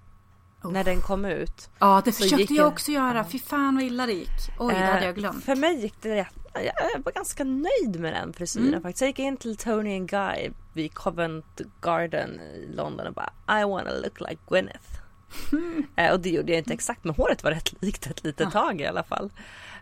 När 0.64 0.84
den 0.84 1.02
kom 1.02 1.26
ut. 1.26 1.70
Ja, 1.80 2.02
det 2.06 2.12
försökte 2.12 2.54
jag 2.54 2.68
också 2.68 2.92
göra. 2.92 3.24
Fy 3.24 3.40
fan 3.40 3.76
vad 3.76 3.84
illa 3.84 4.06
det 4.06 4.14
gick. 4.14 4.30
Oj, 4.60 4.74
det 4.74 4.80
hade 4.80 5.00
Eh, 5.00 5.06
jag 5.06 5.16
glömt. 5.16 5.44
För 5.46 5.56
mig 5.56 5.82
gick 5.82 6.02
det 6.02 6.16
rätt. 6.16 6.34
Jag 6.54 7.04
var 7.04 7.12
ganska 7.12 7.44
nöjd 7.44 8.00
med 8.00 8.14
den 8.14 8.34
frisyren 8.34 8.68
Mm. 8.68 8.82
faktiskt. 8.82 9.02
Jag 9.02 9.08
gick 9.08 9.20
in 9.20 9.38
till 9.38 9.58
Tony 9.58 9.98
and 9.98 10.10
Guy 10.10 10.50
vid 10.74 10.94
Covent 10.94 11.62
Garden 11.82 12.40
i 12.40 12.70
London 12.76 13.08
och 13.08 13.14
bara 13.14 13.62
I 13.62 13.64
wanna 13.64 13.92
look 14.04 14.20
like 14.20 14.42
Gwyneth. 14.50 15.00
Eh, 15.96 16.12
och 16.14 16.20
det 16.20 16.30
gjorde 16.30 16.52
jag 16.52 16.60
inte 16.60 16.74
exakt 16.74 17.04
men 17.04 17.16
håret 17.16 17.44
var 17.44 17.52
rätt 17.52 17.82
likt 17.82 18.08
ett 18.08 18.24
litet 18.24 18.52
tag 18.52 18.82
i 18.82 18.86
alla 18.86 19.04
fall. 19.04 19.30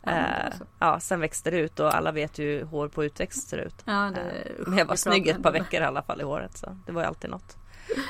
Eh, 0.03 0.53
ja, 0.79 0.99
sen 0.99 1.19
växte 1.19 1.51
det 1.51 1.57
ut 1.57 1.79
och 1.79 1.95
alla 1.95 2.11
vet 2.11 2.39
ju 2.39 2.45
hur 2.57 2.65
hår 2.65 2.87
på 2.87 3.03
utväxt 3.03 3.47
ser 3.49 3.57
ut. 3.57 3.75
Ja, 3.85 4.11
det, 4.15 4.21
Eh, 4.21 4.67
men 4.67 4.77
jag 4.77 4.85
var 4.85 4.95
snygg 4.95 5.27
ett 5.27 5.43
par 5.43 5.51
veckor 5.51 5.81
i 5.81 5.83
alla 5.83 6.01
fall 6.01 6.21
i 6.21 6.23
håret 6.23 6.57
så 6.57 6.77
det 6.85 6.91
var 6.91 7.01
ju 7.01 7.07
alltid 7.07 7.29
något. 7.29 7.57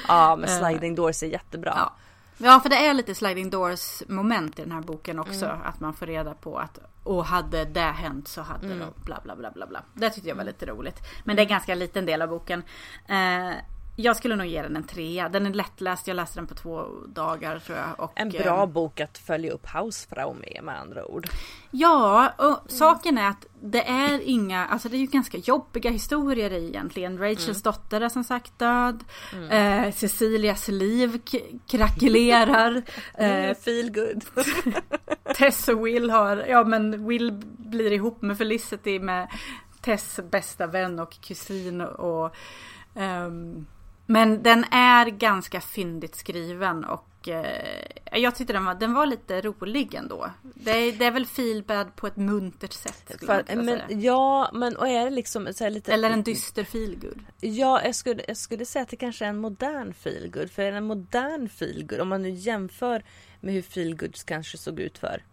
Ja 0.08 0.36
men 0.36 0.50
Eh, 0.50 0.60
Sliding 0.60 0.96
Doors 0.96 1.24
är 1.24 1.28
jättebra. 1.28 1.74
Ja. 1.78 1.94
ja, 2.38 2.60
för 2.60 2.70
det 2.70 2.88
är 2.88 2.94
lite 2.94 3.16
sliding 3.16 3.50
doors 3.50 4.04
moment 4.08 4.60
i 4.60 4.62
den 4.62 4.72
här 4.72 4.82
boken 4.82 5.20
också. 5.20 5.46
Mm. 5.46 5.62
Att 5.62 5.80
man 5.80 5.94
får 5.94 6.06
reda 6.06 6.34
på 6.34 6.58
att 6.60 6.80
och 7.04 7.26
hade 7.26 7.66
det 7.66 7.80
hänt 7.82 8.28
så 8.28 8.42
hade 8.42 8.66
Mm. 8.66 8.80
de 8.80 8.94
bla 9.06 9.20
bla 9.24 9.36
bla 9.36 9.52
bla 9.52 9.68
bla. 9.68 9.82
Det 9.94 10.10
tyckte 10.10 10.30
jag 10.30 10.36
var 10.36 10.44
lite 10.44 10.66
roligt. 10.66 11.00
Men 11.24 11.36
det 11.36 11.42
är 11.42 11.44
en 11.44 11.50
ganska 11.50 11.76
liten 11.76 12.06
del 12.06 12.22
av 12.22 12.30
boken. 12.30 12.64
Eh, 13.08 13.52
Jag 13.96 14.16
skulle 14.16 14.36
nog 14.36 14.48
ge 14.48 14.62
den 14.62 14.76
en 14.76 14.84
trea. 14.84 15.30
Den 15.30 15.46
är 15.46 15.54
lättläst. 15.54 16.08
Jag 16.08 16.16
läste 16.16 16.40
den 16.40 16.48
på 16.48 16.56
två 16.56 16.86
dagar 17.08 17.60
tror 17.60 17.78
jag. 17.78 18.00
Och, 18.00 18.12
En 18.16 18.30
bra 18.30 18.60
eh, 18.60 18.66
bok 18.66 19.00
att 19.00 19.18
följa 19.18 19.52
upp 19.52 19.66
Hausfrau 19.66 20.34
med 20.34 20.60
med 20.64 20.80
andra 20.80 21.06
ord. 21.06 21.28
Ja, 21.72 22.34
och 22.38 22.72
saken 22.72 23.18
är 23.18 23.30
att 23.30 23.46
det 23.62 23.90
är 23.90 24.22
inga, 24.22 24.66
alltså 24.66 24.90
det 24.90 24.98
är 24.98 25.00
ju 25.00 25.06
ganska 25.06 25.38
jobbiga 25.38 25.92
historier 25.92 26.54
egentligen. 26.54 27.18
Rachels 27.18 27.62
dotter 27.62 28.02
är 28.02 28.10
som 28.10 28.24
sagt 28.24 28.60
död. 28.60 29.04
Eh, 29.52 29.92
Cecilias 29.92 30.68
liv 30.68 31.22
krackelerar. 31.68 32.84
eh, 33.18 33.56
Feel 33.56 33.92
good. 33.92 34.24
Tess 35.36 35.68
och 35.68 35.88
Will 35.88 36.10
har, 36.10 36.38
ja 36.38 36.64
men 36.64 37.08
Will 37.08 37.32
blir 37.58 37.92
ihop 37.92 38.22
med 38.22 38.38
Felicity 38.38 39.00
med 39.00 39.28
Tess 39.82 40.20
bästa 40.32 40.68
vän 40.68 41.00
och 41.00 41.22
kusin 41.22 41.82
och 41.82 42.36
ehm, 42.96 43.66
men 44.06 44.44
den 44.44 44.64
är 44.72 45.06
ganska 45.06 45.62
fyndigt 45.62 46.16
skriven 46.16 46.86
och 46.86 47.30
eh, 47.30 47.82
jag 48.12 48.36
tyckte 48.36 48.54
den 48.54 48.66
var, 48.66 48.76
den 48.76 48.94
var 48.94 49.06
lite 49.06 49.42
rolig 49.42 49.94
ändå. 49.94 50.32
Det 50.42 50.72
är, 50.72 50.92
det 50.92 51.06
är 51.06 51.12
väl 51.12 51.26
feelbad 51.26 51.96
på 51.96 52.08
ett 52.08 52.18
muntert 52.18 52.74
sätt. 52.74 53.12
För, 53.26 53.56
men, 53.56 53.66
säga. 53.66 53.86
ja 53.90 54.52
men 54.54 54.76
och 54.76 54.88
är 54.88 55.04
det 55.04 55.10
liksom 55.10 55.54
så 55.54 55.70
lite 55.70 55.94
Eller 55.94 56.10
en 56.10 56.24
dyster 56.24 56.64
feelgood. 56.64 57.20
Ja, 57.42 57.82
jag 57.84 57.96
skulle, 57.96 58.24
jag 58.28 58.38
skulle 58.38 58.66
säga 58.66 58.84
att 58.84 58.90
det 58.90 58.98
kanske 58.98 59.26
är 59.26 59.30
en 59.30 59.38
modern 59.38 59.94
feelgood. 59.94 60.52
För 60.52 60.64
en 60.64 60.84
modern 60.84 61.50
feelgood, 61.50 62.00
om 62.00 62.08
man 62.08 62.22
nu 62.22 62.30
jämför 62.30 63.04
med 63.42 63.54
hur 63.54 63.62
feelgoods 63.62 64.24
kanske 64.24 64.58
såg 64.58 64.80
ut 64.80 64.98
för 64.98 65.24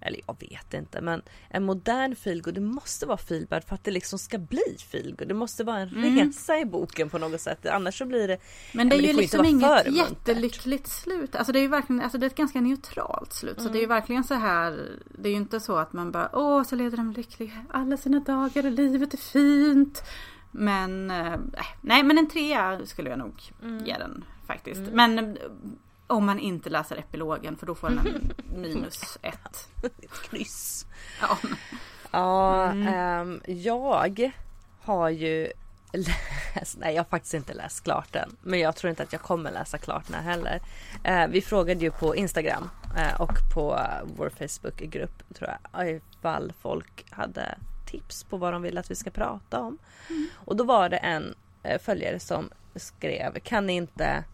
eller 0.00 0.20
jag 0.26 0.36
vet 0.40 0.74
inte 0.74 1.00
men 1.00 1.22
en 1.48 1.64
modern 1.64 2.16
feelgood 2.16 2.54
det 2.54 2.60
måste 2.60 3.06
vara 3.06 3.18
feelbad 3.18 3.64
för 3.64 3.74
att 3.74 3.84
det 3.84 3.90
liksom 3.90 4.18
ska 4.18 4.38
bli 4.38 4.76
feelgood. 4.90 5.28
Det 5.28 5.34
måste 5.34 5.64
vara 5.64 5.78
en 5.78 5.88
resa 5.88 6.58
i 6.58 6.64
boken 6.64 7.10
på 7.10 7.18
något 7.18 7.40
sätt. 7.40 7.66
Annars 7.66 7.98
så 7.98 8.06
blir 8.06 8.28
det... 8.28 8.38
Men 8.72 8.88
det 8.88 8.96
är 8.96 9.00
Ja, 9.00 9.06
ju 9.06 9.14
får 9.14 9.20
liksom 9.20 9.44
inget 9.44 9.96
jättelyckligt 9.96 10.86
slut. 10.88 11.34
Alltså 11.36 11.52
det 11.52 11.58
är 11.58 11.62
ju 11.62 11.68
verkligen, 11.68 12.02
alltså 12.02 12.18
det 12.18 12.26
är 12.26 12.30
ett 12.30 12.36
ganska 12.36 12.60
neutralt 12.60 13.32
slut. 13.32 13.60
Så 13.60 13.68
det 13.68 13.78
är 13.78 13.80
ju 13.80 13.86
verkligen 13.86 14.24
så 14.24 14.34
här, 14.34 14.98
det 15.18 15.28
är 15.28 15.30
ju 15.30 15.36
inte 15.36 15.60
så 15.60 15.76
att 15.76 15.92
man 15.92 16.12
bara, 16.12 16.30
åh 16.32 16.62
så 16.62 16.76
leder 16.76 16.96
de 16.96 17.12
lyckliga 17.12 17.64
alla 17.70 17.96
sina 17.96 18.20
dagar 18.20 18.66
och 18.66 18.72
livet 18.72 19.14
är 19.14 19.18
fint. 19.18 20.02
Men, 20.50 21.10
eh, 21.10 21.36
nej 21.80 22.02
men 22.02 22.18
en 22.18 22.28
trea 22.28 22.86
skulle 22.86 23.10
jag 23.10 23.18
nog 23.18 23.42
ge 23.84 23.98
den 23.98 24.24
faktiskt. 24.46 24.80
Men 24.92 25.18
eh, 25.18 25.34
om 26.10 26.26
man 26.26 26.38
inte 26.38 26.70
läser 26.70 26.96
epilogen 26.96 27.56
för 27.56 27.66
då 27.66 27.74
får 27.74 27.88
den 27.88 27.98
en 27.98 28.32
minus 28.60 29.18
ett. 29.22 29.68
Kryss. 30.30 30.86
Ja, 31.20 31.38
Ja, 32.12 32.64
Mm. 32.70 32.88
ehm, 32.94 33.40
jag 33.46 34.30
har 34.82 35.08
ju 35.08 35.52
läst, 35.92 36.78
nej 36.78 36.94
jag 36.94 37.02
har 37.02 37.08
faktiskt 37.08 37.34
inte 37.34 37.54
läst 37.54 37.84
klart 37.84 38.12
den. 38.12 38.36
Men 38.42 38.60
jag 38.60 38.76
tror 38.76 38.90
inte 38.90 39.02
att 39.02 39.12
jag 39.12 39.22
kommer 39.22 39.52
läsa 39.52 39.78
klart 39.78 40.04
den 40.06 40.14
här 40.14 40.30
heller. 40.30 40.60
Eh, 41.04 41.26
vi 41.28 41.40
frågade 41.42 41.80
ju 41.80 41.90
på 41.90 42.16
Instagram 42.16 42.70
eh, 42.96 43.20
och 43.20 43.32
på 43.54 43.80
vår 44.16 44.30
Facebookgrupp 44.30 45.34
tror 45.34 45.50
jag 45.72 45.90
ifall 45.90 46.52
folk 46.60 47.04
hade 47.10 47.58
tips 47.86 48.24
på 48.24 48.36
vad 48.36 48.52
de 48.52 48.62
vill 48.62 48.78
att 48.78 48.90
vi 48.90 48.94
ska 48.94 49.10
prata 49.10 49.60
om. 49.60 49.78
Och 50.34 50.56
då 50.56 50.64
var 50.64 50.88
det 50.88 50.96
en 50.96 51.34
eh, 51.62 51.80
följare 51.80 52.20
som 52.20 52.50
skrev 52.76 53.38
kan 53.38 53.66
ni 53.66 53.72
inte 53.72 54.24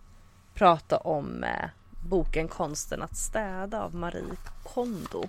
prata 0.56 0.96
om 0.96 1.44
eh, 1.44 1.68
boken 2.08 2.48
Konsten 2.48 3.02
att 3.02 3.16
städa 3.16 3.82
av 3.82 3.94
Marie 3.94 4.24
Kondo. 4.74 5.24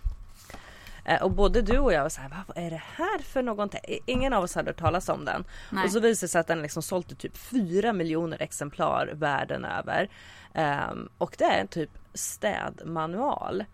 Eh, 1.06 1.22
Och 1.22 1.32
både 1.32 1.62
du 1.62 1.78
och 1.78 1.94
jag 1.94 2.02
var 2.02 2.10
såhär, 2.10 2.32
vad 2.48 2.58
är 2.66 2.70
det 2.72 2.82
här 2.96 3.20
för 3.20 3.42
någonting? 3.44 3.80
Ingen 4.06 4.34
av 4.34 4.44
oss 4.44 4.56
hade 4.56 4.70
hört 4.70 4.80
talas 4.80 5.10
om 5.10 5.26
den. 5.26 5.44
Nej. 5.70 5.86
Och 5.86 5.92
så 5.92 6.00
visade 6.00 6.26
det 6.26 6.30
sig 6.32 6.42
att 6.42 6.48
den 6.48 6.62
liksom 6.62 6.82
sålt 6.84 7.12
i 7.12 7.16
typ 7.16 7.38
4 7.38 7.94
miljoner 7.94 8.42
exemplar 8.42 9.08
världen 9.13 9.66
över. 9.66 10.10
Ehm, 10.54 11.10
och 11.18 11.36
det 11.38 11.44
är 11.46 11.62
en 11.62 11.68
typ 11.68 11.90
städmanual. 12.13 13.66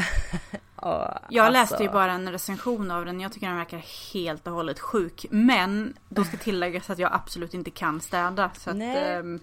Och 0.77 1.09
Jag 1.29 1.47
alltså- 1.47 1.53
läste 1.53 1.83
ju 1.83 1.89
bara 1.89 2.13
en 2.13 2.33
recension 2.33 2.91
av 2.91 3.05
den. 3.05 3.21
Jag 3.21 3.33
tycker 3.33 3.47
den 3.47 3.57
verkar 3.57 3.85
helt 4.15 4.47
och 4.47 4.53
hållet 4.53 4.81
sjuk. 4.81 5.27
Men 5.31 5.95
då 6.09 6.25
ska 6.25 6.37
tilläggas 6.37 6.91
att 6.91 6.99
jag 6.99 7.11
absolut 7.13 7.55
inte 7.55 7.71
kan 7.71 8.01
städa. 8.01 8.51
Så 8.59 8.71
att, 8.71 8.77
ehm, 8.81 9.41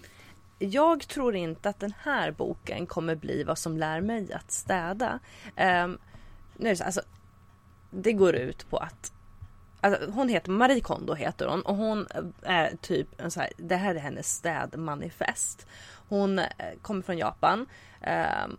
jag 0.58 1.08
tror 1.08 1.36
inte 1.36 1.68
att 1.68 1.80
den 1.80 1.92
här 2.02 2.30
boken 2.30 2.86
kommer 2.86 3.14
bli 3.14 3.44
vad 3.44 3.58
som 3.58 3.76
lär 3.76 4.00
mig 4.00 4.32
att 4.32 4.50
städa. 4.50 5.18
Um, 5.44 5.98
nu 6.56 6.68
är 6.68 6.70
det, 6.70 6.76
så, 6.76 6.84
alltså, 6.84 7.02
det 7.90 8.12
går 8.12 8.34
ut 8.34 8.70
på 8.70 8.76
att 8.76 9.12
Alltså, 9.80 10.10
hon 10.10 10.28
heter 10.28 10.50
Marie 10.50 10.80
Kondo 10.80 11.14
heter 11.14 11.46
hon 11.46 11.62
och 11.62 11.76
hon 11.76 12.06
eh, 12.14 12.22
är 12.42 12.76
typ 12.80 13.20
en 13.20 13.30
så 13.30 13.40
här, 13.40 13.50
det 13.56 13.76
här 13.76 13.94
är 13.94 13.98
hennes 13.98 14.34
städmanifest. 14.34 15.66
Hon 16.08 16.38
eh, 16.38 16.46
kommer 16.82 17.02
från 17.02 17.18
Japan 17.18 17.66
ehm, 18.00 18.56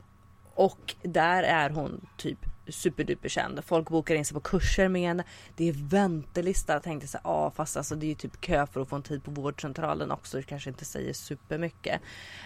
och 0.55 0.95
där 1.01 1.43
är 1.43 1.69
hon 1.69 2.07
typ 2.17 2.39
superduper 2.71 3.29
känd. 3.29 3.63
Folk 3.65 3.89
bokar 3.89 4.15
in 4.15 4.25
sig 4.25 4.33
på 4.33 4.39
kurser 4.39 4.87
med 4.89 5.01
henne. 5.01 5.23
Det 5.55 5.69
är 5.69 5.73
väntelista. 5.73 6.73
Jag 6.73 6.83
tänkte 6.83 7.07
så 7.07 7.17
här, 7.23 7.31
ah, 7.31 7.51
fast 7.51 7.77
alltså 7.77 7.95
det 7.95 8.05
är 8.05 8.07
ju 8.09 8.15
typ 8.15 8.41
kö 8.41 8.67
för 8.67 8.81
att 8.81 8.89
få 8.89 8.95
en 8.95 9.03
tid 9.03 9.23
på 9.23 9.31
vårdcentralen 9.31 10.11
också. 10.11 10.37
Det 10.37 10.43
kanske 10.43 10.69
inte 10.69 10.85
säger 10.85 11.13
supermycket. 11.13 12.01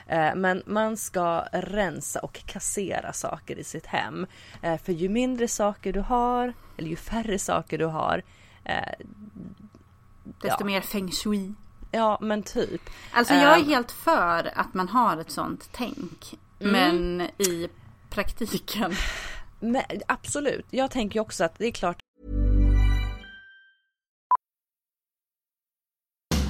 Eh, 0.08 0.36
men 0.36 0.64
man 0.66 0.98
ska 0.98 1.42
rensa 1.52 2.20
och 2.20 2.42
kassera 2.46 3.14
saker 3.14 3.60
i 3.60 3.64
sitt 3.64 3.86
hem. 3.86 4.28
Eh, 4.62 4.78
för 4.78 4.94
ju 4.94 5.10
mindre 5.10 5.48
saker 5.48 5.94
du 5.94 6.00
har, 6.00 6.54
eller 6.78 6.90
ju 6.90 6.96
färre 6.96 7.40
saker 7.40 7.78
du 7.78 7.86
har, 7.86 8.24
eh, 8.66 9.06
desto 10.42 10.58
Ja. 10.62 10.66
mer 10.66 10.82
feng 10.82 11.12
shui. 11.12 11.54
ja 11.92 12.18
men 12.22 12.44
typ. 12.44 12.82
Alltså 13.12 13.34
jag 13.34 13.54
är 13.54 13.62
Ehm. 13.62 13.68
helt 13.68 13.92
för 13.92 14.52
att 14.56 14.74
man 14.74 14.90
har 14.90 15.18
ett 15.18 15.32
sånt 15.32 15.70
tänk. 15.72 16.34
Men 16.60 17.22
i 17.38 17.70
praktiken. 18.10 18.94
Men, 19.64 19.84
absolut, 20.08 20.66
jag 20.72 20.92
tänker 20.92 21.20
också 21.20 21.44
att 21.44 21.56
det 21.58 21.66
är 21.66 21.72
klart 21.72 22.00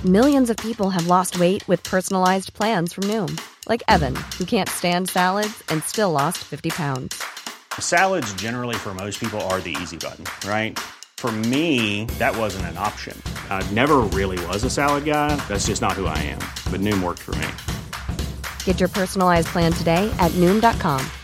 Millions 0.06 0.50
of 0.50 0.58
people 0.58 0.90
have 0.90 1.08
lost 1.08 1.40
weight 1.40 1.68
with 1.70 1.84
personalized 1.84 2.54
plans 2.54 2.94
from 2.94 3.04
Noom, 3.04 3.40
like 3.70 3.82
Evan, 3.88 4.16
who 4.38 4.46
can't 4.46 4.68
stand 4.70 5.10
salads 5.10 5.64
and 5.70 5.84
still 5.84 6.12
lost 6.12 6.40
50 6.40 6.72
pounds. 6.72 7.24
Salads, 7.80 8.34
generally, 8.34 8.76
for 8.76 8.94
most 8.94 9.20
people, 9.20 9.40
are 9.42 9.62
the 9.62 9.78
easy 9.82 9.98
button, 9.98 10.26
right? 10.46 10.78
For 11.18 11.32
me, 11.32 12.06
that 12.20 12.36
wasn't 12.38 12.66
an 12.66 12.78
option. 12.78 13.16
I 13.50 13.66
never 13.72 14.00
really 14.12 14.46
was 14.48 14.66
a 14.66 14.70
salad 14.70 15.06
guy. 15.06 15.38
That's 15.48 15.68
just 15.68 15.82
not 15.82 15.94
who 15.94 16.08
I 16.08 16.18
am. 16.18 16.40
But 16.70 16.82
Noom 16.82 17.02
worked 17.02 17.22
for 17.22 17.36
me. 17.36 17.48
Get 18.66 18.80
your 18.82 18.90
personalized 18.90 19.48
plan 19.54 19.72
today 19.72 20.12
at 20.20 20.32
Noom.com. 20.32 21.23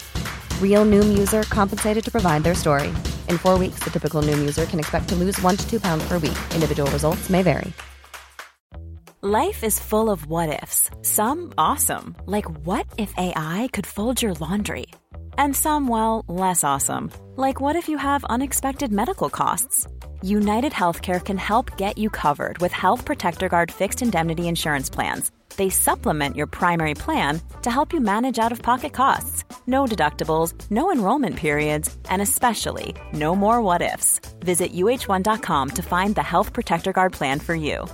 Real 0.61 0.85
Noom 0.85 1.17
user 1.17 1.43
compensated 1.43 2.03
to 2.05 2.09
provide 2.09 2.43
their 2.43 2.55
story. 2.55 2.87
In 3.27 3.37
four 3.37 3.57
weeks, 3.57 3.79
the 3.83 3.89
typical 3.89 4.21
Noom 4.21 4.39
user 4.39 4.65
can 4.65 4.79
expect 4.79 5.09
to 5.09 5.15
lose 5.15 5.37
one 5.41 5.57
to 5.57 5.69
two 5.69 5.81
pounds 5.81 6.07
per 6.07 6.17
week. 6.17 6.39
Individual 6.55 6.89
results 6.91 7.29
may 7.29 7.41
vary. 7.41 7.73
Life 9.21 9.65
is 9.65 9.77
full 9.81 10.09
of 10.09 10.27
what 10.27 10.63
ifs. 10.63 10.89
Some 11.01 11.51
awesome, 11.57 12.15
like 12.25 12.49
what 12.65 12.87
if 12.97 13.13
AI 13.17 13.67
could 13.73 13.85
fold 13.85 14.21
your 14.21 14.33
laundry? 14.35 14.85
And 15.37 15.53
some, 15.53 15.89
well, 15.89 16.23
less 16.29 16.63
awesome, 16.63 17.11
like 17.35 17.59
what 17.59 17.75
if 17.75 17.89
you 17.89 17.97
have 17.97 18.23
unexpected 18.29 18.93
medical 18.93 19.29
costs? 19.29 19.87
United 20.21 20.71
Healthcare 20.71 21.21
can 21.21 21.37
help 21.37 21.75
get 21.75 21.97
you 21.97 22.09
covered 22.09 22.59
with 22.59 22.71
Health 22.71 23.03
Protector 23.03 23.49
Guard 23.49 23.73
fixed 23.73 24.01
indemnity 24.01 24.47
insurance 24.47 24.89
plans. 24.89 25.31
They 25.57 25.69
supplement 25.69 26.37
your 26.37 26.47
primary 26.47 26.93
plan 26.93 27.41
to 27.63 27.69
help 27.69 27.91
you 27.91 27.99
manage 27.99 28.39
out 28.39 28.53
of 28.53 28.61
pocket 28.61 28.93
costs. 28.93 29.43
No 29.69 29.85
deductibles, 29.85 30.53
no 30.71 30.91
enrollment 30.91 31.35
periods, 31.35 31.95
and 32.09 32.23
especially 32.23 32.95
no 33.13 33.35
more 33.35 33.61
what 33.61 33.83
ifs. 33.83 34.19
Visit 34.39 34.73
uh1.com 34.73 35.69
to 35.69 35.83
find 35.83 36.15
the 36.15 36.23
Health 36.23 36.53
Protector 36.53 36.91
Guard 36.91 37.13
plan 37.13 37.39
for 37.39 37.53
you. 37.53 37.85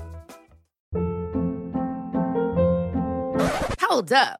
Hold 3.81 4.13
up. 4.13 4.39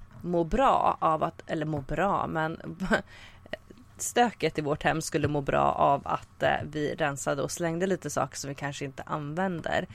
må 0.21 0.43
bra 0.43 0.97
av 1.01 1.23
att, 1.23 1.43
eller 1.47 1.65
må 1.65 1.81
bra, 1.81 2.27
men 2.27 2.77
stöket 3.97 4.59
i 4.59 4.61
vårt 4.61 4.83
hem 4.83 5.01
skulle 5.01 5.27
må 5.27 5.41
bra 5.41 5.71
av 5.71 6.01
att 6.07 6.43
eh, 6.43 6.55
vi 6.63 6.95
rensade 6.95 7.41
och 7.41 7.51
slängde 7.51 7.87
lite 7.87 8.09
saker 8.09 8.37
som 8.37 8.47
vi 8.47 8.55
kanske 8.55 8.85
inte 8.85 9.03
använder. 9.03 9.87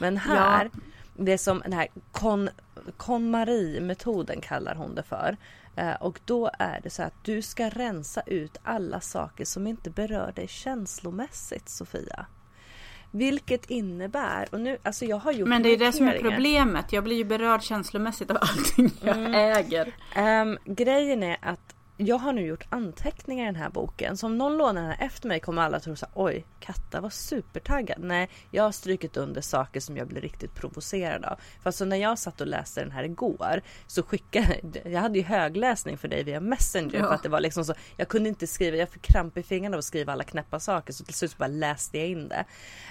Men 0.00 0.16
här, 0.16 0.70
det 1.16 1.32
är 1.32 1.38
som 1.38 1.60
den 1.60 1.72
här 1.72 1.88
kon, 2.12 2.50
KonMari-metoden 2.96 4.40
kallar 4.40 4.74
hon 4.74 4.94
det 4.94 5.02
för. 5.02 5.36
Eh, 5.76 5.94
och 5.94 6.20
då 6.24 6.50
är 6.58 6.80
det 6.82 6.90
så 6.90 7.02
att 7.02 7.24
du 7.24 7.42
ska 7.42 7.68
rensa 7.68 8.22
ut 8.26 8.56
alla 8.62 9.00
saker 9.00 9.44
som 9.44 9.66
inte 9.66 9.90
berör 9.90 10.32
dig 10.32 10.48
känslomässigt 10.48 11.68
Sofia. 11.68 12.26
Vilket 13.16 13.70
innebär, 13.70 14.48
och 14.52 14.60
nu, 14.60 14.78
alltså 14.82 15.04
jag 15.04 15.16
har 15.16 15.32
gjort 15.32 15.48
Men 15.48 15.62
det 15.62 15.68
är 15.68 15.76
det 15.76 15.92
som 15.92 16.08
är 16.08 16.18
problemet. 16.18 16.92
Jag 16.92 17.04
blir 17.04 17.16
ju 17.16 17.24
berörd 17.24 17.62
känslomässigt 17.62 18.30
av 18.30 18.38
allting 18.40 18.90
jag 19.04 19.16
Mm. 19.16 19.34
äger. 19.34 19.92
Ehm, 20.14 20.58
grejen 20.64 21.22
är 21.22 21.36
att 21.42 21.74
jag 21.96 22.18
har 22.18 22.32
nu 22.32 22.46
gjort 22.46 22.66
anteckningar 22.68 23.44
i 23.44 23.46
den 23.46 23.56
här 23.56 23.70
boken. 23.70 24.16
Så 24.16 24.26
om 24.26 24.38
någon 24.38 24.56
lånar 24.56 24.82
den 24.82 24.90
här 24.90 25.06
efter 25.06 25.28
mig 25.28 25.40
kommer 25.40 25.62
alla 25.62 25.80
tro 25.80 25.96
så 25.96 26.06
oj, 26.14 26.46
Katta 26.60 27.00
var 27.00 27.10
supertaggad. 27.10 27.98
Nej, 28.00 28.28
jag 28.50 28.62
har 28.62 28.72
strykit 28.72 29.16
under 29.16 29.40
saker 29.40 29.80
som 29.80 29.96
jag 29.96 30.08
blir 30.08 30.20
riktigt 30.20 30.54
provocerad 30.54 31.24
av. 31.24 31.36
För 31.62 31.68
alltså 31.68 31.84
när 31.84 31.96
jag 31.96 32.18
satt 32.18 32.40
och 32.40 32.46
läste 32.46 32.80
den 32.80 32.90
här 32.90 33.04
igår 33.04 33.62
så 33.86 34.02
skickade 34.02 34.60
jag 34.84 35.00
hade 35.00 35.18
ju 35.18 35.24
högläsning 35.24 35.98
för 35.98 36.08
dig 36.08 36.24
via 36.24 36.40
Messenger 36.40 36.98
Ja. 36.98 37.06
för 37.06 37.14
att 37.14 37.22
det 37.22 37.28
var 37.28 37.40
liksom 37.40 37.64
så. 37.64 37.74
Jag 37.96 38.08
kunde 38.08 38.28
inte 38.28 38.46
skriva, 38.46 38.76
jag 38.76 38.88
fick 38.88 39.02
kramp 39.02 39.36
i 39.38 39.42
fingrarna 39.42 39.76
av 39.76 39.78
att 39.78 39.84
skriva 39.84 40.12
alla 40.12 40.24
knäppa 40.24 40.60
saker 40.60 40.92
så 40.92 41.04
till 41.04 41.14
slut 41.14 41.30
så 41.30 41.36
bara 41.38 41.48
läste 41.48 41.98
jag 41.98 42.08
in 42.08 42.28
det. 42.28 42.44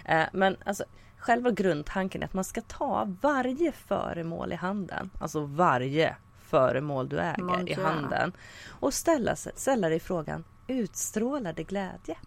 Eh, 0.05 0.23
men 0.33 0.57
alltså 0.65 0.83
själva 1.17 1.51
grundtanken 1.51 2.21
är 2.21 2.25
att 2.25 2.33
man 2.33 2.43
ska 2.43 2.61
ta 2.61 3.07
varje 3.21 3.71
föremål 3.71 4.51
i 4.51 4.55
handen, 4.55 5.09
alltså 5.19 5.39
varje 5.45 6.15
föremål 6.53 7.09
du 7.09 7.19
äger 7.19 7.43
Mon 7.43 7.67
i 7.67 7.73
handen 7.73 8.31
och 8.79 8.93
ställa, 8.93 9.35
ställa 9.35 9.89
dig 9.89 9.99
frågan 9.99 10.43
utstrålar 10.67 11.53
det 11.53 11.63
glädje? 11.63 12.17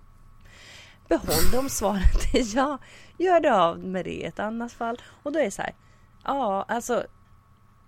Behåll 1.09 1.51
det 1.53 1.59
om 1.59 1.69
svaret 1.69 2.35
är 2.35 2.57
ja. 2.57 2.79
Gör 3.19 3.41
det 3.41 3.55
av 3.55 3.79
med 3.79 4.05
det 4.05 4.11
i 4.11 4.25
ett 4.25 4.39
annat 4.39 4.73
fall. 4.73 5.03
Och 5.23 5.33
då 5.33 5.39
är 5.39 5.45
det 5.45 5.51
så 5.51 5.63
här. 5.63 5.75
Ja, 6.25 6.65
alltså. 6.69 7.05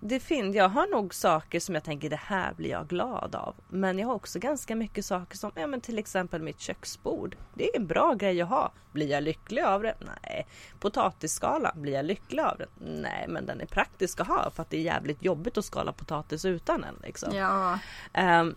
Det 0.00 0.20
finns, 0.20 0.56
jag 0.56 0.68
har 0.68 0.86
nog 0.86 1.14
saker 1.14 1.60
som 1.60 1.74
jag 1.74 1.84
tänker 1.84 2.10
det 2.10 2.20
här 2.22 2.52
blir 2.54 2.70
jag 2.70 2.88
glad 2.88 3.34
av. 3.34 3.54
Men 3.68 3.98
jag 3.98 4.06
har 4.06 4.14
också 4.14 4.38
ganska 4.38 4.76
mycket 4.76 5.04
saker 5.04 5.36
som 5.36 5.52
ja, 5.54 5.66
men 5.66 5.80
till 5.80 5.98
exempel 5.98 6.42
mitt 6.42 6.60
köksbord. 6.60 7.36
Det 7.54 7.68
är 7.68 7.76
en 7.76 7.86
bra 7.86 8.14
grej 8.14 8.42
att 8.42 8.48
ha. 8.48 8.72
Blir 8.92 9.10
jag 9.10 9.22
lycklig 9.22 9.62
av 9.62 9.82
det? 9.82 9.94
Nej. 10.00 10.46
Potatisskalan, 10.80 11.82
blir 11.82 11.92
jag 11.92 12.04
lycklig 12.04 12.42
av 12.42 12.58
den? 12.58 12.68
Nej, 13.02 13.26
men 13.28 13.46
den 13.46 13.60
är 13.60 13.66
praktisk 13.66 14.20
att 14.20 14.28
ha 14.28 14.50
för 14.50 14.62
att 14.62 14.70
det 14.70 14.76
är 14.76 14.82
jävligt 14.82 15.24
jobbigt 15.24 15.58
att 15.58 15.64
skala 15.64 15.92
potatis 15.92 16.44
utan 16.44 16.80
den. 16.80 16.94
Liksom. 17.02 17.36
Ja, 17.36 17.78
Ehm, 18.12 18.54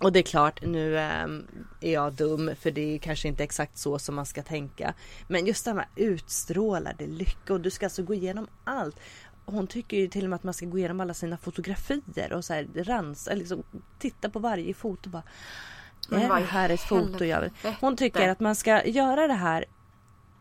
och 0.00 0.12
det 0.12 0.18
är 0.18 0.22
klart, 0.22 0.62
nu 0.62 0.98
ehm, 0.98 1.46
är 1.80 1.92
jag 1.92 2.12
dum 2.12 2.50
för 2.60 2.70
det 2.70 2.94
är 2.94 2.98
kanske 2.98 3.28
inte 3.28 3.44
exakt 3.44 3.78
så 3.78 3.98
som 3.98 4.14
man 4.14 4.26
ska 4.26 4.42
tänka. 4.42 4.94
Men 5.28 5.46
just 5.46 5.64
det 5.64 5.70
här 5.70 5.76
med 5.76 5.86
utstrålade 5.96 7.06
lycka 7.06 7.52
och 7.52 7.60
du 7.60 7.70
ska 7.70 7.86
alltså 7.86 8.02
gå 8.02 8.14
igenom 8.14 8.46
allt. 8.64 9.00
Hon 9.46 9.66
tycker 9.66 9.96
ju 9.96 10.08
till 10.08 10.24
och 10.24 10.30
med 10.30 10.36
att 10.36 10.44
man 10.44 10.54
ska 10.54 10.66
gå 10.66 10.78
igenom 10.78 11.00
alla 11.00 11.14
sina 11.14 11.36
fotografier 11.36 12.32
och 12.32 12.44
så 12.44 12.54
här 12.54 12.66
ransa, 12.74 13.34
liksom 13.34 13.62
titta 13.98 14.28
på 14.30 14.38
varje 14.38 14.74
foto 14.74 15.08
bara. 15.10 15.22
Är 16.10 16.28
det 16.40 16.46
här 16.46 16.70
ett 16.70 16.80
foto 16.80 17.24
jag 17.24 17.40
vill? 17.40 17.50
Hon 17.80 17.96
tycker 17.96 18.28
att 18.28 18.40
man 18.40 18.54
ska 18.54 18.84
göra 18.86 19.26
det 19.26 19.34
här 19.34 19.64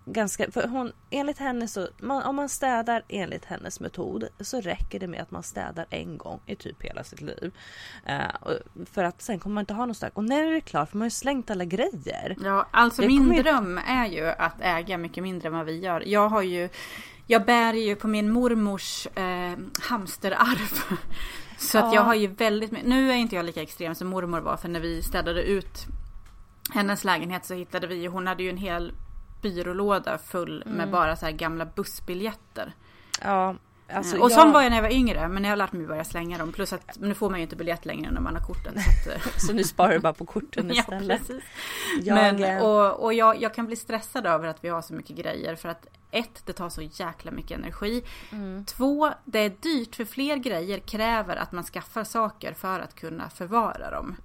ganska, 0.05 0.51
för 0.51 0.67
hon, 0.67 0.91
enligt 1.09 1.37
henne 1.37 1.67
så, 1.67 1.87
man, 1.99 2.23
om 2.23 2.35
man 2.35 2.49
städar 2.49 3.03
enligt 3.09 3.45
hennes 3.45 3.79
metod 3.79 4.27
så 4.39 4.61
räcker 4.61 4.99
det 4.99 5.07
med 5.07 5.21
att 5.21 5.31
man 5.31 5.43
städar 5.43 5.85
en 5.89 6.17
gång 6.17 6.39
i 6.45 6.55
typ 6.55 6.81
hela 6.83 7.03
sitt 7.03 7.21
liv. 7.21 7.51
Och- 8.41 8.87
för 8.91 9.03
att 9.03 9.21
sen 9.21 9.39
kommer 9.39 9.53
man 9.53 9.61
inte 9.61 9.73
ha 9.73 9.85
något 9.85 9.97
starkt. 9.97 10.17
Och 10.17 10.23
när 10.23 10.43
är 10.43 10.51
det 10.51 10.61
klart? 10.61 10.89
För 10.89 10.97
man 10.97 11.01
har 11.01 11.05
ju 11.05 11.09
slängt 11.11 11.51
alla 11.51 11.65
grejer. 11.65 12.35
Ja, 12.43 12.67
alltså 12.71 13.01
Det 13.01 13.07
min 13.07 13.17
kommer 13.19 13.35
ju- 13.35 13.43
dröm 13.43 13.77
är 13.77 14.05
ju 14.07 14.25
att 14.27 14.61
äga 14.61 14.97
mycket 14.97 15.23
mindre 15.23 15.47
än 15.47 15.53
vad 15.53 15.65
vi 15.65 15.79
gör. 15.79 16.03
Jag 16.05 16.29
har 16.29 16.41
ju, 16.41 16.69
jag 17.27 17.45
bär 17.45 17.73
ju 17.73 17.95
på 17.95 18.07
min 18.07 18.31
mormors 18.31 19.07
eh, 19.07 19.57
hamsterarv. 19.89 20.97
Så 21.57 21.77
att 21.77 21.85
Ja. 21.85 21.95
jag 21.95 22.01
har 22.01 22.15
ju 22.15 22.27
väldigt 22.27 22.71
nu 22.85 23.11
är 23.11 23.15
inte 23.15 23.35
jag 23.35 23.45
lika 23.45 23.61
extrem 23.61 23.95
som 23.95 24.07
mormor 24.07 24.39
var 24.41 24.57
för 24.57 24.69
när 24.69 24.79
vi 24.79 25.01
städade 25.01 25.43
ut 25.43 25.85
hennes 26.73 27.03
lägenhet 27.03 27.45
så 27.45 27.53
hittade 27.53 27.87
vi, 27.87 28.05
hon 28.05 28.27
hade 28.27 28.43
ju 28.43 28.49
en 28.49 28.57
hel 28.57 28.93
byrålåda 29.41 30.17
full 30.17 30.63
med 30.65 30.73
Mm. 30.75 30.91
bara 30.91 31.15
så 31.15 31.25
här 31.25 31.31
gamla 31.33 31.65
bussbiljetter. 31.65 32.75
Ja, 33.21 33.55
alltså 33.93 34.17
och 34.17 34.31
jag- 34.31 34.41
sån 34.41 34.51
var 34.51 34.61
jag 34.61 34.69
när 34.69 34.77
jag 34.77 34.83
var 34.83 34.89
yngre 34.91 35.27
men 35.27 35.43
jag 35.43 35.51
har 35.51 35.55
lärt 35.57 35.71
mig 35.73 35.81
att 35.81 35.87
börja 35.87 36.03
slänga 36.03 36.37
dem. 36.37 36.51
Plus 36.51 36.73
att 36.73 36.97
nu 36.99 37.13
får 37.13 37.29
man 37.29 37.39
ju 37.39 37.43
inte 37.43 37.55
biljett 37.55 37.85
längre 37.85 38.11
när 38.11 38.21
man 38.21 38.35
har 38.35 38.43
kortet. 38.43 38.73
Så 39.03 39.09
att, 39.11 39.15
eh, 39.25 39.31
Så 39.37 39.53
nu 39.53 39.63
sparar 39.63 39.93
du 39.93 39.99
bara 39.99 40.13
på 40.13 40.25
korten 40.25 40.67
Ja, 40.73 40.81
istället. 40.81 41.19
precis. 41.27 41.43
Jag, 42.01 42.15
Men, 42.15 42.43
eh, 42.43 42.63
och 42.63 43.03
och 43.03 43.13
jag, 43.13 43.41
jag 43.41 43.53
kan 43.53 43.65
bli 43.65 43.75
stressad 43.75 44.25
över 44.25 44.47
att 44.47 44.63
vi 44.63 44.69
har 44.69 44.81
så 44.81 44.93
mycket 44.93 45.15
grejer 45.15 45.55
för 45.55 45.69
att 45.69 45.87
ett, 46.11 46.41
det 46.45 46.53
tar 46.53 46.69
så 46.69 46.81
jäkla 46.81 47.31
mycket 47.31 47.57
energi. 47.59 48.03
Mm. 48.31 48.65
Två, 48.65 49.09
det 49.25 49.39
är 49.39 49.49
dyrt 49.61 49.95
för 49.95 50.05
fler 50.05 50.35
grejer 50.37 50.79
kräver 50.79 51.35
att 51.35 51.51
man 51.51 51.63
skaffar 51.63 52.03
saker 52.03 52.53
för 52.53 52.79
att 52.79 52.95
kunna 52.95 53.29
förvara 53.29 53.91
dem. 53.91 54.15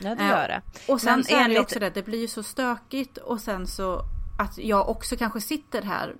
Ja 0.00 0.14
det 0.14 0.22
Eh, 0.24 0.28
gör 0.30 0.48
det. 0.48 0.62
Och 0.92 1.00
sen 1.00 1.14
Men 1.14 1.24
så 1.24 1.32
är 1.34 1.38
det 1.38 1.44
enligt- 1.44 1.60
också 1.60 1.78
det, 1.78 1.90
det 1.90 2.02
blir 2.02 2.20
ju 2.20 2.28
så 2.28 2.42
stökigt 2.42 3.16
och 3.16 3.40
sen 3.40 3.66
så 3.66 4.02
att 4.38 4.58
jag 4.58 4.88
också 4.88 5.16
kanske 5.16 5.40
sitter 5.40 5.82
här 5.82 6.14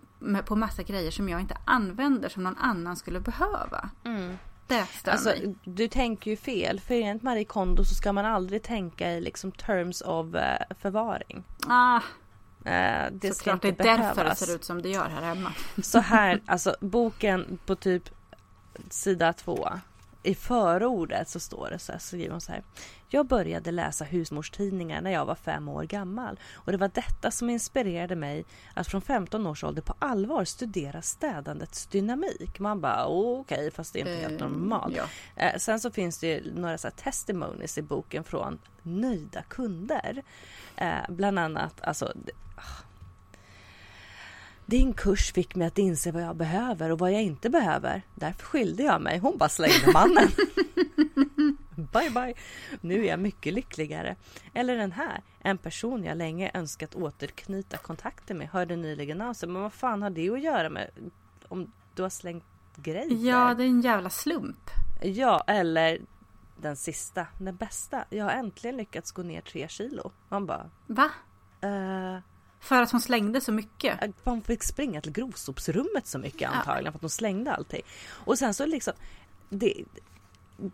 på 0.46 0.56
massa 0.56 0.82
grejer 0.82 1.10
som 1.10 1.28
jag 1.28 1.40
inte 1.40 1.56
använder 1.64 2.28
som 2.28 2.42
någon 2.42 2.56
annan 2.58 2.96
skulle 2.96 3.20
behöva. 3.20 3.90
Det 4.66 4.84
stör 4.86 5.12
Alltså, 5.12 5.28
mig. 5.28 5.54
du 5.64 5.88
tänker 5.88 6.30
ju 6.30 6.36
fel. 6.36 6.80
För 6.80 6.94
enligt 6.94 7.22
Marie 7.22 7.44
Kondo 7.44 7.84
så 7.84 7.94
ska 7.94 8.12
man 8.12 8.24
aldrig 8.24 8.62
tänka 8.62 9.12
i 9.12 9.20
liksom 9.20 9.52
terms 9.52 10.00
of 10.00 10.34
eh, 10.34 10.58
förvaring. 10.80 11.44
Ah, 11.68 12.00
Eh, 12.64 13.06
det 13.12 13.28
ska 13.34 13.34
såklart 13.34 13.62
det 13.62 13.68
är 13.68 13.70
inte 13.70 13.82
därför 13.82 14.02
det 14.08 14.14
behövas. 14.14 14.38
ser 14.38 14.54
ut 14.54 14.64
som 14.64 14.82
det 14.82 14.88
gör 14.88 15.08
här 15.08 15.22
hemma. 15.22 15.52
Så 15.82 15.98
här, 15.98 16.40
alltså 16.46 16.76
boken 16.80 17.58
på 17.66 17.74
typ 17.74 18.02
sida 18.90 19.32
två. 19.32 19.68
I 20.22 20.34
förordet 20.34 21.28
så 21.28 21.40
står 21.40 21.70
det 21.70 21.78
så 21.78 21.92
här, 21.92 21.98
så 21.98 22.06
skriver 22.06 22.30
hon 22.30 22.40
så 22.40 22.52
här. 22.52 22.62
Jag 23.08 23.26
började 23.26 23.70
läsa 23.70 24.04
husmorstidningar 24.04 25.00
när 25.00 25.10
jag 25.10 25.24
var 25.26 25.34
fem 25.34 25.68
år 25.68 25.82
gammal 25.84 26.40
och 26.54 26.72
det 26.72 26.78
var 26.78 26.90
detta 26.94 27.30
som 27.30 27.50
inspirerade 27.50 28.16
mig 28.16 28.44
att 28.74 28.88
från 28.88 29.02
15 29.02 29.46
års 29.46 29.64
ålder 29.64 29.82
på 29.82 29.94
allvar 29.98 30.44
studera 30.44 31.02
städandets 31.02 31.86
dynamik. 31.86 32.58
Man 32.58 32.80
bara 32.80 33.06
okej, 33.06 33.70
fast 33.70 33.92
det 33.92 33.98
är 34.00 34.00
inte 34.00 34.28
helt 34.28 34.42
Eh, 34.42 34.48
normalt. 34.48 34.96
ja. 34.96 35.04
Eh, 35.36 35.58
sen 35.58 35.80
så 35.80 35.90
finns 35.90 36.18
det 36.18 36.26
ju 36.26 36.54
några 36.54 36.78
så 36.78 36.86
här 36.88 36.94
testimonies 36.94 37.78
i 37.78 37.82
boken 37.82 38.24
från 38.24 38.58
nöjda 38.82 39.42
kunder. 39.42 40.22
Eh, 40.76 40.98
bland 41.08 41.38
annat, 41.38 41.80
alltså 41.80 42.12
det- 42.14 42.32
din 44.68 44.92
kurs 44.92 45.32
fick 45.32 45.54
mig 45.54 45.66
att 45.66 45.78
inse 45.78 46.12
vad 46.12 46.22
jag 46.22 46.36
behöver 46.36 46.90
och 46.90 46.98
vad 46.98 47.12
jag 47.12 47.22
inte 47.22 47.50
behöver. 47.50 48.02
Därför 48.14 48.44
skilde 48.44 48.82
jag 48.82 49.02
mig. 49.02 49.18
Hon 49.18 49.38
bara 49.38 49.48
slängde 49.48 49.92
mannen. 49.92 50.28
bye 51.92 52.10
bye. 52.10 52.34
Nu 52.80 53.04
är 53.04 53.08
jag 53.08 53.20
mycket 53.20 53.54
lyckligare. 53.54 54.16
Eller 54.54 54.76
den 54.76 54.92
här. 54.92 55.22
En 55.40 55.58
person 55.58 56.04
jag 56.04 56.18
länge 56.18 56.50
önskat 56.54 56.94
återknyta 56.94 57.76
kontakter 57.76 58.34
med 58.34 58.48
hörde 58.48 58.76
nyligen 58.76 59.20
av 59.20 59.34
sig. 59.34 59.48
Men 59.48 59.62
vad 59.62 59.72
fan 59.72 60.02
har 60.02 60.10
det 60.10 60.30
att 60.30 60.42
göra 60.42 60.70
med 60.70 60.90
om 61.48 61.72
du 61.94 62.02
har 62.02 62.10
slängt 62.10 62.44
grejer? 62.76 63.26
Ja, 63.28 63.54
det 63.54 63.62
är 63.62 63.68
en 63.68 63.80
jävla 63.80 64.10
slump. 64.10 64.70
Ja, 65.02 65.44
eller 65.46 66.00
den 66.56 66.76
sista, 66.76 67.26
den 67.38 67.56
bästa. 67.56 68.04
Jag 68.10 68.24
har 68.24 68.32
äntligen 68.32 68.76
lyckats 68.76 69.12
gå 69.12 69.22
ner 69.22 69.40
tre 69.40 69.68
kilo. 69.68 70.10
Man 70.28 70.46
bara... 70.46 70.70
Va? 70.86 71.10
Eh, 71.60 72.18
För 72.61 72.82
att 72.82 72.90
hon 72.90 73.00
slängde 73.00 73.40
så 73.40 73.52
mycket? 73.52 73.98
man 74.24 74.42
fick 74.42 74.62
springa 74.62 75.00
till 75.00 75.12
grovsopsrummet 75.12 76.06
så 76.06 76.18
mycket 76.18 76.50
antagligen 76.50 76.92
för 76.92 76.98
att 76.98 77.02
de 77.02 77.11
slängde 77.11 77.52
allting. 77.52 77.82
Och 78.09 78.38
sen 78.38 78.54
så 78.54 78.66
liksom... 78.66 78.92
Det, 79.50 79.74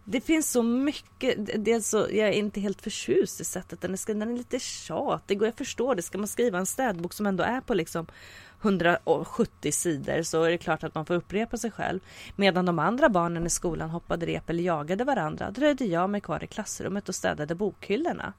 det 0.04 0.20
finns 0.20 0.50
så 0.50 0.62
mycket, 0.62 1.38
är 1.48 1.80
så, 1.80 1.98
jag 1.98 2.28
är 2.28 2.32
inte 2.32 2.60
helt 2.60 2.82
förtjust 2.82 3.40
i 3.40 3.44
sättet 3.44 3.80
den 3.80 3.92
är 3.92 3.96
skriven. 3.96 4.20
Den 4.20 4.32
är 4.32 4.36
lite 4.36 4.58
tjatig 4.58 5.42
och 5.42 5.48
jag 5.48 5.56
förstår 5.56 5.94
det. 5.94 6.02
Ska 6.02 6.18
man 6.18 6.28
skriva 6.28 6.58
en 6.58 6.66
städbok 6.66 7.12
som 7.12 7.26
ändå 7.26 7.44
är 7.44 7.60
på 7.60 7.74
liksom 7.74 8.06
170 8.62 9.72
sidor 9.72 10.22
så 10.22 10.42
är 10.42 10.50
det 10.50 10.58
klart 10.58 10.84
att 10.84 10.94
man 10.94 11.06
får 11.06 11.14
upprepa 11.14 11.56
sig 11.56 11.70
själv. 11.70 12.00
Medan 12.36 12.66
de 12.66 12.78
andra 12.78 13.08
barnen 13.08 13.46
i 13.46 13.50
skolan 13.50 13.90
hoppade 13.90 14.26
rep 14.26 14.50
eller 14.50 14.62
jagade 14.62 15.04
varandra 15.04 15.50
dröjde 15.50 15.84
jag 15.84 16.10
mig 16.10 16.20
kvar 16.20 16.44
i 16.44 16.46
klassrummet 16.46 17.08
och 17.08 17.14
städade 17.14 17.54
bokhyllorna. 17.54 18.32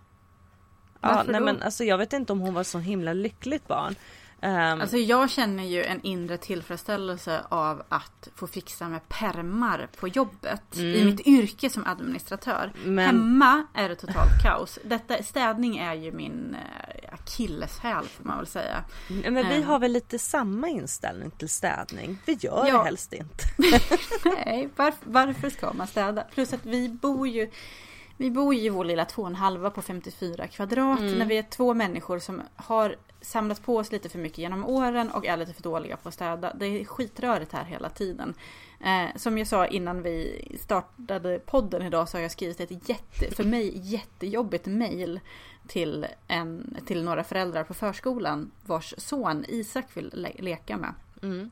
Ja, 1.01 1.23
nej 1.27 1.39
då? 1.39 1.45
men 1.45 1.61
alltså 1.61 1.83
jag 1.83 1.97
vet 1.97 2.13
inte 2.13 2.33
om 2.33 2.39
hon 2.39 2.53
var 2.53 2.63
så 2.63 2.79
himla 2.79 3.13
lyckligt 3.13 3.67
barn. 3.67 3.95
Ehm, 4.41 4.81
Alltså 4.81 4.97
jag 4.97 5.29
känner 5.29 5.63
ju 5.63 5.83
en 5.83 6.01
inre 6.01 6.37
tillfredsställelse 6.37 7.41
av 7.49 7.83
att 7.89 8.29
få 8.35 8.47
fixa 8.47 8.89
med 8.89 9.09
permar 9.09 9.87
på 9.99 10.07
jobbet. 10.07 10.77
I 10.77 11.05
mitt 11.05 11.27
yrke 11.27 11.69
som 11.69 11.85
administratör. 11.87 12.73
Mm. 12.83 12.95
Men- 12.95 13.05
Hemma 13.05 13.65
är 13.73 13.89
det 13.89 13.95
totalt 13.95 14.43
kaos. 14.43 14.79
Detta, 14.83 15.23
städning 15.23 15.77
är 15.77 15.93
ju 15.93 16.11
min 16.11 16.55
eh, 16.55 17.13
akilleshäl 17.13 18.05
får 18.05 18.23
man 18.23 18.37
väl 18.37 18.47
säga. 18.47 18.83
Men 19.07 19.33
vi 19.35 19.55
Ehm. 19.55 19.63
har 19.63 19.79
väl 19.79 19.91
lite 19.91 20.19
samma 20.19 20.67
inställning 20.67 21.31
till 21.31 21.49
städning. 21.49 22.17
Vi 22.25 22.33
gör 22.33 22.65
Ja. 22.67 22.77
det 22.77 22.83
helst 22.83 23.13
inte. 23.13 23.43
Nej, 24.45 24.69
varför, 24.75 24.99
varför 25.03 25.49
ska 25.49 25.73
man 25.73 25.87
städa? 25.87 26.21
Plus 26.21 26.53
att 26.53 26.65
vi 26.65 26.89
bor 26.89 27.27
ju 27.27 27.51
vi 28.17 28.31
bor 28.31 28.53
ju 28.53 28.61
i 28.61 28.69
vår 28.69 28.85
lilla 28.85 29.05
två 29.05 29.21
och 29.21 29.27
en 29.27 29.35
halva 29.35 29.69
på 29.69 29.81
54 29.81 30.47
kvadrat. 30.47 30.99
Mm. 30.99 31.17
När 31.17 31.25
vi 31.25 31.37
är 31.37 31.43
två 31.43 31.73
människor 31.73 32.19
som 32.19 32.41
har 32.55 32.95
samlat 33.21 33.63
på 33.63 33.77
oss 33.77 33.91
lite 33.91 34.09
för 34.09 34.19
mycket 34.19 34.37
genom 34.37 34.65
åren 34.65 35.11
och 35.11 35.25
är 35.25 35.37
lite 35.37 35.53
för 35.53 35.63
dåliga 35.63 35.97
på 35.97 36.07
att 36.07 36.13
städa. 36.13 36.53
Det 36.53 36.65
är 36.65 36.85
skitrörigt 36.85 37.53
här 37.53 37.63
hela 37.63 37.89
tiden. 37.89 38.33
Eh, 38.79 39.05
som 39.15 39.37
jag 39.37 39.47
sa 39.47 39.67
innan 39.67 40.01
vi 40.01 40.47
startade 40.61 41.39
podden 41.39 41.81
idag 41.81 42.09
så 42.09 42.17
har 42.17 42.21
jag 42.21 42.31
skrivit 42.31 42.59
ett 42.59 42.89
jätte, 42.89 43.35
för 43.35 43.43
mig 43.43 43.71
jättejobbigt 43.77 44.65
mail 44.65 45.19
till, 45.67 46.07
en, 46.27 46.77
till 46.85 47.03
några 47.03 47.23
föräldrar 47.23 47.63
på 47.63 47.73
förskolan 47.73 48.51
vars 48.65 48.93
son 48.97 49.45
Isak 49.47 49.85
vill 49.93 50.11
le 50.13 50.31
leka 50.39 50.77
med. 50.77 50.93
Mm. 51.21 51.51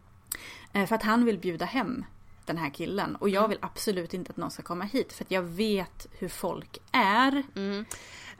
Eh, 0.73 0.85
för 0.85 0.95
att 0.95 1.03
han 1.03 1.25
vill 1.25 1.37
bjuda 1.37 1.65
hem 1.65 2.05
den 2.47 2.57
här 2.57 2.69
killen. 2.69 3.15
Och 3.15 3.29
jag 3.29 3.39
Mm. 3.39 3.49
vill 3.49 3.59
absolut 3.61 4.13
inte 4.13 4.29
att 4.29 4.37
någon 4.37 4.51
ska 4.51 4.63
komma 4.63 4.83
hit 4.85 5.13
för 5.13 5.23
att 5.23 5.31
jag 5.31 5.41
vet 5.41 6.07
hur 6.19 6.29
folk 6.29 6.77
är. 6.91 7.43
Mm. 7.55 7.85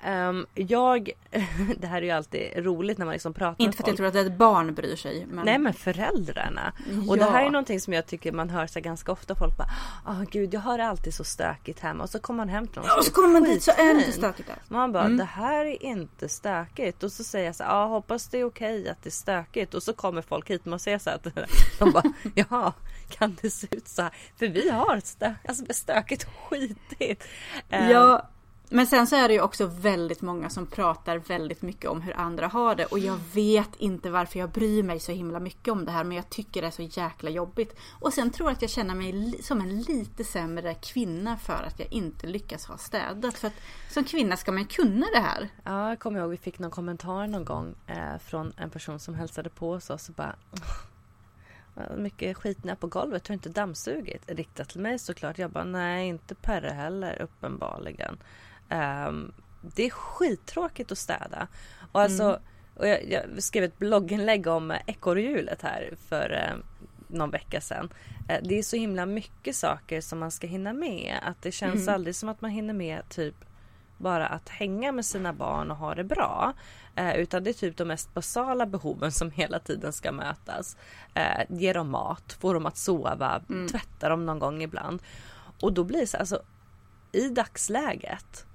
Ehm, 0.06 0.46
jag, 0.54 1.10
det 1.78 1.88
här 1.88 1.98
är 1.98 2.02
ju 2.06 2.12
alltid 2.12 2.52
roligt 2.66 2.98
när 2.98 3.06
man 3.06 3.14
liksom 3.14 3.34
pratar 3.34 3.64
Inte 3.64 3.78
för 3.78 3.84
att 3.84 3.88
jag 3.88 3.98
tror 3.98 4.08
att 4.08 4.16
ett 4.16 4.38
barn 4.38 4.74
bryr 4.74 4.96
sig. 4.96 5.26
Men... 5.30 5.46
Nej 5.46 5.58
men 5.60 5.74
föräldrarna. 5.74 6.74
Och 7.10 7.18
det 7.18 7.24
Ja. 7.24 7.32
här 7.32 7.46
är 7.46 7.50
någonting 7.50 7.80
som 7.80 7.94
jag 7.94 8.06
tycker 8.08 8.32
man 8.32 8.50
hör 8.50 8.68
så 8.68 8.80
ganska 8.80 9.12
ofta. 9.12 9.36
Folk 9.36 9.58
bara 9.58 9.68
Åh 10.08 10.24
gud 10.32 10.54
jag 10.54 10.60
har 10.62 10.78
det 10.78 10.86
alltid 10.86 11.14
så 11.14 11.24
stökigt 11.24 11.80
hemma. 11.80 12.04
Och 12.04 12.10
så 12.10 12.20
kommer 12.20 12.38
man 12.38 12.50
hem 12.50 12.68
till 12.68 12.76
någon 12.78 12.86
Ja, 12.88 12.98
och 12.98 13.06
så 13.06 13.12
kommer 13.12 13.28
man 13.30 13.44
dit 13.44 13.64
så 13.64 13.72
är 13.72 13.94
det 13.94 14.00
inte 14.00 14.12
stökigt 14.12 14.48
där. 14.48 14.58
Man 14.68 14.92
bara 14.92 15.04
Mm. 15.04 15.18
det 15.18 15.24
här 15.24 15.66
är 15.66 15.84
inte 15.84 16.30
stökigt. 16.30 17.04
Och 17.04 17.12
så 17.12 17.24
säger 17.24 17.46
jag 17.46 17.56
så 17.56 17.64
ja 17.64 17.86
hoppas 17.86 18.28
det 18.28 18.38
är 18.40 18.44
okej 18.44 18.90
att 18.90 19.04
det 19.04 19.10
är 19.10 19.12
stökigt. 19.12 19.74
Och 19.74 19.84
så 19.84 19.94
kommer 19.94 20.22
folk 20.22 20.50
hit 20.50 20.62
och 20.62 20.68
man 20.68 20.80
ser 20.80 20.98
så 20.98 21.10
här 21.10 21.18
att 21.18 21.28
de 21.80 21.92
bara 21.92 22.14
ja 22.36 22.74
kan 23.18 23.38
det 23.42 23.50
se 23.50 23.68
ut 23.72 23.88
så 23.88 24.02
här? 24.02 24.12
För 24.40 24.48
vi 24.48 24.70
har 24.70 25.00
stö 25.00 25.34
alltså, 25.48 25.66
stökigt 25.70 26.24
och 26.24 26.34
skitigt. 26.50 27.24
Ehm, 27.70 27.90
Ja, 27.90 28.30
men 28.70 28.88
sen 28.88 29.08
så 29.08 29.16
är 29.16 29.28
det 29.28 29.34
ju 29.34 29.42
också 29.42 29.66
väldigt 29.66 30.22
många 30.22 30.50
som 30.50 30.68
pratar 30.68 31.18
väldigt 31.18 31.62
mycket 31.62 31.90
om 31.90 32.02
hur 32.02 32.18
andra 32.18 32.48
har 32.48 32.76
det. 32.76 32.86
Och 32.86 33.00
jag 33.00 33.18
vet 33.34 33.70
inte 33.78 34.10
varför 34.10 34.40
jag 34.40 34.50
bryr 34.50 34.84
mig 34.84 35.00
så 35.00 35.12
himla 35.12 35.40
mycket 35.40 35.72
om 35.72 35.86
det 35.86 35.92
här. 35.92 36.04
Men 36.04 36.18
jag 36.18 36.30
tycker 36.30 36.62
det 36.62 36.68
är 36.68 36.72
så 36.72 36.82
jäkla 36.82 37.30
jobbigt. 37.30 37.76
Och 38.00 38.14
sen 38.14 38.30
tror 38.32 38.50
jag 38.50 38.56
att 38.56 38.62
jag 38.62 38.72
känner 38.72 38.96
mig 38.96 39.36
som 39.44 39.62
en 39.62 39.80
lite 39.82 40.24
sämre 40.24 40.74
kvinna 40.74 41.38
för 41.38 41.64
att 41.68 41.80
jag 41.80 41.94
inte 41.94 42.28
lyckas 42.28 42.66
ha 42.66 42.78
städat. 42.78 43.38
För 43.38 43.48
att 43.48 43.54
som 43.90 44.04
kvinna 44.04 44.38
ska 44.38 44.52
man 44.52 44.66
kunna 44.66 45.06
det 45.14 45.20
här. 45.20 45.50
Ja, 45.64 45.90
jag 45.90 46.00
kommer 46.00 46.20
ihåg 46.20 46.30
vi 46.30 46.38
fick 46.38 46.60
någon 46.60 46.72
kommentar 46.72 47.28
någon 47.28 47.46
gång 47.46 47.76
eh, 47.88 48.18
från 48.26 48.54
en 48.58 48.70
person 48.70 49.00
som 49.00 49.16
hälsade 49.16 49.50
på 49.50 49.72
oss 49.72 49.90
och 49.90 50.02
så 50.02 50.12
bara 50.12 50.36
"Vad 50.52 50.62
mycket 51.98 52.38
skit 52.38 52.66
har 52.66 52.76
på 52.76 52.88
golvet, 52.88 53.28
har 53.28 53.34
inte 53.34 53.50
dammsugit? 53.50 54.24
Riktat 54.28 54.70
till 54.70 54.82
mig 54.82 55.00
såklart. 55.00 55.38
Jag 55.38 55.52
bara 55.52 55.64
nej, 55.64 56.08
inte 56.08 56.36
Perre 56.36 56.70
heller 56.70 57.22
uppenbarligen. 57.22 58.18
Ehm, 58.70 59.34
det 59.62 59.86
är 59.86 59.90
skittråkigt 59.90 60.92
att 60.92 60.98
städa. 60.98 61.48
Och 61.92 62.02
alltså, 62.02 62.40
och 62.76 62.88
jag, 62.88 63.12
jag 63.12 63.44
skrev 63.44 63.64
ett 63.64 63.80
blogginlägg 63.80 64.48
om 64.48 64.74
ekorrhjulet 64.86 65.62
här 65.62 65.94
för 66.08 66.32
eh, 66.32 66.58
någon 67.08 67.32
vecka 67.32 67.62
sedan. 67.62 67.90
Eh, 68.30 68.40
det 68.44 68.60
är 68.60 68.64
så 68.64 68.76
himla 68.76 69.06
mycket 69.06 69.56
saker 69.56 70.02
som 70.02 70.20
man 70.20 70.32
ska 70.32 70.48
hinna 70.48 70.74
med. 70.74 71.20
Att 71.24 71.42
det 71.42 71.52
känns 71.52 71.88
aldrig 71.88 72.16
som 72.16 72.30
att 72.30 72.42
man 72.42 72.52
hinner 72.52 72.74
med 72.74 73.10
typ 73.10 73.36
bara 73.98 74.28
att 74.28 74.50
hänga 74.50 74.92
med 74.92 75.06
sina 75.06 75.34
barn 75.34 75.72
och 75.72 75.78
ha 75.78 75.96
det 75.96 76.04
bra. 76.04 76.54
Eh, 76.96 77.16
utan 77.16 77.44
det 77.44 77.50
är 77.50 77.54
typ 77.54 77.78
de 77.78 77.88
mest 77.88 78.14
basala 78.14 78.66
behoven 78.66 79.12
som 79.12 79.32
hela 79.32 79.60
tiden 79.60 79.94
ska 79.94 80.12
mötas. 80.12 80.78
Eh, 81.14 81.46
ge 81.50 81.74
dem 81.74 81.90
mat, 81.90 82.38
få 82.40 82.54
dem 82.54 82.66
att 82.66 82.78
sova, 82.78 83.42
tvätta 83.72 84.10
dem 84.10 84.26
någon 84.26 84.40
gång 84.40 84.64
ibland. 84.64 85.02
Och 85.62 85.74
då 85.74 85.84
blir 85.84 86.00
det 86.00 86.08
så 86.08 86.18
alltså 86.18 86.42
i 87.12 87.30
dagsläget 87.30 88.46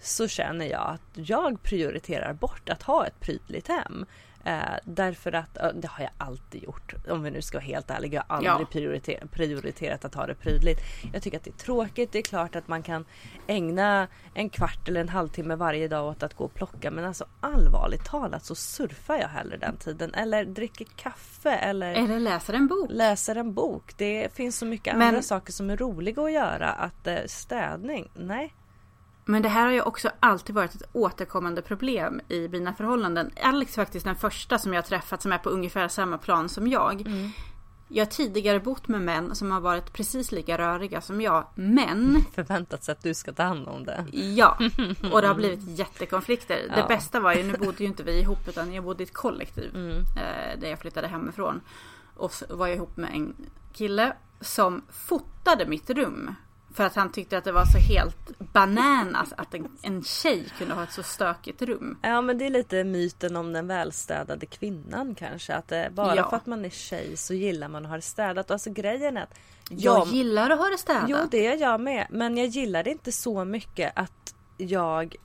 så 0.00 0.28
känner 0.28 0.66
jag 0.66 0.86
att 0.86 1.28
jag 1.28 1.62
prioriterar 1.62 2.32
bort 2.32 2.68
att 2.68 2.82
ha 2.82 3.06
ett 3.06 3.20
prydligt 3.20 3.68
hem. 3.68 4.06
Eh, 4.46 4.60
därför 4.84 5.32
att, 5.32 5.54
det 5.74 5.88
har 5.88 6.04
jag 6.04 6.10
alltid 6.18 6.62
gjort. 6.62 6.94
Om 7.08 7.22
vi 7.22 7.30
nu 7.30 7.42
ska 7.42 7.58
vara 7.58 7.64
helt 7.64 7.90
ärliga. 7.90 8.24
Jag 8.28 8.34
har 8.36 8.50
aldrig 8.50 8.66
Ja. 8.66 8.70
prioriter- 8.80 9.26
prioriterat 9.26 10.04
att 10.04 10.14
ha 10.14 10.26
det 10.26 10.34
prydligt. 10.34 10.80
Jag 11.12 11.22
tycker 11.22 11.36
att 11.38 11.44
det 11.44 11.50
är 11.50 11.58
tråkigt. 11.64 12.12
Det 12.12 12.18
är 12.18 12.22
klart 12.22 12.56
att 12.56 12.68
man 12.68 12.82
kan 12.82 13.04
ägna 13.46 14.08
en 14.34 14.50
kvart 14.50 14.88
eller 14.88 15.00
en 15.00 15.08
halvtimme 15.08 15.54
varje 15.56 15.88
dag 15.88 16.06
åt 16.10 16.22
att 16.22 16.34
gå 16.34 16.44
och 16.44 16.54
plocka. 16.54 16.90
Men 16.90 17.04
alltså 17.04 17.24
allvarligt 17.40 18.04
talat 18.04 18.44
så 18.44 18.54
surfar 18.54 19.14
jag 19.16 19.28
hellre 19.28 19.56
den 19.56 19.76
tiden. 19.76 20.14
Eller 20.14 20.44
dricker 20.44 20.86
kaffe 20.96 21.50
eller 21.50 21.92
Eller 21.94 22.20
läser 22.20 22.54
en 22.54 22.66
bok. 22.66 22.86
läser 22.90 23.36
en 23.36 23.54
bok. 23.54 23.94
Det 23.96 24.34
finns 24.34 24.58
så 24.58 24.66
mycket 24.66 24.96
Men- 24.96 25.08
andra 25.08 25.22
saker 25.22 25.52
som 25.52 25.70
är 25.70 25.76
roliga 25.76 26.22
att 26.22 26.32
göra. 26.32 26.68
Att 26.72 27.06
eh, 27.06 27.16
städning, 27.26 28.08
nej. 28.14 28.54
Men 29.28 29.42
det 29.42 29.48
här 29.48 29.64
har 29.64 29.72
ju 29.72 29.82
också 29.82 30.10
alltid 30.20 30.54
varit 30.54 30.74
ett 30.74 30.88
återkommande 30.92 31.62
problem 31.62 32.20
i 32.28 32.48
mina 32.48 32.74
förhållanden. 32.74 33.30
Alex 33.42 33.78
är 33.78 33.82
faktiskt 33.82 34.06
den 34.06 34.16
första 34.16 34.58
som 34.58 34.72
jag 34.72 34.82
har 34.82 34.86
träffat 34.86 35.22
som 35.22 35.32
är 35.32 35.38
på 35.38 35.48
ungefär 35.48 35.88
samma 35.88 36.18
plan 36.18 36.48
som 36.48 36.66
jag. 36.66 37.06
Jag 37.88 38.04
har 38.04 38.10
tidigare 38.10 38.60
bott 38.60 38.88
med 38.88 39.00
män 39.02 39.34
som 39.34 39.50
har 39.50 39.60
varit 39.60 39.92
precis 39.92 40.32
lika 40.32 40.58
röriga 40.58 41.00
som 41.00 41.20
jag. 41.20 41.46
Men, 41.54 42.24
Förväntat 42.34 42.84
sig 42.84 42.92
att 42.92 43.02
du 43.02 43.14
ska 43.14 43.32
ta 43.32 43.42
hand 43.42 43.68
om 43.68 43.84
det. 43.84 44.04
ja. 44.12 44.58
Och 45.12 45.20
det 45.22 45.28
har 45.28 45.34
blivit 45.34 45.78
jättekonflikter. 45.78 46.56
Det 46.56 46.80
Ja. 46.80 46.86
bästa 46.88 47.20
var 47.20 47.32
ju, 47.34 47.42
nu 47.42 47.52
bodde 47.58 47.78
ju 47.78 47.86
inte 47.86 48.02
vi 48.02 48.20
ihop 48.20 48.48
utan 48.48 48.72
jag 48.72 48.84
bodde 48.84 49.02
i 49.02 49.06
ett 49.06 49.12
kollektiv. 49.14 49.76
Eh, 49.76 50.60
där 50.60 50.68
jag 50.68 50.78
flyttade 50.78 51.08
hemifrån. 51.08 51.60
Och 52.16 52.32
så 52.32 52.56
var 52.56 52.66
jag 52.66 52.76
ihop 52.76 52.96
med 52.96 53.10
en 53.14 53.34
kille 53.72 54.12
som 54.40 54.82
fotade 54.90 55.66
mitt 55.66 55.90
rum. 55.90 56.34
För 56.76 56.84
att 56.84 56.94
han 56.96 57.12
tyckte 57.12 57.38
att 57.38 57.44
det 57.44 57.52
var 57.52 57.64
så 57.64 57.78
helt 57.78 58.38
bananas 58.38 59.32
att 59.36 59.54
en, 59.54 59.68
en 59.82 60.02
tjej 60.04 60.44
kunde 60.58 60.74
ha 60.74 60.82
ett 60.82 60.92
så 60.92 61.02
stökigt 61.02 61.62
rum. 61.62 61.98
Ja 62.02 62.20
men 62.20 62.38
det 62.38 62.46
är 62.46 62.50
lite 62.50 62.84
myten 62.84 63.36
om 63.36 63.52
den 63.52 63.66
välstädade 63.66 64.46
kvinnan 64.46 65.14
kanske. 65.14 65.54
Att 65.54 65.72
bara 65.92 66.16
Ja. 66.16 66.30
för 66.30 66.36
att 66.36 66.46
man 66.46 66.64
är 66.64 66.70
tjej 66.70 67.16
så 67.16 67.34
gillar 67.34 67.68
man 67.68 67.84
att 67.84 67.88
ha 67.90 67.96
det 67.96 68.02
städat. 68.02 68.50
Alltså 68.50 68.70
grejen 68.70 69.16
är 69.16 69.22
att 69.22 69.34
Jag 69.68 70.06
gillar 70.06 70.50
att 70.50 70.58
ha 70.58 70.66
det 70.68 70.78
städat. 70.78 71.04
Jo 71.08 71.16
det 71.30 71.42
gör 71.42 71.56
jag 71.56 71.80
med. 71.80 72.06
Men 72.10 72.36
jag 72.36 72.46
gillar 72.46 72.82
det 72.84 72.90
inte 72.90 73.12
så 73.12 73.44
mycket 73.44 73.92
att 73.96 74.34
jag 74.56 75.16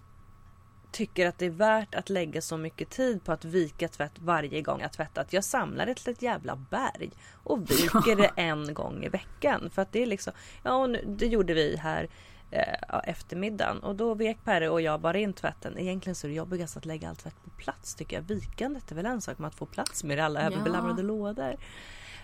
tycker 0.92 1.28
att 1.28 1.38
det 1.38 1.46
är 1.46 1.50
värt 1.50 1.96
att 1.96 2.10
lägga 2.10 2.42
så 2.42 2.58
mycket 2.58 2.90
tid 2.90 3.24
på 3.24 3.32
att 3.32 3.46
vika 3.46 3.88
tvätt 3.88 4.12
varje 4.20 4.62
gång 4.62 4.82
jag 4.82 4.92
tvättat. 4.92 5.34
Jag 5.34 5.44
samlar 5.44 5.86
det 5.86 5.96
till 5.96 6.12
ett 6.12 6.22
jävla 6.22 6.56
berg 6.56 7.12
och 7.34 7.72
viker 7.72 8.16
det 8.16 8.32
en 8.42 8.74
gång 8.74 9.04
i 9.04 9.10
veckan. 9.10 9.70
För 9.70 9.82
att 9.82 9.92
det 9.92 10.02
är 10.02 10.06
liksom, 10.06 10.34
ja 10.64 10.74
och 10.74 10.90
nu, 10.90 11.04
det 11.08 11.28
gjorde 11.28 11.54
vi 11.54 11.78
här 11.78 12.10
eh, 12.52 12.76
ja, 12.88 13.00
eftermiddagen 13.00 13.80
och 13.80 13.96
då 13.96 14.14
vek 14.14 14.38
Perre 14.44 14.70
och 14.70 14.82
jag 14.82 15.02
bara 15.02 15.18
in 15.18 15.34
tvätten. 15.34 15.78
Egentligen 15.78 16.16
så 16.16 16.28
är 16.28 16.30
det 16.30 16.36
jobbigast 16.36 16.78
att 16.78 16.86
lägga 16.86 17.10
all 17.10 17.16
tvätt 17.16 17.44
på 17.44 17.50
plats 17.50 17.96
tycker 17.96 18.16
jag. 18.16 18.24
Vikandet 18.24 18.92
är 18.92 18.96
väl 18.96 19.06
en 19.06 19.22
sak 19.22 19.38
med 19.38 19.48
att 19.48 19.56
få 19.56 19.66
plats 19.66 20.04
med 20.04 20.18
det 20.18 20.26
alla 20.26 20.42
överbelamrade 20.42 21.04
lådor. 21.04 21.56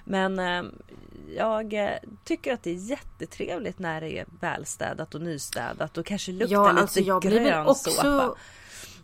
Men 0.08 0.40
eh, 0.40 0.64
jag 1.36 1.74
eh, 1.74 1.98
tycker 2.24 2.54
att 2.54 2.64
det 2.64 2.70
är 2.70 2.90
jättetrevligt 2.90 3.80
när 3.80 4.02
det 4.02 4.20
är 4.20 4.26
välstädat 4.40 5.16
och 5.16 5.22
nystädat 5.22 5.98
och 5.98 6.06
kanske 6.06 6.32
luktar 6.32 6.54
Ja, 6.54 6.72
lite 6.72 6.82
alltså 6.82 7.00
jag 7.00 7.22
blir 7.22 7.40
grön 7.40 7.68
också... 7.68 7.90
såpa. 7.90 8.36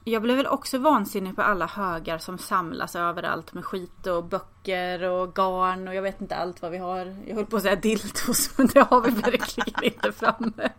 Jag 0.06 0.22
blev 0.22 0.38
väl 0.38 0.48
också 0.48 0.78
vansinnig 0.78 1.36
på 1.36 1.42
alla 1.42 1.66
högar 1.66 2.18
som 2.18 2.38
samlas 2.38 2.96
överallt 2.96 3.54
med 3.54 3.66
skit 3.66 4.08
och 4.08 4.24
böcker 4.24 5.04
och 5.04 5.36
garn 5.36 5.88
och 5.88 5.96
jag 5.96 6.02
vet 6.02 6.22
inte 6.22 6.36
allt 6.36 6.62
vad 6.62 6.72
vi 6.72 6.78
har. 6.78 7.18
Jag 7.28 7.36
höll 7.36 7.46
på 7.46 7.58
att 7.58 7.64
säga 7.64 7.76
dildos 7.76 8.50
men 8.58 8.68
det 8.68 8.80
har 8.80 9.02
vi 9.02 9.12
verkligen 9.12 9.84
inte 9.84 10.12
framme. 10.12 10.70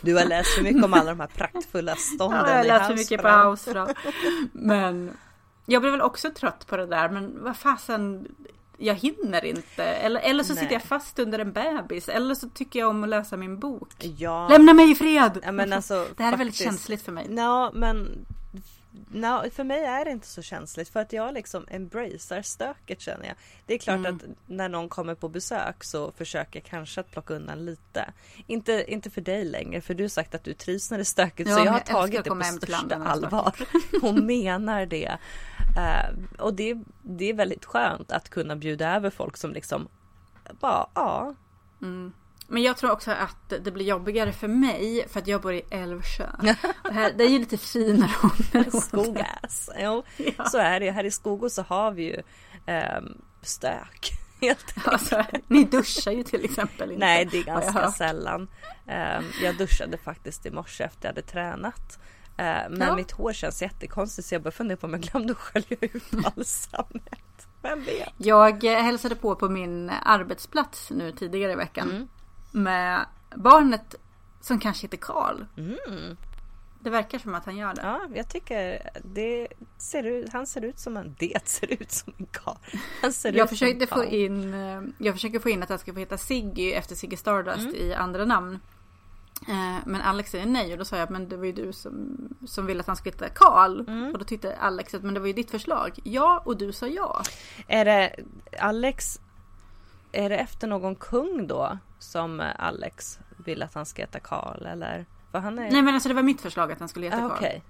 Du 0.00 0.14
har 0.14 0.24
läst 0.24 0.54
för 0.54 0.62
mycket 0.62 0.84
om 0.84 0.94
alla 0.94 1.10
de 1.10 1.20
här 1.20 1.26
praktfulla 1.26 1.96
stånden 1.96 2.40
Ja, 2.40 2.56
jag 2.56 2.64
i 2.64 2.68
läser 2.68 2.96
mycket 2.96 3.22
på. 3.22 3.28
Hausfrau. 3.28 3.88
Men 4.52 5.16
jag 5.66 5.82
blev 5.82 5.92
väl 5.92 6.02
också 6.02 6.30
trött 6.30 6.66
på 6.66 6.76
det 6.76 6.86
där 6.86 7.08
men 7.08 7.44
vad 7.44 7.56
fasen 7.56 8.28
jag 8.82 8.94
hinner 8.94 9.44
inte. 9.44 9.84
Eller, 9.84 10.20
eller 10.20 10.44
så 10.44 10.52
Nej. 10.54 10.62
sitter 10.62 10.74
jag 10.74 10.82
fast 10.82 11.18
under 11.18 11.38
en 11.38 11.52
bebis. 11.52 12.08
Eller 12.08 12.34
så 12.34 12.48
tycker 12.48 12.78
jag 12.78 12.88
om 12.88 13.02
att 13.02 13.08
läsa 13.08 13.36
min 13.36 13.58
bok. 13.58 14.04
Ja. 14.18 14.48
Lämna 14.48 14.72
mig 14.74 14.90
i 14.90 14.94
fred! 14.94 15.38
Ja, 15.42 15.52
men 15.52 15.72
alltså, 15.72 16.06
det 16.16 16.22
här 16.22 16.32
är 16.32 16.36
väldigt 16.36 16.56
faktiskt. 16.56 16.70
känsligt 16.70 17.02
för 17.02 17.12
mig. 17.12 17.26
Ja 17.30 17.70
men 17.74 18.26
no, 19.10 19.50
för 19.50 19.64
mig 19.64 19.84
är 19.84 20.04
det 20.04 20.10
inte 20.10 20.26
så 20.26 20.42
känsligt 20.42 20.88
för 20.88 21.00
att 21.00 21.12
jag 21.12 21.34
liksom 21.34 21.66
embracear 21.70 22.42
stöket 22.42 23.00
känner 23.00 23.26
jag. 23.26 23.34
Det 23.66 23.74
är 23.74 23.78
klart 23.78 23.96
Mm. 23.98 24.16
att 24.16 24.22
när 24.46 24.68
någon 24.68 24.88
kommer 24.88 25.14
på 25.14 25.28
besök 25.28 25.84
så 25.84 26.12
försöker 26.16 26.60
jag 26.60 26.64
kanske 26.70 27.00
att 27.00 27.10
plocka 27.10 27.34
undan 27.34 27.64
lite. 27.64 28.12
Inte, 28.46 28.84
inte 28.88 29.10
för 29.10 29.20
dig 29.20 29.44
längre 29.44 29.80
för 29.80 29.94
du 29.94 30.04
har 30.04 30.08
sagt 30.08 30.34
att 30.34 30.44
du 30.44 30.54
trivs 30.54 30.90
när 30.90 30.98
det 30.98 31.02
är 31.02 31.04
stökigt 31.04 31.48
Ja, 31.50 31.56
så 31.56 31.64
jag 31.64 31.72
har 31.72 31.78
jag 31.78 31.86
tagit 31.86 32.24
det 32.24 32.30
på 32.30 32.42
största 32.44 32.96
allvar. 32.96 33.52
Och 34.02 34.14
menar 34.14 34.86
det. 34.86 35.18
Eh, 35.76 36.38
och 36.38 36.54
det, 36.54 36.76
det 37.02 37.30
är 37.30 37.34
väldigt 37.34 37.64
skönt 37.64 38.12
att 38.12 38.30
kunna 38.30 38.56
bjuda 38.56 38.96
över 38.96 39.10
folk 39.10 39.36
som 39.36 39.52
liksom 39.52 39.88
bara 40.60 40.86
ja. 40.94 41.34
Men 42.52 42.62
jag 42.62 42.76
tror 42.76 42.90
också 42.90 43.10
att 43.10 43.52
det 43.64 43.70
blir 43.70 43.86
jobbigare 43.86 44.32
för 44.32 44.48
mig 44.48 45.08
för 45.08 45.20
att 45.20 45.26
jag 45.26 45.40
bor 45.40 45.54
i 45.54 45.62
Älvsjö. 45.70 46.26
Och 46.84 46.94
här, 46.94 47.12
det 47.12 47.24
är 47.24 47.28
ju 47.28 47.38
lite 47.38 47.58
finare 47.58 48.10
område. 48.22 48.80
Skogas. 48.80 49.70
Jo, 49.78 50.02
så 50.50 50.58
är 50.58 50.80
det. 50.80 50.90
Här 50.90 51.04
i 51.04 51.10
Skogå 51.10 51.50
så 51.50 51.62
har 51.62 51.90
vi 51.90 52.02
ju 52.02 52.22
ehm, 52.66 53.20
stök. 53.42 54.12
Alltså, 54.84 55.24
ni 55.46 55.64
duschar 55.64 56.12
ju 56.12 56.22
till 56.22 56.44
exempel 56.44 56.90
inte. 56.90 57.06
Nej, 57.06 57.24
det 57.24 57.38
är 57.38 57.44
ganska 57.44 57.90
sällan. 57.90 58.48
Ehm, 58.86 59.24
jag 59.42 59.56
duschade 59.56 59.98
faktiskt 59.98 60.46
i 60.46 60.50
morse 60.50 60.84
efter 60.84 61.08
jag 61.08 61.14
hade 61.14 61.22
tränat. 61.22 61.98
Eh, 62.36 62.44
men 62.70 62.80
Ja. 62.80 62.96
mitt 62.96 63.10
hår 63.12 63.32
känns 63.32 63.62
jättekonstigt 63.62 64.28
så 64.28 64.34
jag 64.34 64.42
börjar 64.42 64.52
fundera 64.52 64.76
på 64.76 64.86
om 64.86 64.92
jag 64.92 65.02
glömde 65.02 65.32
att 65.32 65.38
skölja 65.38 65.76
ut 65.80 66.10
balsamet. 66.10 67.46
Vem 67.62 67.84
vet? 67.84 68.12
Jag 68.16 68.64
eh, 68.64 68.82
hälsade 68.82 69.14
på 69.16 69.34
på 69.36 69.48
min 69.48 69.90
arbetsplats 70.04 70.90
nu 70.90 71.12
tidigare 71.12 71.52
i 71.52 71.56
veckan. 71.56 71.90
Mm. 71.90 72.08
Med 72.50 73.06
barnet 73.36 73.94
som 74.40 74.60
kanske 74.60 74.86
heter 74.86 74.96
Karl. 74.96 75.44
Mm. 75.56 76.16
Det 76.80 76.90
verkar 76.90 77.18
som 77.18 77.34
att 77.34 77.44
han 77.44 77.56
gör 77.56 77.74
det. 77.74 77.82
Ja, 77.82 78.00
jag 78.14 78.28
tycker 78.28 78.90
det 79.04 79.48
ser 79.78 80.02
ut, 80.02 80.32
han 80.32 80.46
ser 80.46 80.64
ut 80.64 80.78
som 80.78 80.96
en, 80.96 81.16
det 81.18 81.48
ser 81.48 81.72
ut 81.82 81.90
som 81.92 82.12
en 82.18 82.26
karl. 82.26 82.56
Han 83.02 83.12
Jag 83.34 83.48
försökte 83.48 83.86
få 83.86 84.04
in, 84.04 84.54
eh, 84.54 84.82
jag 84.98 85.14
försöker 85.14 85.38
få 85.38 85.50
in 85.50 85.62
att 85.62 85.70
jag 85.70 85.80
ska 85.80 85.92
få 85.92 85.98
heta 85.98 86.18
Siggy 86.18 86.72
efter 86.72 86.94
Ziggy 86.94 87.16
Stardust 87.16 87.58
Mm. 87.58 87.74
i 87.76 87.94
andra 87.94 88.24
namn. 88.24 88.60
Eh, 89.48 89.76
Men 89.86 90.00
Alex 90.00 90.30
säger 90.30 90.46
nej 90.46 90.72
och 90.72 90.78
då 90.78 90.84
sa 90.84 90.96
jag 90.96 91.10
men 91.10 91.28
det 91.28 91.36
var 91.36 91.44
ju 91.44 91.52
du 91.52 91.72
som, 91.72 92.16
som 92.46 92.66
ville 92.66 92.80
att 92.80 92.86
han 92.86 92.96
skulle 92.96 93.12
heta 93.12 93.28
Karl. 93.28 93.80
Mm. 93.80 94.12
Och 94.12 94.18
då 94.18 94.24
tyckte 94.24 94.56
Alex 94.56 94.94
att 94.94 95.02
men 95.02 95.14
det 95.14 95.20
var 95.20 95.26
ju 95.26 95.32
ditt 95.32 95.50
förslag. 95.50 95.98
Ja 96.04 96.42
och 96.44 96.56
du 96.56 96.72
sa 96.72 96.86
ja. 96.86 97.22
Är 97.68 97.84
det 97.84 98.16
Alex, 98.58 99.20
är 100.12 100.28
det 100.28 100.36
efter 100.36 100.66
någon 100.66 100.96
kung 100.96 101.46
då 101.46 101.78
som 101.98 102.42
Alex 102.58 103.18
vill 103.36 103.62
att 103.62 103.74
han 103.74 103.86
ska 103.86 104.02
heta 104.02 104.20
Karl 104.20 104.66
eller? 104.66 105.06
För 105.30 105.38
han 105.38 105.58
är... 105.58 105.70
Nej 105.70 105.82
men 105.82 105.94
alltså 105.94 106.08
det 106.08 106.14
var 106.14 106.22
mitt 106.22 106.40
förslag 106.40 106.72
att 106.72 106.78
han 106.78 106.88
skulle 106.88 107.06
heta 107.06 107.16
ah, 107.24 107.28
Karl. 107.28 107.36
okej. 107.38 107.62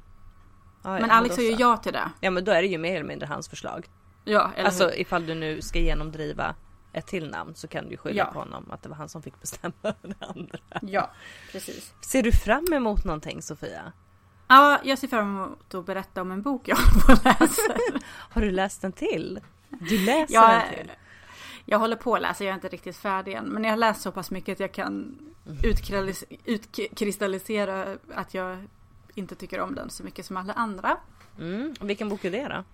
Ja, 0.83 0.95
ja, 0.95 1.01
Men 1.01 1.11
Alex 1.11 1.35
sa 1.35 1.43
ju 1.43 1.53
ja 1.53 1.77
till 1.77 1.93
det. 1.93 2.11
Ja 2.21 2.31
men 2.31 2.45
då 2.45 2.53
är 2.53 2.63
det 2.63 2.69
ju 2.69 2.79
mer 2.79 2.95
eller 2.97 3.05
mindre 3.09 3.27
hans 3.27 3.49
förslag. 3.49 3.87
Ja, 4.25 4.51
eller 4.57 4.67
Alltså 4.67 4.85
hur? 4.85 5.01
ifall 5.01 5.27
du 5.27 5.35
nu 5.35 5.63
ska 5.63 5.79
genomdriva 5.79 6.55
ett 6.93 7.07
till 7.07 7.31
namn 7.31 7.55
så 7.55 7.69
kan 7.69 7.89
du 7.89 7.97
skylla 7.97 8.19
Ja. 8.19 8.33
på 8.33 8.39
honom 8.39 8.71
att 8.71 8.83
det 8.83 8.89
var 8.89 8.97
han 8.97 9.09
som 9.09 9.23
fick 9.23 9.41
bestämma 9.41 9.73
det 9.83 10.15
andra. 10.27 10.59
Ja, 10.83 11.11
precis. 11.53 11.95
Ser 12.01 12.23
du 12.23 12.33
fram 12.33 12.73
emot 12.73 13.05
någonting 13.05 13.43
Sofia? 13.43 13.93
Ja, 14.49 14.81
jag 14.85 14.99
ser 14.99 15.09
fram 15.09 15.37
emot 15.37 15.75
att 15.75 15.87
berätta 15.87 16.21
om 16.23 16.31
en 16.33 16.43
bok 16.43 16.69
jag 16.69 16.77
håller 16.77 17.01
på 17.07 17.13
att 17.13 17.25
läsa. 17.41 17.63
Har 18.09 18.41
du 18.43 18.51
läst 18.51 18.83
den 18.83 18.93
till? 18.93 19.41
Du 19.69 19.99
läser 20.05 20.35
Jag, 20.35 20.51
den 20.51 20.69
till? 20.75 20.93
jag 21.65 21.79
håller 21.79 21.97
på 21.97 22.15
att 22.15 22.23
läsa, 22.23 22.45
jag 22.45 22.51
är 22.51 22.55
inte 22.55 22.69
riktigt 22.69 22.97
färdig 22.97 23.33
än. 23.35 23.45
Men 23.45 23.65
jag 23.65 23.71
har 23.73 23.77
läst 23.77 24.01
så 24.03 24.13
pass 24.13 24.31
mycket 24.31 24.53
att 24.53 24.61
jag 24.61 24.73
kan 24.73 25.19
utkrallis- 25.47 26.25
utkristallisera 26.45 27.97
att 28.15 28.35
jag 28.35 28.67
inte 29.15 29.35
tycker 29.35 29.61
om 29.61 29.75
den 29.75 29.91
så 29.91 30.05
mycket 30.05 30.27
som 30.27 30.37
alla 30.37 30.53
andra. 30.53 30.97
Mm. 31.39 31.75
Vilken 31.81 32.09
bok 32.09 32.25
är 32.25 32.31
det 32.31 32.49
då? 32.49 32.65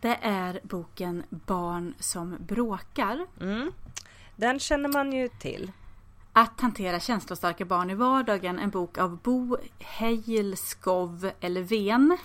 Det 0.00 0.18
är 0.22 0.60
boken 0.62 1.22
Barn 1.30 1.94
som 1.98 2.36
bråkar. 2.40 3.26
Mm. 3.40 3.72
Den 4.36 4.58
känner 4.60 4.88
man 4.88 5.12
ju 5.12 5.28
till. 5.28 5.72
Att 6.32 6.60
hantera 6.60 7.00
känslostarka 7.00 7.64
barn 7.64 7.90
i 7.90 7.94
vardagen. 7.94 8.58
En 8.58 8.70
bok 8.70 8.98
av 8.98 9.16
Bo 9.16 9.56
Heilskov 9.78 11.30
Elfven. 11.40 12.18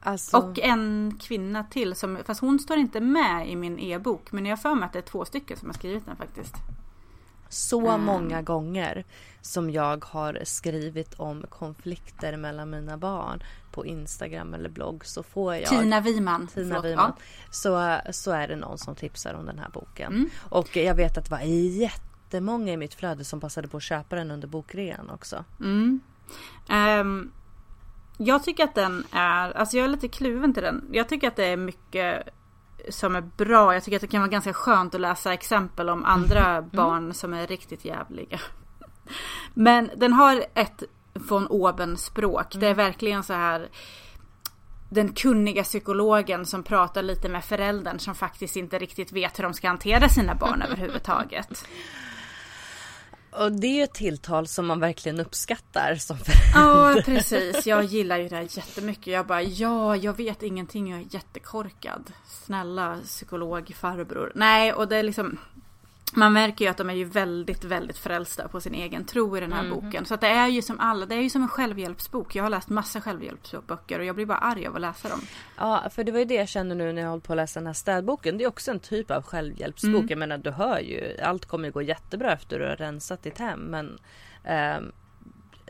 Alltså, 0.00 0.36
Och 0.36 0.58
en 0.58 1.14
kvinna 1.20 1.64
till 1.64 1.94
som, 1.94 2.18
fast 2.26 2.40
hon 2.40 2.58
står 2.58 2.76
inte 2.76 3.00
med 3.00 3.48
i 3.50 3.56
min 3.56 3.78
e-bok. 3.78 4.32
Men 4.32 4.46
jag 4.46 4.52
har 4.52 4.62
för 4.62 4.74
mig 4.74 4.86
att 4.86 4.92
det 4.92 4.98
är 4.98 5.02
två 5.02 5.24
stycken 5.24 5.56
som 5.56 5.68
har 5.68 5.74
skrivit 5.74 6.06
den 6.06 6.16
faktiskt. 6.16 6.54
så 7.48 7.88
Mm. 7.88 8.04
många 8.04 8.42
gånger 8.42 9.04
som 9.46 9.70
jag 9.70 10.04
har 10.04 10.38
skrivit 10.44 11.14
om 11.14 11.44
konflikter 11.48 12.36
mellan 12.36 12.70
mina 12.70 12.96
barn 12.96 13.42
på 13.72 13.86
Instagram 13.86 14.54
eller 14.54 14.68
blogg 14.68 15.04
så 15.04 15.22
får 15.22 15.54
jag 15.54 15.68
Tina 15.68 16.00
Wiman. 16.00 16.46
Tina 16.46 16.80
Wiman. 16.80 17.12
ja. 17.16 17.24
Så, 17.50 17.98
så 18.12 18.30
är 18.30 18.48
det 18.48 18.56
någon 18.56 18.78
som 18.78 18.94
tipsar 18.94 19.34
om 19.34 19.46
den 19.46 19.58
här 19.58 19.68
boken. 19.68 20.12
Mm. 20.12 20.30
Och 20.48 20.76
jag 20.76 20.94
vet 20.94 21.18
att 21.18 21.24
det 21.24 21.30
var 21.30 21.40
jättemånga 21.40 22.72
i 22.72 22.76
mitt 22.76 22.94
flöde 22.94 23.24
som 23.24 23.40
passade 23.40 23.68
på 23.68 23.76
att 23.76 23.82
köpa 23.82 24.16
den 24.16 24.30
under 24.30 24.48
bokrean 24.48 25.10
också. 25.10 25.44
Mm. 25.60 26.00
Ehm, 26.68 27.30
jag 28.18 28.44
tycker 28.44 28.64
att 28.64 28.74
den 28.74 29.04
är, 29.12 29.52
alltså 29.52 29.76
jag 29.76 29.84
är 29.84 29.88
lite 29.88 30.08
kluven 30.08 30.54
till 30.54 30.62
den. 30.62 30.88
Jag 30.92 31.08
tycker 31.08 31.28
att 31.28 31.36
det 31.36 31.46
är 31.46 31.56
mycket 31.56 32.28
som 32.88 33.16
är 33.16 33.20
bra. 33.20 33.74
Jag 33.74 33.84
tycker 33.84 33.96
att 33.96 34.02
det 34.02 34.06
kan 34.06 34.20
vara 34.20 34.30
ganska 34.30 34.52
skönt 34.52 34.94
att 34.94 35.00
läsa 35.00 35.32
exempel 35.32 35.88
om 35.88 36.04
andra 36.04 36.62
barn 36.62 37.14
som 37.14 37.34
är 37.34 37.46
riktigt 37.46 37.84
jävliga. 37.84 38.40
Men 39.54 39.90
den 39.96 40.12
har 40.12 40.44
ett 40.54 40.82
von 41.14 41.46
oben 41.46 41.96
språk. 41.96 42.54
Det 42.54 42.66
är 42.66 42.74
verkligen 42.74 43.22
så 43.22 43.32
här 43.32 43.68
den 44.88 45.12
kunniga 45.12 45.62
psykologen 45.62 46.46
som 46.46 46.62
pratar 46.62 47.02
lite 47.02 47.28
med 47.28 47.44
föräldern 47.44 47.98
som 47.98 48.14
faktiskt 48.14 48.56
inte 48.56 48.78
riktigt 48.78 49.12
vet 49.12 49.38
hur 49.38 49.42
de 49.42 49.54
ska 49.54 49.68
hantera 49.68 50.08
sina 50.08 50.34
barn 50.34 50.62
överhuvudtaget. 50.66 51.64
Och 53.30 53.52
det 53.52 53.80
är 53.80 53.84
ett 53.84 53.94
tilltal 53.94 54.46
som 54.46 54.66
man 54.66 54.80
verkligen 54.80 55.20
uppskattar 55.20 55.94
som 55.94 56.16
Ja 56.54 57.02
precis, 57.04 57.66
jag 57.66 57.84
gillar 57.84 58.18
ju 58.18 58.28
det 58.28 58.36
här 58.36 58.48
jättemycket. 58.50 59.06
Jag 59.06 59.26
bara 59.26 59.42
ja, 59.42 59.96
jag 59.96 60.16
vet 60.16 60.42
ingenting, 60.42 60.90
jag 60.90 61.00
är 61.00 61.06
jättekorkad. 61.10 62.12
Snälla 62.26 62.98
psykolog 63.04 63.74
farbror. 63.76 64.32
Nej, 64.34 64.72
och 64.72 64.88
det 64.88 64.96
är 64.96 65.02
liksom 65.02 65.38
man 66.16 66.32
märker 66.32 66.64
ju 66.64 66.70
att 66.70 66.76
de 66.76 66.90
är 66.90 66.94
ju 66.94 67.04
väldigt, 67.04 67.64
väldigt 67.64 67.98
frälsta 67.98 68.48
på 68.48 68.60
sin 68.60 68.74
egen 68.74 69.04
tro 69.04 69.36
i 69.36 69.40
den 69.40 69.52
här 69.52 69.70
boken. 69.70 70.04
Så 70.04 70.14
att 70.14 70.20
det 70.20 70.28
är 70.28 70.48
ju 70.48 70.62
som 70.62 70.80
alla, 70.80 71.06
det 71.06 71.14
är 71.14 71.20
ju 71.20 71.30
som 71.30 71.42
en 71.42 71.48
självhjälpsbok. 71.48 72.34
Jag 72.34 72.42
har 72.42 72.50
läst 72.50 72.68
massa 72.68 73.00
självhjälpsböcker 73.00 73.98
och 73.98 74.04
jag 74.04 74.14
blir 74.14 74.26
bara 74.26 74.38
arg 74.38 74.66
av 74.66 74.74
att 74.74 74.80
läsa 74.80 75.08
dem. 75.08 75.20
Ja, 75.56 75.82
för 75.90 76.04
det 76.04 76.12
var 76.12 76.18
ju 76.18 76.24
det 76.24 76.34
jag 76.34 76.48
kände 76.48 76.74
nu 76.74 76.92
när 76.92 77.02
jag 77.02 77.08
håller 77.08 77.20
på 77.20 77.32
att 77.32 77.36
läsa 77.36 77.60
den 77.60 77.66
här 77.66 77.74
städboken. 77.74 78.38
Det 78.38 78.44
är 78.44 78.48
också 78.48 78.70
en 78.70 78.80
typ 78.80 79.10
av 79.10 79.22
självhjälpsbok. 79.22 79.94
Mm. 79.94 80.08
Jag 80.08 80.18
menar, 80.18 80.38
du 80.38 80.50
hör 80.50 80.78
ju, 80.78 81.16
allt 81.22 81.46
kommer 81.46 81.68
ju 81.68 81.72
gå 81.72 81.82
jättebra 81.82 82.32
efter 82.32 82.58
du 82.58 82.68
har 82.68 82.76
rensat 82.76 83.22
ditt 83.22 83.38
hem. 83.38 83.60
Men 83.60 83.98
ehm, 84.44 84.92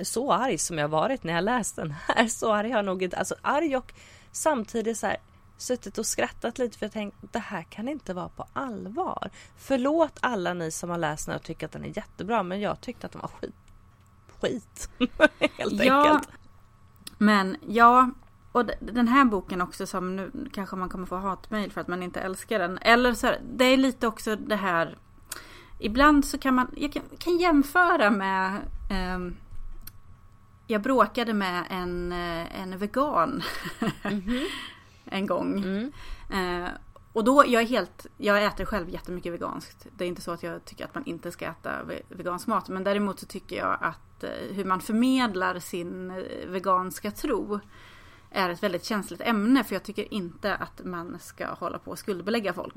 så 0.02 0.32
arg 0.32 0.58
som 0.58 0.78
jag 0.78 0.88
varit 0.88 1.24
när 1.24 1.32
jag 1.32 1.44
läst 1.44 1.76
den 1.76 1.90
här, 1.90 2.26
så 2.28 2.52
arg 2.52 2.70
har 2.70 2.78
jag 2.78 2.84
nog 2.84 3.02
inte. 3.02 3.16
Alltså 3.16 3.34
arg 3.42 3.76
och 3.76 3.92
samtidigt 4.32 4.98
så 4.98 5.06
här 5.06 5.16
suttit 5.56 5.98
och 5.98 6.06
skrattat 6.06 6.58
lite 6.58 6.78
för 6.78 6.86
jag 6.86 6.92
tänkt 6.92 7.16
det 7.20 7.38
här 7.38 7.62
kan 7.62 7.88
inte 7.88 8.14
vara 8.14 8.28
på 8.28 8.46
allvar. 8.52 9.30
Förlåt 9.56 10.18
alla 10.20 10.54
ni 10.54 10.70
som 10.70 10.90
har 10.90 10.98
läst 10.98 11.26
den 11.26 11.36
och 11.36 11.42
tycker 11.42 11.66
att 11.66 11.72
den 11.72 11.84
är 11.84 11.96
jättebra 11.96 12.42
men 12.42 12.60
jag 12.60 12.80
tyckte 12.80 13.06
att 13.06 13.12
den 13.12 13.22
var 13.22 13.30
skit. 13.40 13.54
Skit. 14.40 14.90
Helt 15.58 15.84
Ja, 15.84 16.08
enkelt. 16.08 16.28
Men 17.18 17.56
ja, 17.68 18.10
och 18.52 18.70
den 18.80 19.08
här 19.08 19.24
boken 19.24 19.60
också 19.60 19.86
som 19.86 20.16
nu 20.16 20.50
kanske 20.52 20.76
man 20.76 20.88
kommer 20.88 21.06
få 21.06 21.16
hatmejl 21.16 21.72
för 21.72 21.80
att 21.80 21.88
man 21.88 22.02
inte 22.02 22.20
älskar 22.20 22.58
den. 22.58 22.78
Eller 22.78 23.14
så 23.14 23.30
det 23.56 23.64
är 23.64 23.76
lite 23.76 24.06
också 24.06 24.36
det 24.36 24.56
här. 24.56 24.98
Ibland 25.78 26.24
så 26.24 26.38
kan 26.38 26.54
man, 26.54 26.70
jag 26.76 26.92
kan, 26.92 27.02
kan 27.18 27.38
jämföra 27.38 28.10
med 28.10 28.60
ehm, 28.90 29.36
jag 30.66 30.82
bråkade 30.82 31.34
med 31.34 31.64
en, 31.70 32.12
eh, 32.12 32.60
en 32.60 32.78
vegan 32.78 33.42
en 35.04 35.26
gång. 35.26 35.64
Eh, 36.30 36.68
och 37.12 37.24
då, 37.24 37.44
jag 37.46 37.62
är 37.62 37.66
helt, 37.66 38.06
jag 38.16 38.44
äter 38.44 38.64
själv 38.64 38.88
jättemycket 38.90 39.32
veganskt. 39.32 39.86
Det 39.96 40.04
är 40.04 40.08
inte 40.08 40.22
så 40.22 40.30
att 40.30 40.42
jag 40.42 40.64
tycker 40.64 40.84
att 40.84 40.94
man 40.94 41.04
inte 41.06 41.30
ska 41.32 41.44
äta 41.46 41.82
ve- 41.82 42.02
vegansk 42.08 42.46
mat. 42.46 42.68
Men 42.68 42.84
däremot 42.84 43.20
så 43.20 43.26
tycker 43.26 43.56
jag 43.56 43.78
att 43.80 44.24
eh, 44.24 44.30
hur 44.54 44.64
man 44.64 44.80
förmedlar 44.80 45.58
sin 45.58 46.10
eh, 46.10 46.48
veganska 46.48 47.10
tro 47.10 47.60
är 48.30 48.50
ett 48.50 48.62
väldigt 48.62 48.84
känsligt 48.84 49.20
ämne. 49.20 49.64
För 49.64 49.74
jag 49.74 49.82
tycker 49.82 50.14
inte 50.14 50.54
att 50.54 50.84
man 50.84 51.18
ska 51.20 51.46
hålla 51.46 51.78
på 51.78 51.90
och 51.90 51.98
skuldbelägga 51.98 52.52
folk. 52.52 52.74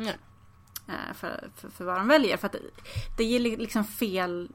Eh, 0.88 1.14
För, 1.14 1.50
för, 1.56 1.70
för 1.70 1.86
vad 1.86 1.96
de 1.98 2.08
väljer. 2.08 2.38
För 2.38 2.46
att 2.46 2.52
det, 2.54 2.60
det 3.18 3.24
ger 3.24 3.40
li- 3.40 3.58
liksom 3.58 3.84
fel... 3.84 4.52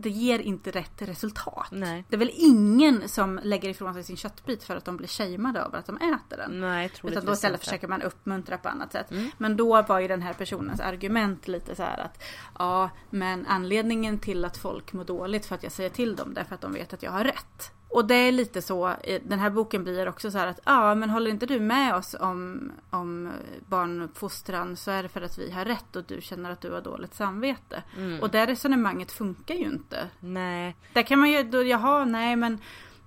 Det 0.00 0.10
ger 0.10 0.38
inte 0.38 0.70
rätt 0.70 1.02
resultat. 1.02 1.68
Nej. 1.70 2.04
Det 2.08 2.16
är 2.16 2.18
väl 2.18 2.32
ingen 2.34 3.08
som 3.08 3.40
lägger 3.42 3.68
ifrån 3.68 3.94
sig 3.94 4.04
sin 4.04 4.16
köttbit 4.16 4.64
för 4.64 4.76
att 4.76 4.84
de 4.84 4.96
blir 4.96 5.08
shameade 5.08 5.60
över 5.60 5.78
att 5.78 5.86
de 5.86 5.96
äter 5.96 6.36
den. 6.36 6.60
Nej, 6.60 6.90
Utan 7.02 7.24
då 7.24 7.32
istället 7.32 7.60
försöker 7.60 7.88
man 7.88 8.02
uppmuntra 8.02 8.58
på 8.58 8.68
annat 8.68 8.92
sätt. 8.92 9.10
Mm. 9.10 9.30
Men 9.38 9.56
då 9.56 9.82
var 9.82 10.00
ju 10.00 10.08
den 10.08 10.22
här 10.22 10.32
personens 10.32 10.80
argument 10.80 11.48
lite 11.48 11.74
så 11.74 11.82
här 11.82 11.98
att 11.98 12.22
Ja 12.58 12.90
men 13.10 13.46
anledningen 13.46 14.18
till 14.18 14.44
att 14.44 14.56
folk 14.56 14.92
mår 14.92 15.04
dåligt 15.04 15.46
för 15.46 15.54
att 15.54 15.62
jag 15.62 15.72
säger 15.72 15.90
till 15.90 16.16
dem 16.16 16.34
det 16.34 16.40
är 16.40 16.44
för 16.44 16.54
att 16.54 16.60
de 16.60 16.72
vet 16.72 16.92
att 16.92 17.02
jag 17.02 17.10
har 17.10 17.24
rätt. 17.24 17.72
Och 17.90 18.04
det 18.04 18.14
är 18.14 18.32
lite 18.32 18.62
så, 18.62 18.94
den 19.22 19.38
här 19.38 19.50
boken 19.50 19.84
blir 19.84 20.08
också 20.08 20.30
så 20.30 20.38
här 20.38 20.46
att 20.46 20.60
ja 20.64 20.94
men 20.94 21.10
håller 21.10 21.30
inte 21.30 21.46
du 21.46 21.60
med 21.60 21.94
oss 21.94 22.16
om, 22.20 22.72
om 22.90 23.32
barnuppfostran 23.66 24.76
så 24.76 24.90
är 24.90 25.02
det 25.02 25.08
för 25.08 25.22
att 25.22 25.38
vi 25.38 25.50
har 25.50 25.64
rätt 25.64 25.96
och 25.96 26.04
du 26.04 26.20
känner 26.20 26.50
att 26.50 26.60
du 26.60 26.70
har 26.70 26.80
dåligt 26.80 27.14
samvete. 27.14 27.82
Mm. 27.96 28.20
Och 28.20 28.30
det 28.30 28.46
resonemanget 28.46 29.12
funkar 29.12 29.54
ju 29.54 29.64
inte. 29.64 30.08
Nej. 30.20 30.76
Där 30.92 31.02
kan 31.02 31.18
man 31.18 31.30
ju, 31.30 31.42
då, 31.42 31.62
jaha 31.62 32.04
nej 32.04 32.36
men 32.36 32.58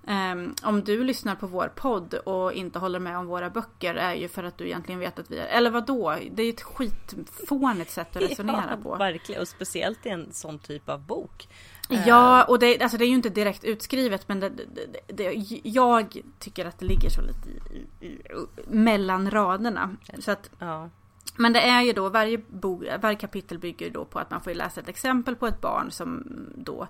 ehm, 0.06 0.54
om 0.62 0.84
du 0.84 1.04
lyssnar 1.04 1.34
på 1.34 1.46
vår 1.46 1.72
podd 1.74 2.14
och 2.14 2.52
inte 2.52 2.78
håller 2.78 2.98
med 2.98 3.18
om 3.18 3.26
våra 3.26 3.50
böcker 3.50 3.94
är 3.94 4.14
ju 4.14 4.28
för 4.28 4.44
att 4.44 4.58
du 4.58 4.64
egentligen 4.64 4.98
vet 5.00 5.18
att 5.18 5.30
vi 5.30 5.38
är, 5.38 5.46
eller 5.46 5.70
vad 5.70 5.86
då? 5.86 6.16
Det 6.30 6.42
är 6.42 6.46
ju 6.46 6.52
ett 6.52 6.62
skitfånigt 6.62 7.90
sätt 7.90 8.16
att 8.16 8.22
resonera 8.22 8.64
ja, 8.70 8.82
på. 8.82 8.96
Verkligen, 8.96 9.40
och 9.42 9.48
speciellt 9.48 10.06
i 10.06 10.08
en 10.08 10.32
sån 10.32 10.58
typ 10.58 10.88
av 10.88 11.00
bok. 11.00 11.48
Ja, 11.88 12.44
och 12.44 12.58
det, 12.58 12.82
alltså 12.82 12.98
det 12.98 13.04
är 13.04 13.08
ju 13.08 13.14
inte 13.14 13.28
direkt 13.28 13.64
utskrivet 13.64 14.28
men 14.28 14.40
det, 14.40 14.48
det, 14.48 15.00
det, 15.06 15.32
jag 15.62 16.16
tycker 16.38 16.66
att 16.66 16.78
det 16.78 16.86
ligger 16.86 17.10
så 17.10 17.20
lite 17.20 17.48
i, 17.74 18.06
i, 18.06 18.18
mellan 18.66 19.30
raderna. 19.30 19.96
Så 20.18 20.30
att, 20.30 20.50
Ja. 20.58 20.90
men 21.36 21.52
det 21.52 21.60
är 21.60 21.82
ju 21.82 21.92
då, 21.92 22.08
varje, 22.08 22.38
bok, 22.38 22.82
varje 23.00 23.16
kapitel 23.16 23.58
bygger 23.58 23.90
då 23.90 24.04
på 24.04 24.18
att 24.18 24.30
man 24.30 24.40
får 24.40 24.54
läsa 24.54 24.80
ett 24.80 24.88
exempel 24.88 25.36
på 25.36 25.46
ett 25.46 25.60
barn 25.60 25.90
som 25.90 26.24
då... 26.54 26.88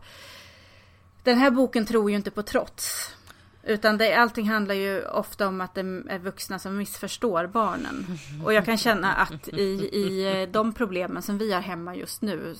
Den 1.22 1.38
här 1.38 1.50
boken 1.50 1.86
tror 1.86 2.10
ju 2.10 2.16
inte 2.16 2.30
på 2.30 2.42
trots. 2.42 3.14
Utan 3.62 3.98
det, 3.98 4.14
allting 4.14 4.48
handlar 4.48 4.74
ju 4.74 5.04
ofta 5.06 5.48
om 5.48 5.60
att 5.60 5.74
det 5.74 5.80
är 6.08 6.18
vuxna 6.18 6.58
som 6.58 6.76
missförstår 6.76 7.46
barnen. 7.46 8.06
Och 8.44 8.52
jag 8.52 8.64
kan 8.64 8.78
känna 8.78 9.12
att 9.12 9.48
i, 9.48 9.90
i 9.92 10.42
eh, 10.42 10.48
de 10.48 10.72
problemen 10.72 11.22
som 11.22 11.38
vi 11.38 11.52
har 11.52 11.60
hemma 11.60 11.96
just 11.96 12.22
nu 12.22 12.54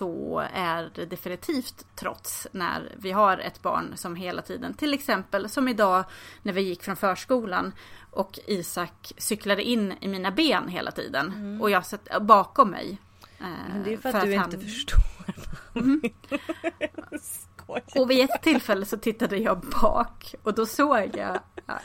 så 0.00 0.44
är 0.54 0.90
det 0.94 1.06
definitivt 1.06 1.86
trots 1.94 2.46
när 2.52 2.94
vi 2.98 3.10
har 3.10 3.38
ett 3.38 3.62
barn 3.62 3.92
som 3.96 4.16
hela 4.16 4.42
tiden, 4.42 4.74
till 4.74 4.94
exempel 4.94 5.48
som 5.48 5.68
idag 5.68 6.04
när 6.42 6.52
vi 6.52 6.60
gick 6.60 6.82
från 6.82 6.96
förskolan 6.96 7.72
och 8.10 8.38
Isak 8.46 9.12
cyklade 9.18 9.62
in 9.62 9.94
i 10.00 10.08
mina 10.08 10.30
ben 10.30 10.68
hela 10.68 10.90
tiden 10.90 11.26
Mm. 11.32 11.60
och 11.62 11.70
jag 11.70 11.86
satt 11.86 12.08
bakom 12.20 12.70
mig. 12.70 12.98
Eh, 13.38 13.46
Men 13.72 13.82
det 13.84 13.92
är 13.92 13.96
för 13.96 14.08
att, 14.08 14.24
du 14.24 14.36
han- 14.36 14.44
inte 14.54 14.66
förstår. 14.66 15.00
Mm. 15.74 16.00
Och 17.96 18.10
vid 18.10 18.24
ett 18.30 18.42
tillfälle 18.42 18.86
så 18.86 18.96
tittade 18.96 19.36
jag 19.36 19.60
bak 19.82 20.34
och 20.42 20.54
då 20.54 20.66
såg 20.66 21.10
jag 21.16 21.38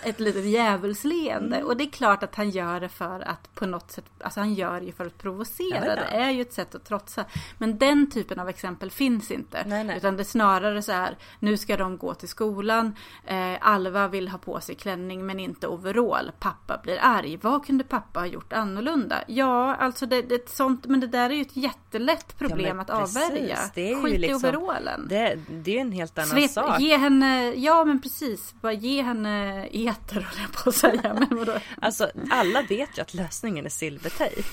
ett 0.04 0.20
litet 0.20 0.46
djävulsleende. 0.46 1.64
Och 1.64 1.78
det 1.78 1.84
är 1.84 1.90
klart 1.90 2.24
att 2.24 2.36
han 2.36 2.50
gör 2.50 2.80
det 2.80 2.90
för 2.90 3.20
att 3.20 3.56
på 3.56 3.66
något 3.66 3.92
sätt, 3.92 4.06
alltså 4.22 4.40
han 4.40 4.54
gör 4.54 4.80
det 4.80 4.86
ju 4.86 4.92
för 4.92 5.06
att 5.06 5.18
provocera. 5.18 5.86
Ja, 5.86 5.88
ja. 5.88 5.96
Det 5.96 6.02
är 6.24 6.30
ju 6.32 6.42
ett 6.42 6.54
sätt 6.54 6.76
att 6.76 6.86
trotsa. 6.86 7.26
Men 7.58 7.78
den 7.78 8.12
typen 8.12 8.40
av 8.40 8.50
exempel 8.50 8.92
finns 8.92 9.32
inte. 9.32 9.64
Nej, 9.68 9.84
nej. 9.84 9.98
Utan 9.98 10.18
det 10.18 10.22
är 10.22 10.26
snarare 10.26 10.82
så 10.82 10.92
här, 10.92 11.18
nu 11.40 11.58
ska 11.58 11.78
de 11.78 11.98
gå 11.98 12.14
till 12.14 12.30
skolan, 12.30 12.96
eh, 13.26 13.54
Alva 13.62 14.08
vill 14.08 14.28
ha 14.28 14.38
på 14.38 14.60
sig 14.60 14.76
klänning 14.76 15.26
men 15.26 15.40
inte 15.40 15.68
overall. 15.68 16.32
Pappa 16.40 16.80
blir 16.84 16.98
arg. 17.02 17.38
Vad 17.42 17.66
kunde 17.66 17.84
pappa 17.84 18.20
ha 18.20 18.28
gjort 18.28 18.54
annorlunda? 18.54 19.24
Ja, 19.28 19.76
alltså 19.76 20.06
det, 20.06 20.22
det 20.22 20.36
är 20.36 20.40
ett 20.40 20.50
sånt, 20.50 20.86
men 20.86 21.00
det 21.00 21.08
där 21.08 21.30
är 21.30 21.34
ju 21.34 21.42
ett 21.42 21.58
jättelätt 21.58 22.38
problem 22.38 22.78
men 22.78 22.80
att 22.80 23.00
precis, 23.00 23.18
avvärja. 23.30 23.60
det 23.76 23.92
är 23.92 23.96
ju 23.96 24.04
Skit 24.04 24.20
liksom- 24.20 24.50
i 24.50 24.50
overallen. 24.58 25.08
Det, 25.10 25.40
det 25.50 25.72
är 25.72 25.76
ju 25.76 25.82
en 25.82 25.92
helt 25.92 26.18
annan 26.18 26.30
Svep, 26.30 26.52
sak. 26.52 26.80
ge 26.80 26.98
henne, 26.98 27.54
ja 27.54 27.86
men 27.86 28.02
precis, 28.02 28.54
bara 28.62 28.74
ge 28.74 29.02
henne 29.02 29.68
eter 29.76 30.22
höll 30.22 30.40
jag 30.42 30.64
på 30.64 30.70
att 30.70 30.76
säga. 30.76 31.14
Men 31.20 31.38
vadå? 31.38 31.54
Alltså 31.82 32.12
alla 32.32 32.62
vet 32.62 32.98
ju 32.98 33.02
att 33.02 33.14
lösningen 33.14 33.66
är 33.66 33.70
silvertejp. 33.70 34.44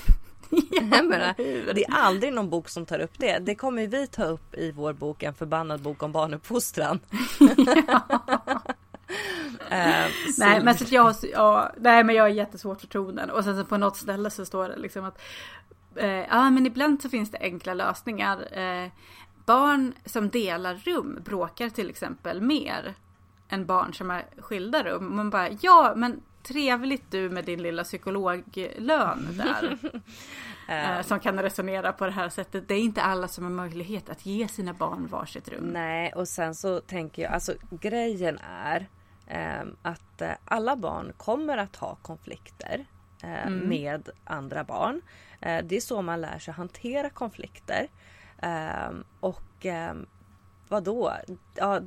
Ja, 0.71 1.03
menar, 1.03 1.33
det 1.73 1.85
är 1.85 1.93
aldrig 1.93 2.33
någon 2.33 2.49
bok 2.49 2.69
som 2.69 2.85
tar 2.85 2.99
upp 2.99 3.13
det. 3.17 3.39
Det 3.39 3.55
kommer 3.55 3.87
vi 3.87 4.07
ta 4.07 4.23
upp 4.23 4.55
i 4.55 4.71
vår 4.71 4.93
bok 4.93 5.23
En 5.23 5.33
förbannad 5.33 5.81
bok 5.81 6.03
om 6.03 6.11
barnuppfostran. 6.11 6.99
Eh, 9.69 10.05
Nej 10.37 10.63
men, 10.63 10.77
så 10.77 10.85
jag, 10.89 11.15
ja, 11.33 11.71
nej 11.77 12.03
men 12.03 12.15
jag 12.15 12.23
har 12.23 12.29
jättesvårt 12.29 12.81
för 12.81 12.87
tonen. 12.87 13.29
Och 13.29 13.43
sen 13.43 13.57
så 13.57 13.65
på 13.65 13.77
något 13.77 13.97
ställe 13.97 14.29
så 14.29 14.45
står 14.45 14.69
det 14.69 14.77
liksom 14.77 15.05
att 15.05 15.21
eh, 15.95 16.07
Ja 16.07 16.49
men 16.49 16.65
ibland 16.65 17.01
så 17.01 17.09
finns 17.09 17.31
det 17.31 17.37
enkla 17.41 17.73
lösningar. 17.73 18.57
Eh, 18.57 18.91
barn 19.45 19.93
som 20.05 20.29
delar 20.29 20.75
rum 20.75 21.19
bråkar 21.25 21.69
till 21.69 21.89
exempel 21.89 22.41
mer 22.41 22.93
än 23.53 23.65
barn 23.65 23.93
som 23.93 24.09
har 24.09 24.23
skilda 24.37 24.83
rum. 24.83 25.15
Man 25.15 25.29
bara 25.29 25.49
ja 25.61 25.93
men 25.95 26.21
trevligt 26.43 27.11
du 27.11 27.29
med 27.29 27.45
din 27.45 27.61
lilla 27.61 27.83
psykologlön 27.83 29.27
där. 29.37 29.77
eh, 30.69 31.01
som 31.01 31.19
kan 31.19 31.39
resonera 31.39 31.93
på 31.93 32.05
det 32.05 32.11
här 32.11 32.29
sättet. 32.29 32.67
Det 32.67 32.73
är 32.73 32.79
inte 32.79 33.01
alla 33.01 33.27
som 33.27 33.43
har 33.43 33.51
möjlighet 33.51 34.09
att 34.09 34.25
ge 34.25 34.47
sina 34.47 34.73
barn 34.73 35.07
varsitt 35.07 35.49
rum. 35.49 35.63
Nej 35.65 36.13
och 36.13 36.27
sen 36.27 36.55
så 36.55 36.79
tänker 36.79 37.21
jag, 37.21 37.31
alltså 37.31 37.53
grejen 37.69 38.39
är 38.63 38.89
ehm, 39.27 39.75
att 39.81 40.21
eh, 40.21 40.31
alla 40.45 40.75
barn 40.75 41.13
kommer 41.17 41.57
att 41.57 41.75
ha 41.75 41.95
konflikter 41.95 42.85
eh, 43.23 43.49
med 43.49 44.09
andra 44.23 44.63
barn. 44.63 45.01
Eh, 45.41 45.65
det 45.65 45.75
är 45.75 45.81
så 45.81 46.01
man 46.01 46.21
lär 46.21 46.39
sig 46.39 46.53
hantera 46.53 47.09
konflikter. 47.09 47.87
Ehm, 48.41 49.03
och 49.19 49.65
um, 49.65 50.05
vadå? 50.67 51.13
Ja, 51.55 51.81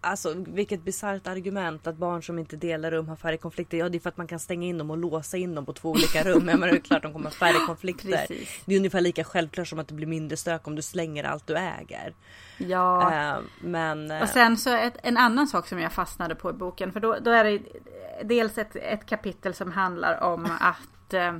Alltså 0.00 0.34
vilket 0.36 0.82
bisarrt 0.84 1.26
argument 1.26 1.86
att 1.86 1.96
barn 1.96 2.22
som 2.22 2.38
inte 2.38 2.56
delar 2.56 2.90
rum 2.90 3.08
har 3.08 3.16
färre 3.16 3.36
konflikter. 3.36 3.78
Ja 3.78 3.88
det 3.88 3.98
är 3.98 4.00
för 4.00 4.08
att 4.08 4.16
man 4.16 4.26
kan 4.26 4.38
stänga 4.38 4.66
in 4.66 4.78
dem 4.78 4.90
och 4.90 4.96
låsa 4.98 5.36
in 5.36 5.54
dem 5.54 5.66
på 5.66 5.72
två 5.72 5.90
olika 5.90 6.22
rum. 6.24 6.44
Men 6.44 6.60
det 6.60 6.68
är 6.68 6.76
klart 6.76 7.02
de 7.02 7.12
kommer 7.12 7.24
ha 7.24 7.30
färre 7.30 7.66
konflikter. 7.66 8.08
Precis. 8.28 8.62
Det 8.64 8.74
är 8.74 8.78
ungefär 8.78 9.00
lika 9.00 9.24
självklart 9.24 9.68
som 9.68 9.78
att 9.78 9.88
det 9.88 9.94
blir 9.94 10.06
mindre 10.06 10.36
stök 10.36 10.66
om 10.66 10.74
du 10.74 10.82
slänger 10.82 11.24
allt 11.24 11.46
du 11.46 11.56
äger. 11.56 12.14
Ja. 12.58 13.12
Eh, 13.14 13.38
men... 13.60 14.10
eh, 14.10 14.22
Och 14.22 14.28
sen 14.28 14.56
så 14.56 14.70
ett, 14.76 14.94
en 15.02 15.16
annan 15.16 15.46
sak 15.46 15.68
som 15.68 15.78
jag 15.80 15.92
fastnade 15.92 16.34
på 16.34 16.50
i 16.50 16.52
boken. 16.52 16.92
För 16.92 17.00
då, 17.00 17.16
då 17.20 17.30
är 17.30 17.44
det 17.44 17.58
dels 18.24 18.58
ett, 18.58 18.76
ett 18.76 19.06
kapitel 19.06 19.54
som 19.54 19.72
handlar 19.72 20.20
om 20.22 20.48
att 20.60 21.14
eh, 21.14 21.38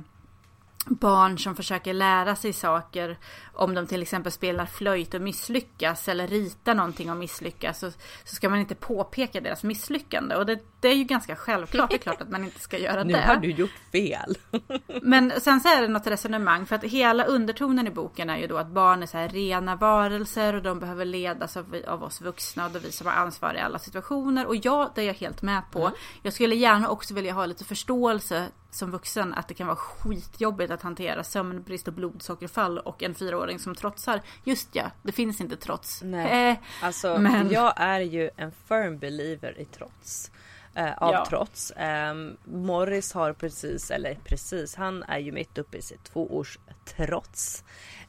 barn 0.89 1.37
som 1.37 1.55
försöker 1.55 1.93
lära 1.93 2.35
sig 2.35 2.53
saker. 2.53 3.17
Om 3.53 3.73
de 3.73 3.87
till 3.87 4.01
exempel 4.01 4.31
spelar 4.31 4.65
flöjt 4.65 5.13
och 5.13 5.21
misslyckas. 5.21 6.07
Eller 6.07 6.27
ritar 6.27 6.75
någonting 6.75 7.11
och 7.11 7.17
misslyckas. 7.17 7.79
Så, 7.79 7.91
så 8.23 8.35
ska 8.35 8.49
man 8.49 8.59
inte 8.59 8.75
påpeka 8.75 9.41
deras 9.41 9.63
misslyckande. 9.63 10.35
Och 10.35 10.45
det, 10.45 10.59
det 10.79 10.87
är 10.87 10.95
ju 10.95 11.03
ganska 11.03 11.35
självklart. 11.35 11.89
Det 11.89 11.95
är 11.95 11.99
klart 11.99 12.21
att 12.21 12.29
man 12.29 12.43
inte 12.43 12.59
ska 12.59 12.77
göra 12.77 13.03
nu 13.03 13.13
det. 13.13 13.19
har 13.21 13.35
du 13.35 13.51
gjort 13.51 13.71
fel. 13.91 14.37
Men 15.01 15.33
sen 15.41 15.59
så 15.61 15.67
är 15.69 15.81
det 15.81 15.87
något 15.87 16.07
resonemang 16.07 16.65
för 16.65 16.75
att 16.75 16.83
hela 16.83 17.23
undertonen 17.25 17.87
i 17.87 17.91
boken 17.91 18.29
är 18.29 18.37
ju 18.37 18.47
då 18.47 18.57
att 18.57 18.67
barn 18.67 19.03
är 19.03 19.07
så 19.07 19.17
här 19.17 19.29
rena 19.29 19.75
varelser 19.75 20.53
och 20.55 20.61
de 20.63 20.79
behöver 20.79 21.05
ledas 21.05 21.57
av, 21.57 21.75
av 21.87 22.03
oss 22.03 22.21
vuxna 22.21 22.65
och 22.65 22.71
det 22.71 22.79
är 22.79 22.81
vi 22.81 22.91
som 22.91 23.07
har 23.07 23.13
ansvar 23.13 23.53
i 23.53 23.59
alla 23.59 23.79
situationer. 23.79 24.45
Och 24.45 24.55
ja, 24.55 24.91
det 24.95 25.01
är 25.01 25.05
jag 25.05 25.13
helt 25.13 25.41
med 25.41 25.61
på. 25.71 25.91
Jag 26.23 26.33
skulle 26.33 26.55
gärna 26.55 26.89
också 26.89 27.13
vilja 27.13 27.33
ha 27.33 27.45
lite 27.45 27.63
förståelse 27.65 28.45
som 28.71 28.91
vuxen 28.91 29.33
att 29.33 29.47
det 29.47 29.53
kan 29.53 29.67
vara 29.67 29.77
skitjobbigt 29.77 30.71
att 30.71 30.81
hantera 30.81 31.23
sömnbrist 31.23 31.87
och 31.87 31.93
blodsockerfall 31.93 32.79
och 32.79 33.03
en 33.03 33.15
fyraåring 33.15 33.59
som 33.59 33.75
trotsar. 33.75 34.21
Just 34.43 34.69
ja, 34.75 34.83
det 35.03 35.11
finns 35.11 35.41
inte 35.41 35.55
trots. 35.55 36.01
Nej. 36.03 36.49
Eh, 36.51 36.57
Alltså 36.81 37.17
Men- 37.17 37.49
jag 37.51 37.73
är 37.77 37.99
ju 37.99 38.29
en 38.37 38.51
firm 38.67 38.99
believer 38.99 39.59
i 39.61 39.65
trots. 39.65 40.31
Eh, 40.77 40.93
av 40.97 41.13
Ja. 41.13 41.25
trots. 41.29 41.73
Ehm, 41.75 42.37
Morris 42.43 43.13
har 43.13 43.33
precis, 43.33 43.91
eller 43.91 44.15
precis, 44.23 44.75
han 44.75 45.03
är 45.03 45.17
ju 45.19 45.31
mitt 45.31 45.57
uppe 45.57 45.77
i 45.77 45.81
sitt 45.81 46.03
tvåårs 46.03 46.59
trots. 46.85 47.63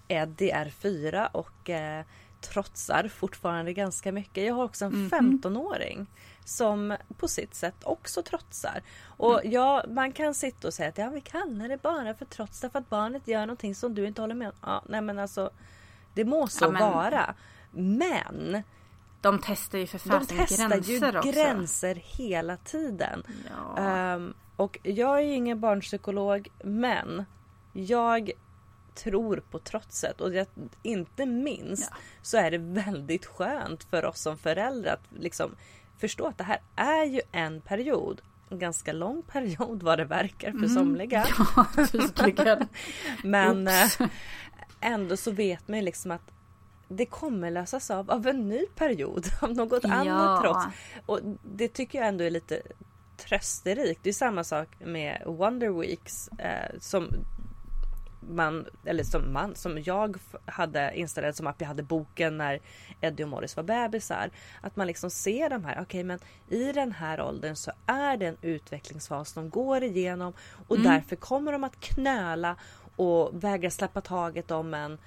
Eddie 0.08 0.50
är 0.50 0.70
fyra 0.70 1.26
och 1.26 1.70
eh, 1.70 2.04
trotsar 2.40 3.08
fortfarande 3.08 3.72
ganska 3.72 4.12
mycket. 4.12 4.44
Jag 4.46 4.54
har 4.54 4.64
också 4.64 4.84
en 4.84 5.10
15-åring 5.10 6.06
som 6.44 6.96
på 7.18 7.28
sitt 7.28 7.54
sätt 7.54 7.74
också 7.82 8.22
trotsar. 8.22 8.82
Och 9.04 9.40
ja, 9.44 9.84
man 9.88 10.12
kan 10.12 10.34
sitta 10.34 10.68
och 10.68 10.74
säga 10.74 10.88
att 10.88 10.98
ja, 10.98 11.08
vi 11.10 11.20
kallar 11.20 11.68
det 11.68 11.82
bara 11.82 12.14
för 12.14 12.24
trots 12.24 12.60
därför 12.60 12.78
att 12.78 12.88
barnet 12.90 13.28
gör 13.28 13.40
någonting 13.40 13.74
som 13.74 13.94
du 13.94 14.06
inte 14.06 14.20
håller 14.20 14.34
med 14.34 14.48
om. 14.48 14.54
Ja, 14.62 14.82
nej 14.88 15.00
men 15.00 15.18
alltså, 15.18 15.50
det 16.14 16.24
må 16.24 16.46
så 16.46 16.64
Ja, 16.64 16.70
men- 16.70 16.82
vara. 16.92 17.34
Men 17.70 18.62
de 19.20 19.40
testar 19.42 19.78
ju 19.78 19.86
för 19.86 19.98
de 19.98 20.20
fasen 20.20 20.36
testar 20.48 20.76
ju 20.76 20.98
gränser 20.98 21.18
också. 21.18 21.30
gränser 21.30 21.94
hela 21.94 22.56
tiden. 22.56 23.22
Ja. 23.50 23.78
Ehm, 23.82 24.34
och 24.56 24.78
jag 24.82 25.18
är 25.18 25.22
ju 25.22 25.32
ingen 25.32 25.60
barnpsykolog 25.60 26.48
men 26.64 27.24
jag 27.72 28.30
tror 28.94 29.42
på 29.50 29.58
trotset 29.58 30.20
och 30.20 30.34
jag, 30.34 30.46
inte 30.82 31.26
minst 31.26 31.92
så 32.22 32.36
är 32.36 32.50
det 32.50 32.58
väldigt 32.58 33.26
skönt 33.26 33.84
för 33.84 34.04
oss 34.04 34.20
som 34.20 34.38
föräldrar 34.38 34.92
att 34.92 35.20
liksom 35.22 35.54
förstå 35.98 36.26
att 36.26 36.38
det 36.38 36.44
här 36.44 36.60
är 36.76 37.04
ju 37.04 37.20
en 37.32 37.60
period. 37.60 38.20
En 38.50 38.58
ganska 38.58 38.92
lång 38.92 39.22
period 39.22 39.82
vad 39.82 39.98
det 39.98 40.04
verkar 40.04 40.52
för 40.52 40.68
somliga. 40.68 41.26
Ja, 41.56 41.66
tydligen. 42.14 42.68
Men 43.24 43.68
Oops. 43.68 44.00
eh, 44.00 44.08
ändå 44.80 45.16
så 45.16 45.30
vet 45.30 45.68
man 45.68 45.78
ju 45.78 45.84
liksom 45.84 46.10
att 46.10 46.30
det 46.88 47.06
kommer 47.06 47.50
lösas 47.50 47.90
av 47.90 48.10
av 48.10 48.26
en 48.26 48.48
ny 48.48 48.66
period. 48.66 49.26
Av 49.40 49.54
något 49.54 49.84
Ja. 49.84 49.92
annat 49.94 50.42
trots. 50.42 50.64
Och 51.06 51.20
det 51.44 51.68
tycker 51.68 51.98
jag 51.98 52.08
ändå 52.08 52.24
är 52.24 52.30
lite 52.30 52.62
trösterikt. 53.16 54.00
Det 54.02 54.08
är 54.08 54.12
samma 54.12 54.44
sak 54.44 54.68
med 54.80 55.22
Wonder 55.26 55.70
Weeks. 55.80 56.28
Eh, 56.28 56.78
som 56.80 57.08
man, 58.30 58.66
eller 58.84 59.04
som 59.04 59.32
man, 59.32 59.54
som 59.54 59.82
jag 59.82 60.16
hade 60.46 60.92
installerat 60.98 61.36
som 61.36 61.46
app. 61.46 61.60
Jag 61.60 61.68
hade 61.68 61.82
boken 61.82 62.36
när 62.38 62.60
Eddie 63.00 63.22
och 63.24 63.28
Morris 63.28 63.56
var 63.56 63.62
bebisar. 63.62 64.30
Att 64.60 64.76
man 64.76 64.86
liksom 64.86 65.10
ser 65.10 65.50
de 65.50 65.64
här, 65.64 65.78
okej 65.82 66.04
men 66.04 66.18
i 66.48 66.72
den 66.72 66.92
här 66.92 67.20
åldern 67.20 67.56
så 67.56 67.72
är 67.86 68.16
det 68.16 68.26
en 68.26 68.36
utvecklingsfas 68.42 69.32
de 69.32 69.50
går 69.50 69.82
igenom 69.82 70.32
och 70.68 70.78
därför 70.80 71.16
kommer 71.16 71.52
de 71.52 71.64
att 71.64 71.80
knöla 71.80 72.56
och 72.96 73.44
vägra 73.44 73.70
släppa 73.70 74.00
taget 74.00 74.50
om 74.50 74.74
en 74.74 74.98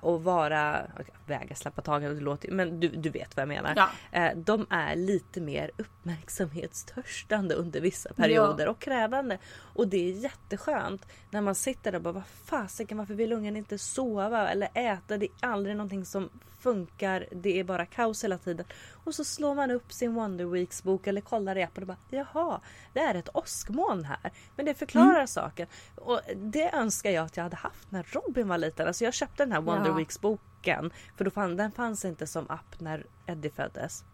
och 0.00 0.24
vara, 0.24 0.86
vägra 1.26 1.54
släppa 1.54 1.82
taget, 1.82 2.16
det 2.16 2.20
låter, 2.20 2.50
men 2.50 2.80
du, 2.80 2.88
du 2.88 3.10
vet 3.10 3.36
vad 3.36 3.42
jag 3.42 3.48
menar. 3.48 3.72
Ja. 3.76 3.88
Eh, 4.12 4.36
de 4.36 4.66
är 4.70 4.96
lite 4.96 5.40
mer 5.40 5.70
uppmärksamhetstörstande 5.76 7.54
under 7.54 7.80
vissa 7.80 8.14
perioder 8.14 8.68
och 8.68 8.78
krävande. 8.78 9.38
Och 9.58 9.88
det 9.88 10.08
är 10.08 10.12
jätteskönt 10.12 11.06
när 11.30 11.40
man 11.40 11.54
sitter 11.54 11.92
där 11.92 11.98
och 11.98 12.02
bara 12.02 12.12
vad 12.12 12.26
fasiken 12.44 12.98
varför 12.98 13.14
vill 13.14 13.32
ungen 13.32 13.56
inte 13.56 13.78
sova 13.78 14.48
eller 14.48 14.68
äta? 14.74 15.18
Det 15.18 15.26
är 15.26 15.48
aldrig 15.48 15.76
någonting 15.76 16.04
som 16.04 16.30
funkar. 16.58 17.26
Det 17.32 17.60
är 17.60 17.64
bara 17.64 17.86
kaos 17.86 18.24
hela 18.24 18.38
tiden. 18.38 18.66
Och 19.06 19.14
så 19.14 19.24
slår 19.24 19.54
man 19.54 19.70
upp 19.70 19.92
sin 19.92 20.14
Wonder 20.14 20.44
Weeks 20.44 20.82
bok 20.82 21.06
eller 21.06 21.20
kollar 21.20 21.58
i 21.58 21.62
appen 21.62 21.82
och 21.82 21.86
bara 21.86 21.96
jaha, 22.10 22.60
det 22.92 23.00
är 23.00 23.14
ett 23.14 23.28
åskmoln 23.34 24.04
här. 24.04 24.32
Men 24.56 24.66
det 24.66 24.74
förklarar 24.74 25.26
saken. 25.26 25.66
Och 25.94 26.20
det 26.36 26.70
önskar 26.74 27.10
jag 27.10 27.24
att 27.26 27.36
jag 27.36 27.44
hade 27.44 27.56
haft 27.56 27.90
när 27.90 28.02
Robin 28.02 28.48
var 28.48 28.58
liten. 28.58 28.86
Alltså 28.86 29.04
jag 29.04 29.14
köpte 29.14 29.42
den 29.44 29.52
här 29.52 29.60
Wonder 29.60 29.90
Ja. 29.90 29.94
Weeks 29.96 30.20
boken 30.20 30.90
för 31.16 31.24
då 31.24 31.30
fann, 31.30 31.56
den 31.56 31.72
fanns 31.72 32.04
inte 32.04 32.26
som 32.26 32.50
app 32.50 32.80
när 32.80 33.06
Eddie 33.26 33.50
föddes. 33.50 34.04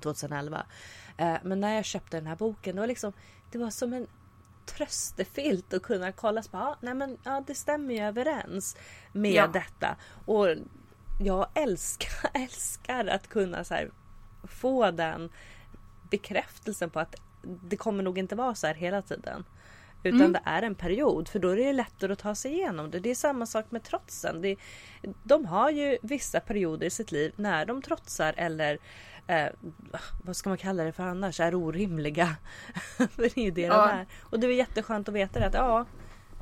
2011. 0.00 0.66
Eh, 1.16 1.36
men 1.42 1.60
när 1.60 1.74
jag 1.74 1.84
köpte 1.84 2.16
den 2.16 2.26
här 2.26 2.36
boken, 2.36 2.74
det 2.74 2.80
var 2.80 2.86
liksom, 2.86 3.12
det 3.50 3.58
var 3.58 3.70
som 3.70 3.92
en 3.92 4.06
tröstefilt 4.66 5.74
att 5.74 5.82
kunna 5.82 6.12
kolla 6.12 6.42
på, 6.42 6.48
ja, 6.52 6.76
nej 6.80 6.94
men 6.94 7.18
ja, 7.24 7.44
det 7.46 7.54
stämmer 7.54 7.94
ju 7.94 8.00
överens 8.00 8.76
med 9.12 9.32
Ja. 9.32 9.46
detta. 9.46 9.96
Och 10.26 10.46
jag 11.20 11.46
älskar, 11.54 12.30
älskar 12.34 13.06
att 13.06 13.28
kunna 13.28 13.64
så 13.64 13.74
här, 13.74 13.90
få 14.44 14.90
den 14.90 15.30
bekräftelsen 16.10 16.90
på 16.90 17.00
att 17.00 17.14
det 17.42 17.76
kommer 17.76 18.02
nog 18.02 18.18
inte 18.18 18.34
vara 18.36 18.54
så 18.54 18.66
här 18.66 18.74
hela 18.74 19.02
tiden. 19.02 19.44
Utan 20.04 20.20
Mm. 20.20 20.32
det 20.32 20.40
är 20.44 20.62
en 20.62 20.74
period 20.74 21.28
för 21.28 21.38
då 21.38 21.48
är 21.48 21.56
det 21.56 21.72
lättare 21.72 22.12
att 22.12 22.18
ta 22.18 22.34
sig 22.34 22.52
igenom 22.52 22.90
det. 22.90 23.00
Det 23.00 23.10
är 23.10 23.14
samma 23.14 23.46
sak 23.46 23.66
med 23.70 23.82
trotsen. 23.82 24.40
Det, 24.42 24.56
de 25.22 25.44
har 25.46 25.70
ju 25.70 25.98
vissa 26.02 26.40
perioder 26.40 26.86
i 26.86 26.90
sitt 26.90 27.12
liv 27.12 27.32
när 27.36 27.66
de 27.66 27.82
trotsar 27.82 28.34
eller 28.36 28.78
eh, 29.26 29.46
vad 30.24 30.36
ska 30.36 30.48
man 30.50 30.58
kalla 30.58 30.84
det 30.84 30.92
för 30.92 31.02
annars, 31.02 31.40
är 31.40 31.54
orimliga. 31.54 32.36
det 33.16 33.36
är 33.36 33.42
ju 33.42 33.50
det 33.50 33.60
Ja. 33.60 33.86
de 33.86 33.90
är. 33.98 34.06
Och 34.22 34.40
det 34.40 34.46
är 34.46 34.50
jätteskönt 34.50 35.08
att 35.08 35.14
veta 35.14 35.40
det 35.40 35.46
att 35.46 35.54
ja. 35.54 35.86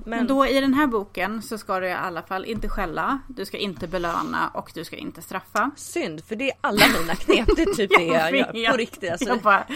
Men, 0.04 0.18
Men 0.18 0.26
då 0.26 0.46
i 0.46 0.60
den 0.60 0.74
här 0.74 0.86
boken 0.86 1.42
så 1.42 1.58
ska 1.58 1.80
du 1.80 1.86
i 1.86 1.92
alla 1.92 2.22
fall 2.22 2.44
inte 2.44 2.68
skälla, 2.68 3.18
du 3.28 3.44
ska 3.44 3.56
inte 3.58 3.88
belöna 3.88 4.48
och 4.54 4.70
du 4.74 4.84
ska 4.84 4.96
inte 4.96 5.22
straffa. 5.22 5.70
synd 5.76 6.24
för 6.24 6.36
det 6.36 6.50
är 6.50 6.56
alla 6.60 6.84
mina 7.00 7.14
knep. 7.14 7.48
Det 7.56 7.62
är 7.62 7.74
typ 7.74 7.90
det 7.98 8.02
jag 8.04 8.36
gör 8.36 8.52
vet. 8.52 8.70
på 8.70 8.76
riktigt. 8.76 9.10
Alltså. 9.10 9.28
Jag, 9.28 9.38
bara, 9.40 9.66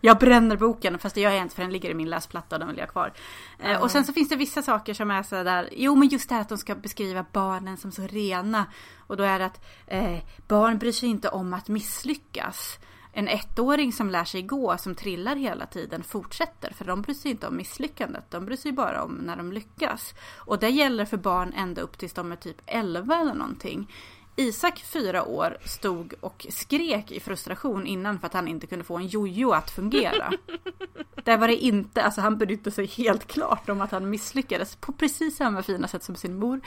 jag 0.00 0.18
bränner 0.18 0.56
boken 0.56 0.98
fast 0.98 1.14
det 1.14 1.20
gör 1.20 1.30
jag 1.30 1.42
inte 1.42 1.54
för 1.54 1.62
den 1.62 1.72
ligger 1.72 1.90
i 1.90 1.94
min 1.94 2.10
läsplatta 2.10 2.56
och 2.56 2.60
den 2.60 2.68
vill 2.68 2.78
jag 2.78 2.86
ha 2.86 2.92
kvar. 2.92 3.12
Eh, 3.58 3.82
Och 3.82 3.90
sen 3.90 4.04
så 4.04 4.12
finns 4.12 4.28
det 4.28 4.36
vissa 4.36 4.62
saker 4.62 4.94
som 4.94 5.10
är 5.10 5.22
så 5.22 5.42
där, 5.42 5.68
jo 5.72 5.94
men 5.94 6.08
just 6.08 6.28
det 6.28 6.34
här 6.34 6.42
att 6.42 6.48
de 6.48 6.58
ska 6.58 6.74
beskriva 6.74 7.24
barnen 7.32 7.76
som 7.76 7.92
så 7.92 8.02
rena. 8.02 8.66
Och 9.06 9.16
då 9.16 9.22
är 9.22 9.38
det 9.38 9.44
att 9.46 9.64
eh, 9.86 10.18
barn 10.48 10.78
bryr 10.78 10.92
sig 10.92 11.08
inte 11.08 11.28
om 11.28 11.54
att 11.54 11.68
misslyckas. 11.68 12.78
En 13.16 13.28
ettåring 13.28 13.92
som 13.92 14.10
lär 14.10 14.24
sig 14.24 14.42
gå, 14.42 14.78
som 14.78 14.94
trillar 14.94 15.36
hela 15.36 15.66
tiden, 15.66 16.02
fortsätter. 16.02 16.72
För 16.74 16.84
de 16.84 17.02
bryr 17.02 17.14
sig 17.14 17.30
inte 17.30 17.46
om 17.46 17.56
misslyckandet. 17.56 18.30
De 18.30 18.46
bryr 18.46 18.56
sig 18.56 18.72
bara 18.72 19.02
om 19.02 19.12
när 19.12 19.36
de 19.36 19.52
lyckas. 19.52 20.14
Och 20.36 20.58
det 20.58 20.68
gäller 20.68 21.04
för 21.04 21.16
barn 21.16 21.52
ända 21.56 21.82
upp 21.82 21.98
tills 21.98 22.12
de 22.12 22.32
är 22.32 22.36
typ 22.36 22.62
11 22.66 23.20
eller 23.20 23.34
någonting. 23.34 23.90
Isak, 24.36 24.78
fyra 24.78 25.24
år, 25.24 25.58
stod 25.64 26.14
och 26.20 26.46
skrek 26.50 27.10
i 27.10 27.20
frustration 27.20 27.86
innan 27.86 28.18
för 28.18 28.26
att 28.26 28.32
han 28.32 28.48
inte 28.48 28.66
kunde 28.66 28.84
få 28.84 28.96
en 28.96 29.06
jojo 29.06 29.50
att 29.50 29.70
fungera. 29.70 30.32
Där 31.24 31.38
var 31.38 31.48
det 31.48 31.56
inte, 31.56 32.02
alltså 32.02 32.20
han 32.20 32.38
brydde 32.38 32.70
sig 32.70 32.86
helt 32.86 33.26
klart 33.26 33.68
om 33.68 33.80
att 33.80 33.90
han 33.90 34.10
misslyckades 34.10 34.76
på 34.76 34.92
precis 34.92 35.36
samma 35.36 35.62
fina 35.62 35.88
sätt 35.88 36.02
som 36.04 36.16
sin 36.16 36.34
mor. 36.34 36.60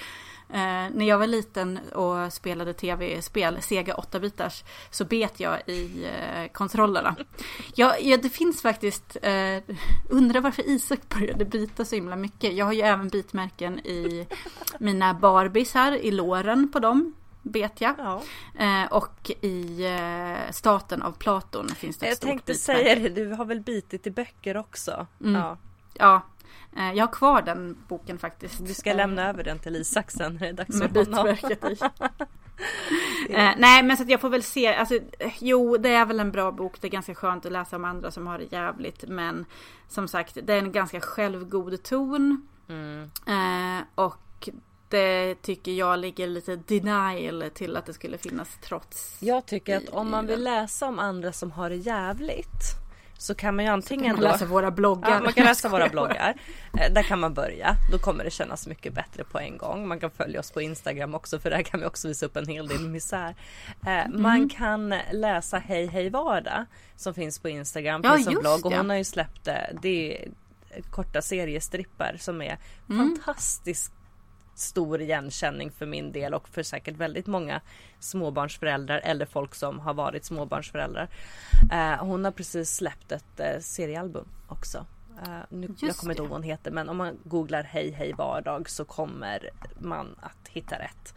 Eh, 0.50 0.90
när 0.94 1.06
jag 1.06 1.18
var 1.18 1.28
liten 1.28 1.80
och 1.94 2.34
spelade 2.34 2.74
tv-spel, 2.74 3.62
Sega 3.62 3.94
8-bitars, 3.94 4.64
så 4.92 5.06
bet 5.06 5.40
jag 5.40 5.62
i 5.66 6.06
eh, 6.06 6.52
kontrollerna. 6.52 7.16
Ja, 7.76 7.98
ja, 7.98 8.18
det 8.18 8.30
finns 8.30 8.62
faktiskt, 8.62 9.18
eh, 9.22 9.76
undrar 10.10 10.42
varför 10.42 10.70
Isak 10.70 11.00
började 11.10 11.46
bita 11.46 11.86
så 11.86 11.96
himla 11.96 12.16
mycket. 12.16 12.54
Jag 12.54 12.66
har 12.66 12.74
ju 12.74 12.82
även 12.82 13.10
bitmärken 13.10 13.80
i 13.80 14.28
mina 14.80 15.14
Barbies 15.14 15.74
här, 15.74 15.92
i 15.92 16.12
låren 16.12 16.72
på 16.72 16.80
dem. 16.80 17.14
Bet 17.52 17.82
jag. 17.82 17.94
Ja. 17.98 18.22
Eh, 18.60 18.92
och 18.92 19.32
i 19.42 19.86
eh, 19.86 20.52
staten 20.52 21.02
av 21.02 21.12
Platon 21.12 21.70
finns 21.70 21.98
det 21.98 22.06
ett 22.06 22.10
Jag 22.10 22.18
stort 22.18 22.30
tänkte 22.30 22.52
bitmärke. 22.54 22.84
säga 22.84 22.96
det, 22.96 23.10
du 23.10 23.34
har 23.34 23.46
väl 23.46 23.60
bitit 23.60 24.08
i 24.08 24.12
böcker 24.12 24.58
också? 24.58 25.08
Mm. 25.22 25.36
Ja. 25.36 25.58
Ja, 25.94 26.22
eh, 26.78 26.92
jag 26.94 27.06
har 27.06 27.14
kvar 27.14 27.42
den 27.42 27.78
boken 27.88 28.20
faktiskt. 28.20 28.66
Du 28.68 28.74
ska 28.74 28.94
lämna 28.94 29.30
över 29.30 29.44
den 29.44 29.60
till 29.60 29.76
Isak 29.76 30.12
sen 30.12 30.34
när 30.34 30.40
det 30.40 30.48
är 30.48 30.54
dags 30.54 30.80
med 30.80 30.94
för 30.94 31.06
honom. 31.06 31.28
eh, 33.30 33.52
nej 33.58 33.84
men 33.84 33.98
så 33.98 34.04
att 34.04 34.10
jag 34.10 34.22
får 34.22 34.30
väl 34.30 34.44
se, 34.44 34.76
alltså, 34.76 34.96
eh, 35.20 35.34
jo 35.40 35.78
det 35.78 35.90
är 35.90 36.06
väl 36.06 36.20
en 36.20 36.32
bra 36.32 36.52
bok, 36.52 36.82
det 36.82 36.88
är 36.88 36.92
ganska 36.92 37.16
skönt 37.16 37.46
att 37.46 37.52
läsa 37.52 37.76
om 37.76 37.86
andra 37.86 38.12
som 38.12 38.28
har 38.28 38.38
det 38.38 38.52
jävligt 38.52 39.04
men 39.08 39.46
som 39.88 40.08
sagt 40.08 40.38
det 40.44 40.54
är 40.54 40.58
en 40.58 40.72
ganska 40.72 41.02
självgod 41.02 41.84
ton. 41.84 42.48
Mm. 42.70 43.10
Eh, 43.28 43.84
och 43.96 44.50
det 44.90 45.36
tycker 45.42 45.72
jag 45.72 46.00
ligger 46.00 46.28
lite 46.28 46.56
denial 46.56 47.44
till 47.54 47.78
att 47.78 47.86
det 47.86 47.94
skulle 47.94 48.18
finnas 48.18 48.50
trots. 48.62 49.18
Jag 49.20 49.46
tycker 49.46 49.78
att 49.78 49.90
om 49.90 50.12
man 50.12 50.28
vill 50.28 50.44
läsa 50.44 50.88
om 50.88 51.00
andra 51.00 51.32
som 51.32 51.52
har 51.52 51.70
det 51.70 51.76
jävligt 51.76 52.62
så 53.20 53.36
kan 53.36 53.56
man 53.56 53.66
ju 53.66 53.72
antingen 53.72 54.12
man 54.16 54.22
då... 54.26 54.32
läsa 54.32 54.46
våra 54.46 54.72
bloggar. 54.72 55.12
Ja, 55.12 55.20
man 55.20 55.34
kan 55.34 55.46
läsa 55.46 55.70
våra 55.70 55.90
bloggar. 55.90 56.34
Eh, 56.80 56.94
Där 56.94 57.04
kan 57.04 57.20
man 57.20 57.34
börja. 57.34 57.76
Då 57.92 57.98
kommer 58.00 58.24
det 58.24 58.32
kännas 58.32 58.68
mycket 58.68 58.94
bättre 58.94 59.24
på 59.24 59.40
en 59.40 59.58
gång. 59.58 59.88
Man 59.88 60.00
kan 60.00 60.12
följa 60.12 60.40
oss 60.40 60.52
på 60.52 60.62
Instagram 60.62 61.16
också 61.16 61.40
för 61.40 61.50
där 61.50 61.62
kan 61.64 61.80
vi 61.80 61.86
också 61.86 62.08
visa 62.08 62.26
upp 62.26 62.36
en 62.38 62.48
hel 62.48 62.68
del 62.68 62.88
misär. 62.90 63.36
Eh, 63.86 64.06
Mm. 64.06 64.22
Man 64.22 64.50
kan 64.50 64.94
läsa 65.12 65.58
Hej 65.58 65.86
Hej 65.88 66.10
Vardag 66.10 66.66
som 66.96 67.14
finns 67.14 67.40
på 67.40 67.50
Instagram. 67.50 68.02
Ja, 68.04 68.18
just 68.18 68.30
blogg 68.42 68.66
och 68.66 68.72
det. 68.72 68.78
hon 68.78 68.90
har 68.90 68.98
ju 68.98 69.04
släppt 69.04 69.48
eh, 69.48 69.54
det 69.82 70.18
är 70.24 70.32
korta 70.92 71.22
seriestrippar 71.22 72.16
som 72.20 72.42
är 72.42 72.58
Mm. 72.90 73.16
fantastiskt 73.16 73.94
stor 74.58 75.02
igenkänning 75.02 75.72
för 75.72 75.86
min 75.86 76.12
del 76.12 76.34
och 76.34 76.50
för 76.50 76.64
säkert 76.64 76.98
väldigt 76.98 77.28
många 77.28 77.62
småbarnsföräldrar 78.00 79.02
eller 79.04 79.26
folk 79.26 79.56
som 79.56 79.80
har 79.80 79.94
varit 79.94 80.26
småbarnsföräldrar. 80.26 81.10
Eh, 81.72 82.06
hon 82.06 82.26
har 82.26 82.32
precis 82.32 82.76
släppt 82.76 83.12
ett 83.12 83.40
eh, 83.40 83.60
seriealbum 83.60 84.28
också. 84.48 84.86
Eh, 85.26 85.40
nu, 85.50 85.70
jag 85.80 85.96
kommer 85.96 86.14
inte 86.14 86.22
ihåg 86.22 86.30
vad 86.30 86.38
hon 86.40 86.44
heter 86.44 86.72
men 86.72 86.90
om 86.90 86.98
man 86.98 87.18
googlar 87.24 87.64
Hej 87.64 87.92
Hej 87.92 88.14
Vardag 88.14 88.70
så 88.70 88.86
kommer 88.86 89.50
man 89.80 90.16
att 90.22 90.48
hitta 90.48 90.76
rätt. 90.76 91.14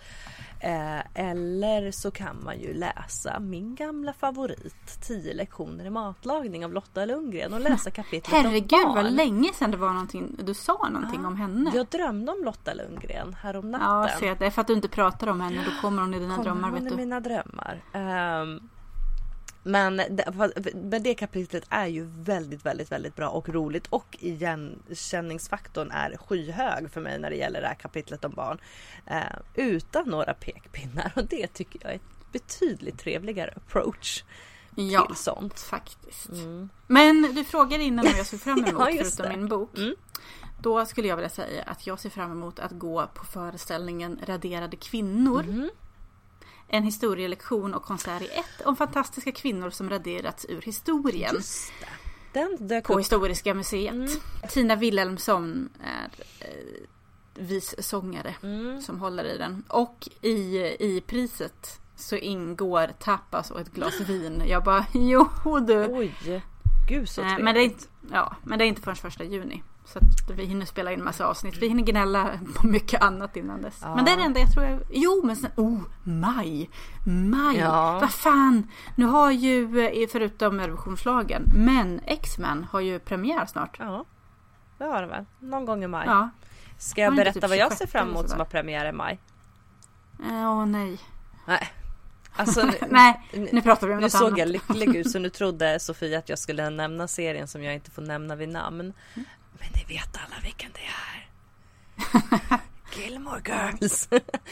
Eh, 0.63 0.99
eller 1.15 1.91
så 1.91 2.11
kan 2.11 2.45
man 2.45 2.61
ju 2.61 2.75
läsa 2.75 3.41
min 3.41 3.75
gamla 3.75 4.13
favorit 4.13 5.01
10 5.03 5.35
lektioner 5.35 5.85
i 5.85 5.91
matlagning 5.91 6.65
av 6.65 6.73
Lotta 6.73 7.05
Lundgren 7.05 7.55
och 7.55 7.61
läsa 7.61 7.91
kapitlet 7.91 8.33
om 8.33 8.45
Herregud 8.45 8.69
barn. 8.87 8.95
vad 8.95 9.13
länge 9.13 9.53
sedan 9.53 9.71
det 9.71 9.77
var 9.77 9.91
någonting, 9.93 10.37
du 10.43 10.55
sa 10.55 10.89
någonting 10.89 11.27
om 11.27 11.37
henne. 11.37 11.71
Jag 11.75 11.87
drömde 11.87 12.33
om 12.33 12.45
Lotta 12.45 12.75
Lundgren 12.75 13.35
härom 13.35 13.71
natten. 13.71 13.87
Ja, 13.89 14.09
se, 14.21 14.35
det 14.35 14.47
är 14.47 14.51
för 14.51 14.61
att 14.61 14.67
du 14.67 14.73
inte 14.73 14.89
pratar 14.89 15.27
om 15.27 15.41
henne, 15.41 15.65
då 15.65 15.81
kommer 15.83 16.03
hon 16.03 16.15
i 16.15 16.19
dina 16.19 16.37
Kommer 16.37 16.45
drömmar 16.51 16.69
hon 16.71 16.75
vet 16.75 16.87
i 16.87 16.89
du. 16.91 16.97
mina 16.97 17.21
drömmar. 17.21 17.83
Men 19.63 19.97
det, 19.97 20.25
men 20.75 21.03
det 21.03 21.15
kapitlet 21.15 21.65
är 21.69 21.87
ju 21.87 22.05
väldigt, 22.05 22.67
väldigt, 22.67 22.93
väldigt 22.93 23.17
bra 23.17 23.29
och 23.29 23.49
roligt 23.49 23.87
och 23.87 24.17
igenkänningsfaktorn 24.21 25.91
är 25.91 26.17
skyhög 26.17 26.91
för 26.91 27.01
mig 27.01 27.19
när 27.19 27.31
det 27.31 27.37
gäller 27.37 27.61
det 27.61 27.67
här 27.67 27.75
kapitlet 27.75 28.25
om 28.25 28.33
barn. 28.35 28.59
Eh, 29.07 29.23
utan 29.55 30.09
några 30.09 30.35
pekpinnar 30.35 31.13
och 31.17 31.25
det 31.25 31.47
tycker 31.47 31.79
jag 31.83 31.91
är 31.93 31.97
ett 31.97 32.33
betydligt 32.33 32.99
trevligare 32.99 33.55
approach 33.57 34.25
Ja, 34.75 35.07
till 35.07 35.17
sånt. 35.17 35.61
faktiskt. 35.61 36.29
Mm. 36.29 36.69
Men 36.87 37.23
du 37.35 37.45
frågade 37.45 37.85
innan 37.85 38.05
vad 38.05 38.15
jag 38.19 38.27
såg 38.27 38.41
fram 38.41 38.59
emot 38.65 38.89
Ja, 38.95 39.05
förutom 39.05 39.27
det. 39.31 39.37
min 39.37 39.49
bok. 39.49 39.79
Mm. 39.79 39.95
Då 40.63 40.87
skulle 40.87 41.09
jag 41.09 41.17
vilja 41.17 41.29
säga 41.31 41.63
att 41.63 41.87
jag 41.87 41.99
ser 42.01 42.11
fram 42.11 42.33
emot 42.33 42.59
att 42.59 42.73
gå 42.73 43.07
på 43.15 43.25
föreställningen 43.25 44.21
Raderade 44.27 44.77
kvinnor. 44.77 45.43
Mhm. 45.43 45.71
En 46.73 46.83
historielektion 46.83 47.75
och 47.75 47.83
konsert 47.83 48.23
i 48.23 48.27
ett 48.29 48.67
om 48.67 48.77
fantastiska 48.77 49.33
kvinnor 49.33 49.71
som 49.71 49.91
raderats 49.91 50.47
ur 50.49 50.61
historien. 50.63 51.35
Just 51.35 51.73
det. 51.81 51.87
Den 52.41 52.69
dök 52.69 52.85
På 52.85 52.93
upp. 52.93 53.01
Historiska 53.01 53.55
museet. 53.55 53.95
Mm. 53.95 54.09
Tina 54.51 54.77
Wilhelmsson 54.77 55.69
är 55.85 56.11
eh, 56.41 56.47
vissångare 57.35 58.35
Mm. 58.43 58.81
som 58.83 59.01
håller 59.01 59.25
i 59.25 59.39
den. 59.39 59.65
Och 59.69 60.09
i, 60.21 60.57
i 60.81 61.03
priset 61.07 61.81
så 61.97 62.17
ingår 62.17 62.87
tapas 62.99 63.51
och 63.51 63.61
ett 63.61 63.73
glas 63.73 64.01
vin. 64.01 64.43
Jag 64.47 64.65
bara, 64.65 64.87
jo 64.95 65.29
du. 65.67 65.87
Oj, 65.87 66.43
gud 66.89 67.09
så 67.09 67.21
Eh, 67.21 67.27
trevligt. 67.27 67.45
men, 67.45 67.55
det 67.55 67.61
är 67.61 67.65
inte, 67.65 67.85
ja, 68.13 68.37
men 68.45 68.59
det 68.59 68.65
är 68.65 68.67
inte 68.67 68.83
förrän 68.83 68.97
första 68.97 69.25
juni. 69.25 69.63
Så 69.93 69.99
att 69.99 70.31
vi 70.37 70.45
hinner 70.45 70.67
spela 70.67 70.93
in 70.93 71.05
massa 71.05 71.27
avsnitt. 71.27 71.57
Vi 71.57 71.69
hinner 71.69 71.83
gnälla 71.83 72.31
på 72.57 72.67
mycket 72.67 73.03
annat 73.03 73.37
innan 73.37 73.63
dess. 73.63 73.79
Ja. 73.83 73.95
Men 73.97 74.05
det 74.05 74.11
är 74.11 74.17
det 74.17 74.23
enda 74.23 74.41
jag 74.41 74.53
tror 74.53 74.65
jag... 74.67 74.81
Jo 74.91 75.21
men 75.25 75.37
sen, 75.37 75.51
oh, 75.57 75.81
maj! 76.05 76.71
Maj! 77.07 77.57
Ja. 77.59 77.99
Vad 78.01 78.11
fan! 78.13 78.69
Nu 78.95 79.05
har 79.05 79.31
ju, 79.31 79.81
eh, 80.03 80.09
förutom 80.13 80.59
revolutionslagen, 80.61 81.43
men 81.55 82.01
X-Men 82.07 82.65
har 82.65 82.81
ju 82.81 82.99
premiär 82.99 83.47
snart. 83.47 83.77
Ja, 83.79 84.05
det 84.79 84.85
har 84.85 85.03
det 85.03 85.09
väl. 85.09 85.25
Någon 85.39 85.65
gång 85.65 85.85
i 85.85 85.87
maj. 85.87 86.05
Ja. 86.07 86.31
Ska 86.79 87.01
jag 87.01 87.17
berätta 87.17 87.33
typ 87.41 87.49
vad 87.49 87.59
jag 87.59 87.69
26 87.73 87.79
ser 87.79 87.87
fram 87.87 88.09
emot 88.09 88.29
som 88.31 88.39
har 88.39 88.47
premiär 88.47 88.89
i 88.89 88.93
maj? 88.93 89.21
Eh, 90.29 90.51
Åh 90.53 90.67
nej. 90.67 90.99
Nej. 91.47 91.69
Alltså, 92.37 92.63
nu- 92.67 92.75
Nej, 92.91 93.21
nu 93.53 93.63
pratar 93.63 93.87
vi 93.87 93.93
om 93.93 93.99
Nu 93.99 94.03
något 94.05 94.13
såg 94.13 94.27
annat. 94.27 94.39
jag 94.39 94.49
lycklig 94.49 94.97
ut 94.97 95.11
så 95.11 95.19
nu 95.19 95.31
trodde 95.31 95.81
Sofia 95.81 96.19
att 96.19 96.29
jag 96.29 96.39
skulle 96.39 96.71
nämna 96.71 97.09
serien 97.09 97.49
som 97.49 97.63
jag 97.65 97.75
inte 97.75 97.91
får 97.91 98.03
nämna 98.03 98.35
vid 98.37 98.49
namn. 98.49 98.93
Men 99.59 99.69
ni 99.75 99.85
vet 99.95 100.17
alla 100.17 100.37
vilken 100.43 100.71
det 100.73 100.81
är. 100.81 101.31
Gilmore 102.97 103.41
Girls. 103.45 104.09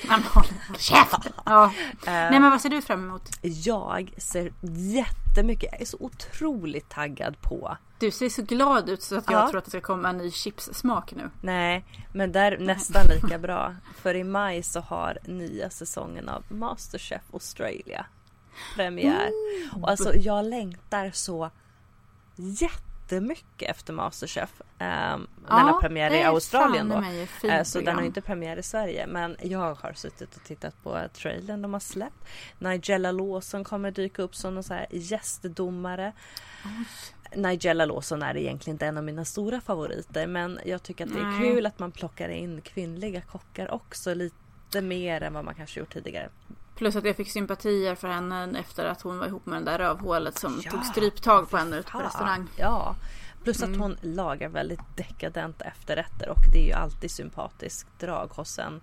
Men 0.09 0.23
håll 0.23 0.45
käften! 0.79 1.33
Ja. 1.47 1.73
Nej 2.07 2.41
men 2.41 2.51
vad 2.51 2.61
ser 2.61 2.69
du 2.69 2.83
fram 2.83 3.05
emot? 3.05 3.29
Jag 3.43 4.13
ser 4.19 4.53
jättemycket, 4.73 5.69
jag 5.73 5.81
är 5.81 5.85
så 5.85 5.97
otroligt 6.01 6.89
taggad 6.89 7.41
på. 7.41 7.77
Du 7.99 8.11
ser 8.11 8.29
så 8.29 8.43
glad 8.43 8.89
ut 8.89 9.03
så 9.03 9.17
att 9.19 9.31
jag 9.31 9.43
Ja. 9.43 9.49
tror 9.49 9.59
att 9.59 9.65
det 9.65 9.71
ska 9.71 9.81
komma 9.81 10.09
en 10.11 10.19
ny 10.19 10.31
chipssmak 10.31 11.13
nu. 11.17 11.31
Nej, 11.41 11.85
men 12.13 12.33
där 12.33 12.59
nästan 12.59 13.07
lika 13.07 13.39
bra. 13.39 13.75
För 13.97 14.15
i 14.15 14.25
maj 14.25 14.63
så 14.63 14.81
har 14.81 15.19
nya 15.25 15.71
säsongen 15.71 16.29
av 16.29 16.45
Masterchef 16.49 17.23
Australia 17.33 18.07
premiär. 18.75 19.31
Och 19.73 19.91
alltså 19.91 20.15
jag 20.17 20.45
längtar 20.45 21.11
så 21.11 21.51
jättemycket 23.09 23.71
efter 23.71 23.93
Masterchef. 23.93 24.61
Um, 24.61 24.69
den 24.79 25.27
har 25.49 25.81
premiär 25.81 26.15
i 26.15 26.23
Australien 26.23 26.89
då. 26.89 26.97
Uh, 27.49 27.63
så 27.63 27.81
den 27.81 27.97
har 27.97 28.03
inte 28.03 28.21
premiär 28.21 28.57
i 28.57 28.63
Sverige. 28.63 29.07
Men 29.07 29.37
jag 29.43 29.75
har 29.75 29.93
suttit 29.93 30.37
och 30.37 30.45
tittat 30.45 30.83
på 30.83 31.01
trailern 31.13 31.63
de 31.63 31.73
har 31.73 31.81
släppt. 31.81 32.25
Nigella 32.59 33.13
Lawson 33.13 33.65
kommer 33.65 33.91
dyka 33.91 34.23
upp 34.23 34.35
som 34.35 34.55
någon 34.55 34.65
så 34.65 34.75
här 34.75 34.87
gästdomare. 34.91 36.13
Nigella 37.35 37.85
Lawson 37.85 38.23
är 38.23 38.37
egentligen 38.37 38.75
inte 38.75 38.87
en 38.87 38.99
av 38.99 39.05
mina 39.05 39.25
stora 39.25 39.61
favoriter 39.61 40.27
men 40.27 40.59
jag 40.65 40.83
tycker 40.83 41.07
att 41.07 41.13
det 41.13 41.21
är 41.21 41.25
Nej. 41.25 41.41
kul 41.41 41.67
att 41.67 41.79
man 41.79 41.93
plockar 41.93 42.29
in 42.29 42.61
kvinnliga 42.61 43.21
kockar 43.21 43.71
också 43.75 44.15
lite 44.15 44.81
mer 44.81 45.23
än 45.23 45.35
vad 45.35 45.45
man 45.45 45.55
kanske 45.55 45.81
gjort 45.81 45.93
tidigare. 45.93 46.29
Plus 46.79 46.97
att 46.97 47.05
jag 47.05 47.17
fick 47.17 47.31
sympatier 47.31 47.95
för 47.95 48.09
henne 48.09 48.59
efter 48.61 48.85
att 48.85 49.03
hon 49.03 49.19
var 49.19 49.27
ihop 49.27 49.47
med 49.47 49.57
den 49.57 49.65
där 49.65 49.79
rövhålet 49.79 50.39
som 50.39 50.61
Ja, 50.65 50.71
tog 50.71 50.85
stryptag 50.85 51.51
på 51.51 51.57
henne 51.57 51.77
ute 51.77 51.91
på 51.93 51.99
restaurang. 51.99 52.47
Ja, 52.57 52.97
plus 53.45 53.63
att 53.63 53.69
Mm. 53.69 53.81
hon 53.81 53.97
lagar 54.03 54.49
väldigt 54.49 54.81
dekadenta 54.97 55.65
efterrätter 55.65 56.29
och 56.29 56.37
det 56.53 56.59
är 56.59 56.67
ju 56.67 56.73
alltid 56.73 57.11
sympatiskt 57.11 57.89
drag 58.01 58.27
hos 58.33 58.59
en 58.59 58.81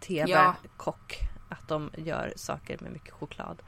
tv-kock 0.00 1.18
att 1.48 1.68
de 1.68 1.90
gör 1.96 2.32
saker 2.36 2.78
med 2.80 2.92
mycket 2.92 3.14
choklad. 3.14 3.62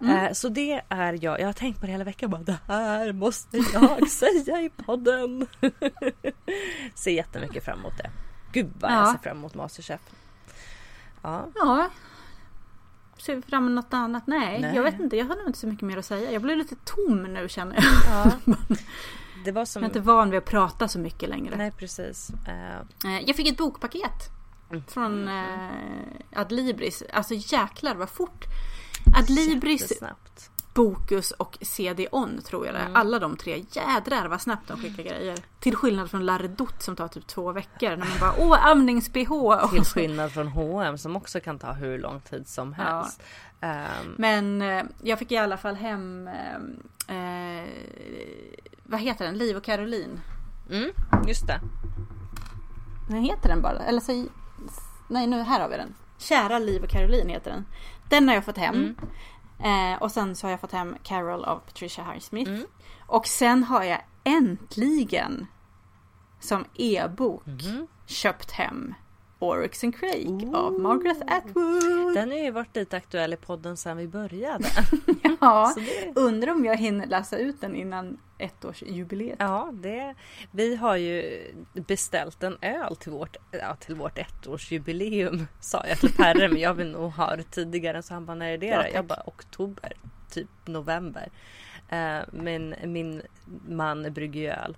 Mm. 0.00 0.16
Eh, 0.26 0.32
så 0.32 0.48
det 0.48 0.82
är 0.88 1.18
jag. 1.24 1.40
Jag 1.40 1.46
har 1.46 1.52
tänkt 1.52 1.80
på 1.80 1.86
det 1.86 1.92
hela 1.92 2.04
veckan. 2.04 2.30
Bara, 2.30 2.42
det 2.42 2.58
här 2.66 3.12
måste 3.12 3.56
jag 3.72 4.08
säga 4.10 4.62
i 4.62 4.70
podden. 4.70 5.46
ser 6.94 7.10
jättemycket 7.10 7.64
fram 7.64 7.78
emot 7.78 7.98
det. 7.98 8.10
Gud 8.52 8.72
vad 8.80 8.92
jag 8.92 8.98
Ja. 9.06 9.12
ser 9.12 9.18
fram 9.28 9.36
emot 9.38 9.54
Masterchef. 9.54 10.00
Ja, 11.22 11.46
Ja. 11.54 11.90
Ser 13.26 13.36
vi 13.36 13.42
fram 13.42 13.66
emot 13.66 13.84
något 13.84 13.94
annat? 13.94 14.26
Nej, 14.26 14.60
Nej. 14.60 14.76
jag 14.76 14.82
vet 14.82 15.00
inte. 15.00 15.16
Jag 15.16 15.24
har 15.26 15.36
nog 15.36 15.46
inte 15.46 15.58
så 15.58 15.66
mycket 15.66 15.82
mer 15.86 15.96
att 15.96 16.04
säga. 16.04 16.30
Jag 16.32 16.42
blir 16.42 16.56
lite 16.56 16.76
tom 16.84 17.22
nu 17.22 17.48
känner 17.48 17.74
jag. 17.74 17.84
ja. 18.46 18.54
Det 19.44 19.52
var 19.52 19.64
som... 19.64 19.82
Jag 19.82 19.86
är 19.90 19.96
inte 19.96 20.00
van 20.00 20.30
vid 20.30 20.38
att 20.38 20.44
prata 20.44 20.88
så 20.88 20.98
mycket 20.98 21.28
längre. 21.28 21.56
Nej 21.56 21.70
precis. 21.70 22.30
Eh, 22.48 23.20
Jag 23.26 23.36
fick 23.36 23.48
ett 23.48 23.56
bokpaket. 23.56 24.30
Från 24.88 25.28
eh, 25.28 25.70
Adlibris. 26.32 27.02
Alltså 27.12 27.34
jäklar 27.34 27.94
vad 27.94 28.10
fort. 28.10 28.44
Adlibris, 29.18 29.80
jättesnabbt. 29.80 30.50
Bokus 30.74 31.30
och 31.30 31.58
CD-ON 31.60 32.40
tror 32.44 32.66
jag 32.66 32.74
det 32.74 32.78
är. 32.78 32.84
Mm. 32.84 32.96
Alla 32.96 33.18
de 33.18 33.36
tre. 33.36 33.64
Jädrar 33.70 34.28
vad 34.28 34.40
snabbt 34.40 34.68
de 34.68 34.78
skickar 34.78 35.02
grejer. 35.02 35.38
Till 35.60 35.76
skillnad 35.76 36.10
från 36.10 36.26
Laredot 36.26 36.82
som 36.82 36.96
tar 36.96 37.08
typ 37.08 37.26
två 37.26 37.52
veckor. 37.52 37.90
När 37.90 37.96
man 37.96 38.18
bara 38.20 38.34
åh 38.38 38.66
amnings-bh. 38.66 39.70
Till 39.74 39.84
skillnad 39.84 40.32
från 40.32 40.48
H&M 40.48 40.98
som 40.98 41.16
också 41.16 41.40
kan 41.40 41.58
ta 41.58 41.72
hur 41.72 41.98
lång 41.98 42.20
tid 42.20 42.48
som 42.48 42.72
helst. 42.72 43.22
Ehm, 43.60 44.14
Men 44.18 44.62
eh, 44.62 44.82
jag 45.02 45.18
fick 45.18 45.32
i 45.32 45.36
alla 45.36 45.56
fall 45.56 45.74
hem 45.74 46.28
eh, 47.08 47.16
eh, 47.16 47.68
Vad 48.84 49.00
heter 49.00 49.24
den? 49.24 49.38
Liv 49.38 49.56
och 49.56 49.64
Caroline. 49.64 50.20
mm, 50.70 50.90
just 51.26 51.46
det. 51.46 51.60
Den 53.08 53.22
heter 53.22 53.48
den 53.48 53.62
bara. 53.62 53.78
Eller 53.78 54.00
säg 54.00 54.26
Nej 55.08 55.26
nu 55.26 55.42
här 55.42 55.60
har 55.60 55.68
vi 55.68 55.76
den. 55.76 55.94
Kära 56.18 56.58
Liv 56.58 56.82
och 56.82 56.88
Caroline 56.90 57.28
heter 57.28 57.50
den. 57.50 57.66
Den 58.08 58.28
har 58.28 58.34
jag 58.34 58.44
fått 58.44 58.58
hem. 58.58 58.94
Eh, 59.64 60.02
och 60.02 60.12
sen 60.12 60.36
så 60.36 60.46
har 60.46 60.50
jag 60.50 60.60
fått 60.60 60.72
hem 60.72 60.96
Carol 61.02 61.44
av 61.44 61.58
Patricia 61.58 62.04
Highsmith. 62.04 62.50
Mm. 62.50 62.66
Och 63.06 63.26
sen 63.26 63.64
har 63.64 63.82
jag 63.82 64.00
äntligen 64.24 65.46
som 66.40 66.64
e-bok 66.74 67.46
Mhm. 67.46 67.86
köpt 68.06 68.50
hem 68.50 68.94
Oryx 69.44 69.84
and 69.84 69.96
Craig 69.96 70.50
av 70.54 70.72
Margaret 70.80 71.22
Atwood. 71.26 72.14
Den 72.14 72.30
har 72.30 72.38
ju 72.38 72.50
varit 72.50 72.76
lite 72.76 72.96
aktuell 72.96 73.32
i 73.32 73.36
podden 73.36 73.76
sedan 73.76 73.96
vi 73.96 74.08
började. 74.08 74.64
Ja, 75.40 75.74
det- 75.76 76.20
undrar 76.20 76.52
om 76.52 76.64
jag 76.64 76.76
hinner 76.76 77.06
läsa 77.06 77.38
ut 77.38 77.60
den 77.60 77.74
innan 77.76 78.18
ettårsjubileet. 78.38 79.36
Ja, 79.38 79.70
det, 79.72 80.14
vi 80.50 80.76
har 80.76 80.96
ju 80.96 81.42
beställt 81.72 82.42
en 82.42 82.56
öl 82.60 82.96
till 82.96 83.12
vårt, 83.12 83.36
ja, 83.50 83.76
till 83.76 83.94
vårt 83.94 84.18
ettårsjubileum 84.18 85.46
sa 85.60 85.84
jag 85.88 85.98
till 85.98 86.12
Perre 86.16 86.48
men 86.48 86.60
jag 86.60 86.74
vill 86.74 86.90
nog 86.90 87.12
ha 87.12 87.36
det 87.36 87.42
tidigare 87.42 88.02
så 88.02 88.14
han 88.14 88.26
bara 88.26 88.34
när 88.34 88.50
är 88.52 88.58
det 88.58 88.66
Ja. 88.66 88.88
Jag 88.94 89.04
bara 89.04 89.22
oktober, 89.26 89.92
typ 90.30 90.48
november. 90.64 91.28
Eh, 91.88 92.18
men 92.32 92.74
min 92.84 93.22
man 93.68 94.12
brygger 94.12 94.40
ju 94.40 94.48
öl. 94.48 94.76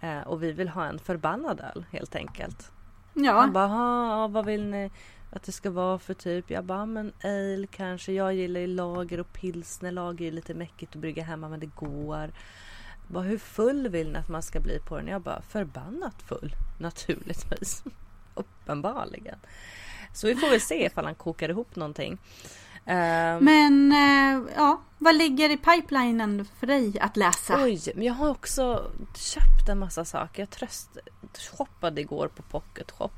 Eh, 0.00 0.20
och 0.20 0.42
vi 0.42 0.52
vill 0.52 0.68
ha 0.68 0.84
en 0.86 0.98
förbannad 0.98 1.60
öl 1.60 1.84
helt 1.92 2.14
enkelt. 2.16 2.70
Ja, 3.14 3.40
Han 3.40 3.52
bara, 3.52 3.66
"Ha, 3.66 4.28
vad 4.28 4.46
vill 4.46 4.64
ni 4.64 4.90
att 5.30 5.42
det 5.42 5.52
ska 5.52 5.70
vara 5.70 5.98
för 5.98 6.14
typ? 6.14 6.50
Jag 6.50 6.64
bara, 6.64 6.86
men 6.86 7.12
ale 7.24 7.66
kanske. 7.70 8.12
Jag 8.12 8.34
gillar 8.34 8.60
ju 8.60 8.66
lager 8.66 9.20
och 9.20 9.32
pilsner. 9.32 9.92
Lager 9.92 10.26
är 10.26 10.32
lite 10.32 10.54
mäckigt 10.54 10.94
att 10.96 11.00
brygga 11.00 11.22
hemma 11.22 11.48
men 11.48 11.60
det 11.60 11.66
går. 11.66 12.18
Jag 12.18 12.30
Bara, 13.06 13.24
hur 13.24 13.38
full 13.38 13.88
vill 13.88 14.12
ni 14.12 14.18
att 14.18 14.28
man 14.28 14.42
ska 14.42 14.60
bli 14.60 14.78
på 14.78 14.96
den? 14.96 15.06
Jag 15.08 15.22
bara, 15.22 15.42
förbannat 15.42 16.22
full. 16.22 16.52
Naturligtvis. 16.78 17.84
Uppenbarligen. 18.34 19.38
Så 20.14 20.26
vi 20.26 20.34
får 20.36 20.50
väl 20.50 20.60
se 20.60 20.86
ifall 20.86 21.04
han 21.04 21.14
kokar 21.14 21.48
ihop 21.48 21.76
någonting. 21.76 22.18
Ehm, 22.84 23.44
men 23.44 23.92
eh, 23.92 24.52
ja, 24.56 24.82
vad 24.98 25.16
ligger 25.16 25.50
i 25.50 25.56
pipelinen 25.56 26.44
för 26.58 26.66
dig 26.66 26.98
att 27.00 27.16
läsa? 27.16 27.64
Oj, 27.64 27.80
men 27.94 28.04
jag 28.04 28.14
har 28.14 28.30
också 28.30 28.90
köpt 29.16 29.68
en 29.68 29.78
massa 29.78 30.04
saker. 30.04 30.42
Jag 30.42 30.50
tröst 30.50 30.98
shoppade 31.38 32.00
igår 32.00 32.28
på 32.28 32.42
Pocket 32.42 32.90
Shop. 32.90 33.10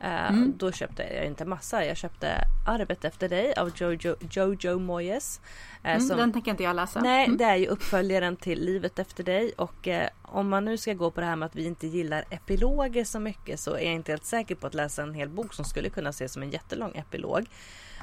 Eh, 0.00 0.32
Då 0.56 0.72
köpte 0.72 1.02
jag 1.02 1.26
inte 1.26 1.44
massa. 1.44 1.84
Jag 1.84 1.96
köpte 1.96 2.44
Arvet 2.66 3.04
efter 3.04 3.28
dig 3.28 3.54
av 3.54 3.70
Jojo, 3.76 4.16
Jojo 4.30 4.78
Moyes. 4.78 5.40
eh, 5.82 5.90
Mm, 5.90 6.08
som- 6.08 6.16
Den 6.16 6.32
tänker 6.32 6.50
inte 6.50 6.62
jag 6.62 6.76
läsa. 6.76 7.00
Nej, 7.00 7.24
Mm. 7.24 7.36
det 7.36 7.44
är 7.44 7.56
ju 7.56 7.66
uppföljaren 7.66 8.36
till 8.36 8.64
Livet 8.64 8.98
efter 8.98 9.24
dig 9.24 9.52
och 9.56 9.88
eh, 9.88 10.08
om 10.22 10.48
man 10.48 10.64
nu 10.64 10.76
ska 10.76 10.92
gå 10.94 11.10
på 11.10 11.20
det 11.20 11.26
här 11.26 11.36
med 11.36 11.46
att 11.46 11.56
vi 11.56 11.64
inte 11.64 11.86
gillar 11.86 12.24
epiloger 12.30 13.04
så 13.04 13.20
mycket 13.20 13.60
så 13.60 13.74
är 13.74 13.84
jag 13.84 13.94
inte 13.94 14.12
helt 14.12 14.24
säker 14.24 14.54
på 14.54 14.66
att 14.66 14.74
läsa 14.74 15.02
en 15.02 15.14
hel 15.14 15.28
bok 15.28 15.54
som 15.54 15.64
skulle 15.64 15.90
kunna 15.90 16.10
ses 16.10 16.32
som 16.32 16.42
en 16.42 16.50
jättelång 16.50 16.92
epilog. 16.96 17.46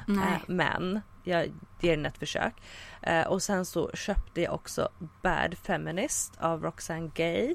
Nej. 0.06 0.40
Men 0.46 1.00
jag 1.24 1.52
ger 1.80 1.96
den 1.96 2.06
ett 2.06 2.18
försök. 2.18 2.54
Och 3.26 3.42
sen 3.42 3.64
så 3.66 3.90
köpte 3.94 4.40
jag 4.40 4.54
också 4.54 4.88
Bad 5.22 5.54
Feminist 5.62 6.32
av 6.40 6.62
Roxane 6.62 7.10
Gay. 7.14 7.54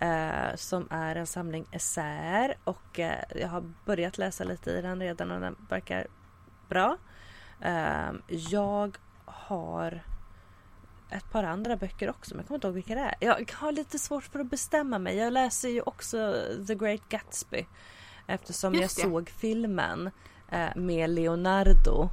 Eh, 0.00 0.56
som 0.56 0.88
är 0.90 1.16
en 1.16 1.26
samling 1.26 1.66
essäer 1.70 2.54
och 2.64 2.98
eh, 2.98 3.24
jag 3.36 3.48
har 3.48 3.72
börjat 3.84 4.18
läsa 4.18 4.44
lite 4.44 4.70
i 4.70 4.82
den 4.82 5.00
redan 5.00 5.30
och 5.30 5.40
den 5.40 5.56
verkar 5.68 6.06
bra. 6.68 6.96
Eh, 7.60 8.10
jag 8.28 8.98
har 9.24 10.02
ett 11.10 11.30
par 11.30 11.44
andra 11.44 11.76
böcker 11.76 12.10
också 12.10 12.34
men 12.34 12.38
jag 12.38 12.46
kommer 12.46 12.56
inte 12.56 12.66
ihåg 12.66 12.74
vilka 12.74 12.94
det 12.94 13.00
är. 13.00 13.14
Jag 13.20 13.52
har 13.52 13.72
lite 13.72 13.98
svårt 13.98 14.24
för 14.24 14.40
att 14.40 14.50
bestämma 14.50 14.98
mig. 14.98 15.16
Jag 15.16 15.32
läser 15.32 15.68
ju 15.68 15.80
också 15.80 16.36
The 16.66 16.74
Great 16.74 17.08
Gatsby. 17.08 17.66
Eftersom 18.26 18.74
jag 18.74 18.90
såg 18.90 19.30
filmen 19.30 20.10
eh, 20.50 20.76
med 20.76 21.10
Leonardo. 21.10 22.08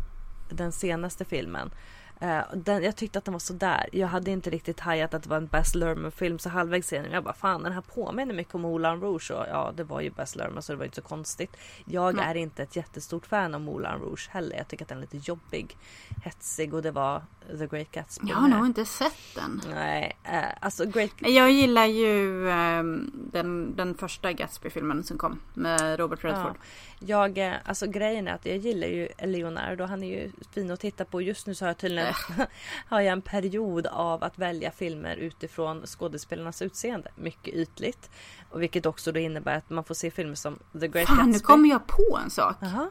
Den 0.50 0.72
senaste 0.72 1.26
filmen. 1.26 1.72
Eh, 2.20 2.42
den, 2.54 2.84
jag 2.84 2.96
tyckte 2.96 3.20
att 3.20 3.26
den 3.26 3.32
var 3.32 3.40
sådär. 3.40 3.90
Jag 3.92 4.08
hade 4.08 4.32
inte 4.32 4.50
riktigt 4.50 4.80
hajat 4.80 5.14
att 5.14 5.24
det 5.24 5.30
var 5.30 5.38
en 5.38 5.48
Baz 5.48 5.76
Luhrmann 5.76 6.12
film 6.12 6.40
så 6.40 6.50
halvvägs 6.50 6.88
sen 6.88 7.12
jag 7.12 7.24
bara 7.24 7.34
fan 7.34 7.64
den 7.64 7.74
här 7.74 7.82
påminner 7.82 8.34
mycket 8.34 8.56
om 8.56 8.62
Moulin 8.62 9.02
Rouge 9.02 9.32
och 9.32 9.46
ja 9.50 9.74
det 9.76 9.84
var 9.84 10.02
ju 10.02 10.10
Baz 10.10 10.36
Luhrmann 10.36 10.62
så 10.62 10.72
det 10.72 10.78
var 10.78 10.86
inte 10.86 10.96
så 10.96 11.02
konstigt. 11.02 11.58
Jag 11.86 12.16
Nej. 12.16 12.26
är 12.26 12.36
inte 12.36 12.64
ett 12.64 12.76
jättestort 12.76 13.26
fan 13.26 13.56
av 13.56 13.62
Moulin 13.62 13.92
Rouge 13.92 14.30
heller. 14.32 14.58
Jag 14.58 14.68
tycker 14.68 14.86
att 14.86 14.90
den 14.90 14.98
är 14.98 15.02
lite 15.02 15.18
jobbig, 15.18 15.78
hetsig 16.24 16.74
och 16.74 16.82
det 16.82 16.92
var 16.92 17.22
The 17.60 17.68
Great 17.68 17.92
Gatsby. 17.92 18.28
Jag 18.30 18.36
har 18.36 18.48
nog 18.48 18.66
inte 18.66 18.86
sett 18.86 19.36
den. 19.36 19.62
Nej, 19.70 20.18
eh, 20.24 20.44
alltså 20.60 20.86
Great 20.86 21.12
Jag 21.20 21.52
gillar 21.52 21.86
ju 21.86 22.50
ehm, 22.50 23.12
den, 23.32 23.76
den 23.76 23.96
första 23.96 24.34
Gatsby-filmen 24.34 25.04
som 25.04 25.18
kom 25.18 25.40
med 25.54 26.00
Robert 26.00 26.24
Redford. 26.24 26.58
Jag, 27.00 27.38
eh, 27.38 27.54
alltså 27.66 27.88
grejen 27.88 28.28
är 28.28 28.34
att 28.34 28.46
jag 28.46 28.58
gillar 28.58 28.88
ju 28.88 29.08
Leonardo. 29.24 29.84
Han 29.86 30.04
är 30.04 30.08
ju 30.08 30.32
fin 30.52 30.72
att 30.72 30.80
titta 30.80 31.06
på. 31.06 31.22
Just 31.22 31.48
nu 31.48 31.56
så 31.56 31.66
har 31.66 31.70
jag 31.70 31.78
tydligen 31.78 32.07
har 32.88 33.02
jag 33.02 33.12
en 33.14 33.22
period 33.22 33.88
av 33.88 34.24
att 34.24 34.38
välja 34.38 34.72
filmer 34.72 35.16
utifrån 35.16 35.86
skådespelarnas 35.86 36.62
utseende. 36.62 37.12
Mycket 37.16 37.54
ytligt. 37.54 38.10
Och 38.50 38.62
vilket 38.62 38.86
också 38.86 39.12
då 39.12 39.20
innebär 39.20 39.56
att 39.58 39.70
man 39.70 39.84
får 39.84 39.96
se 39.96 40.12
filmer 40.12 40.36
som 40.36 40.60
The 40.80 40.88
Great 40.88 41.08
Fan, 41.08 41.18
nu 41.26 41.32
Gatsby. 41.32 41.44
kommer 41.46 41.70
jag 41.70 41.88
på 41.88 42.20
en 42.24 42.30
sak. 42.30 42.56
Jaha. 42.60 42.90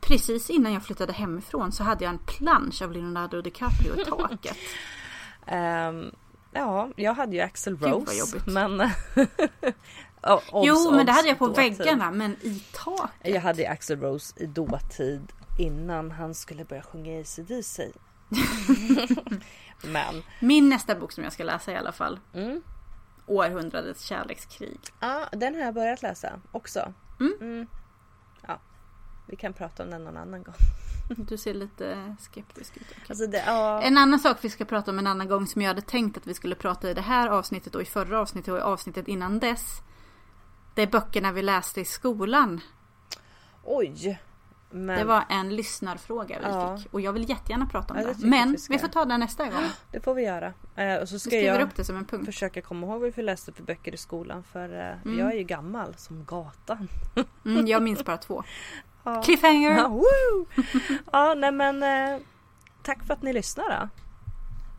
Precis 0.00 0.50
innan 0.50 0.72
jag 0.72 0.82
flyttade 0.84 1.12
hemifrån 1.12 1.72
så 1.72 1.82
hade 1.84 2.04
jag 2.04 2.12
en 2.12 2.18
plansch 2.26 2.82
av 2.82 2.92
Leonardo 2.92 3.40
DiCaprio 3.42 4.00
i 4.00 4.04
taket. 4.04 4.56
Ehm, 5.46 6.10
ja, 6.52 6.88
jag 6.96 7.14
hade 7.14 7.36
ju 7.36 7.42
Axel 7.42 7.76
Gud, 7.76 7.88
Rose. 7.92 8.14
jobbigt. 8.18 8.46
Men... 8.46 8.80
O- 10.22 10.40
jo, 10.52 10.74
obs, 10.74 10.90
men 10.90 11.06
det 11.06 11.12
hade 11.12 11.28
jag 11.28 11.38
på 11.38 11.46
dåtid. 11.46 11.76
väggarna, 11.78 12.10
men 12.10 12.32
i 12.42 12.62
taket. 12.72 13.10
Jag 13.34 13.40
hade 13.40 13.68
Axel 13.70 14.00
Rose 14.00 14.34
i 14.42 14.46
dåtid 14.46 15.20
innan 15.58 16.10
han 16.10 16.34
skulle 16.34 16.64
börja 16.64 16.82
sjunga 16.82 17.12
i 17.12 17.20
ACDC. 17.20 17.80
Men 19.82 20.22
Min 20.40 20.68
nästa 20.68 20.94
bok 20.94 21.12
som 21.12 21.24
jag 21.24 21.32
ska 21.32 21.44
läsa 21.44 21.72
i 21.72 21.76
alla 21.76 21.92
fall. 21.92 22.20
Mm. 22.34 22.62
Århundradets 23.26 24.04
kärlekskrig. 24.04 24.80
Ja, 25.00 25.28
den 25.32 25.54
har 25.54 25.60
jag 25.60 25.74
börjat 25.74 26.02
läsa 26.02 26.40
också. 26.52 26.92
Mm. 27.20 27.34
Mm. 27.40 27.66
Ja, 28.46 28.60
vi 29.26 29.36
kan 29.36 29.52
prata 29.52 29.82
om 29.82 29.90
den 29.90 30.04
någon 30.04 30.16
annan 30.16 30.42
gång. 30.42 30.54
Du 31.16 31.36
ser 31.36 31.54
lite 31.54 32.16
skeptisk 32.20 32.76
ut. 32.76 32.86
Alltså 33.08 33.26
det, 33.26 33.42
ja. 33.46 33.82
En 33.82 33.98
annan 33.98 34.18
sak 34.18 34.36
vi 34.40 34.50
ska 34.50 34.64
prata 34.64 34.90
om 34.90 34.98
en 34.98 35.06
annan 35.06 35.28
gång 35.28 35.46
som 35.46 35.62
jag 35.62 35.68
hade 35.68 35.80
tänkt 35.80 36.16
att 36.16 36.26
vi 36.26 36.34
skulle 36.34 36.54
prata 36.54 36.90
i 36.90 36.94
det 36.94 37.00
här 37.00 37.28
avsnittet 37.28 37.74
och 37.74 37.82
i 37.82 37.84
förra 37.84 38.20
avsnittet 38.20 38.52
och 38.52 38.58
i 38.58 38.60
avsnittet 38.60 39.08
innan 39.08 39.38
dess. 39.38 39.82
Det 40.74 40.82
är 40.82 40.86
böckerna 40.86 41.32
vi 41.32 41.42
läste 41.42 41.80
i 41.80 41.84
skolan. 41.84 42.60
Oj. 43.64 44.18
Men 44.72 44.98
Det 44.98 45.04
var 45.04 45.24
en 45.28 45.56
lyssnarfråga 45.56 46.38
vi 46.38 46.44
Ja. 46.46 46.76
fick 46.78 46.94
och 46.94 47.00
jag 47.00 47.12
vill 47.12 47.28
jättegärna 47.30 47.66
prata 47.66 47.94
om 47.94 48.00
Ja, 48.00 48.06
det 48.06 48.26
Men 48.26 48.52
vi 48.52 48.58
vi 48.68 48.78
får 48.78 48.88
ta 48.88 49.04
det 49.04 49.16
nästa 49.18 49.44
gång. 49.44 49.62
det 49.92 50.00
får 50.00 50.14
vi 50.14 50.22
göra. 50.22 50.52
Eh, 50.76 50.94
och 50.94 51.08
så 51.08 51.18
ska 51.18 51.30
skriver 51.30 51.46
jag 51.58 51.62
upp 51.62 51.74
det 51.76 51.84
som 51.84 51.96
en 51.96 52.04
punkt. 52.04 52.26
försöka 52.26 52.62
komma 52.62 52.86
ihåg 52.86 53.00
vad 53.00 53.14
vi 53.14 53.22
läste 53.22 53.52
för 53.52 53.62
böcker 53.62 53.94
i 53.94 53.96
skolan. 53.96 54.42
För 54.52 54.78
eh, 54.78 55.02
Mm. 55.04 55.18
jag 55.18 55.32
är 55.32 55.36
ju 55.36 55.42
gammal 55.44 55.94
som 55.96 56.24
gatan. 56.24 56.88
Mm, 57.44 57.66
jag 57.66 57.82
minns 57.82 58.04
bara 58.04 58.16
två. 58.16 58.42
Ja. 59.04 59.22
Cliffhanger! 59.22 59.76
Ja, 59.76 60.00
ja 61.12 61.34
nej 61.34 61.52
men 61.52 61.82
eh, 61.82 62.20
tack 62.82 63.04
för 63.06 63.14
att 63.14 63.22
ni 63.22 63.32
lyssnar 63.32 63.64
då. 63.80 63.88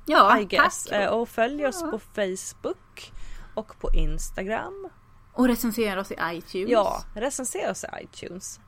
Ja, 0.05 0.39
I 0.39 0.45
guess. 0.45 0.83
tack. 0.83 1.11
Och 1.11 1.29
följ 1.29 1.65
oss 1.67 1.81
på 1.81 1.99
Facebook 1.99 3.11
och 3.53 3.79
på 3.79 3.89
Instagram. 3.93 4.89
Och 5.33 5.47
recensera 5.47 5.99
oss 6.01 6.11
i 6.11 6.15
iTunes. 6.23 6.69
Ja, 6.71 7.03
recensera 7.15 7.71
oss 7.71 7.83
i 7.83 7.87
iTunes. 8.03 8.59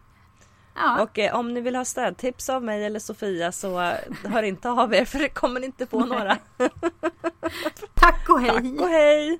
Ja. 0.76 1.04
Och 1.04 1.20
eh, 1.20 1.36
om 1.36 1.54
ni 1.54 1.62
vill 1.62 1.76
ha 1.76 1.86
städtips 1.86 2.50
av 2.50 2.64
mig 2.64 2.86
eller 2.86 3.00
Sofia 3.00 3.52
så 3.52 3.94
hör 4.24 4.44
inte 4.44 4.70
av 4.70 4.94
er 4.94 5.06
för 5.06 5.20
det 5.20 5.30
kommer 5.30 5.60
ni 5.60 5.66
inte 5.66 5.86
få 5.86 6.06
några. 6.06 6.38
Tack 7.94 8.30
och 8.30 8.42
hej! 8.42 8.54
Tack 8.54 8.82
och 8.82 8.90
hej! 8.90 9.40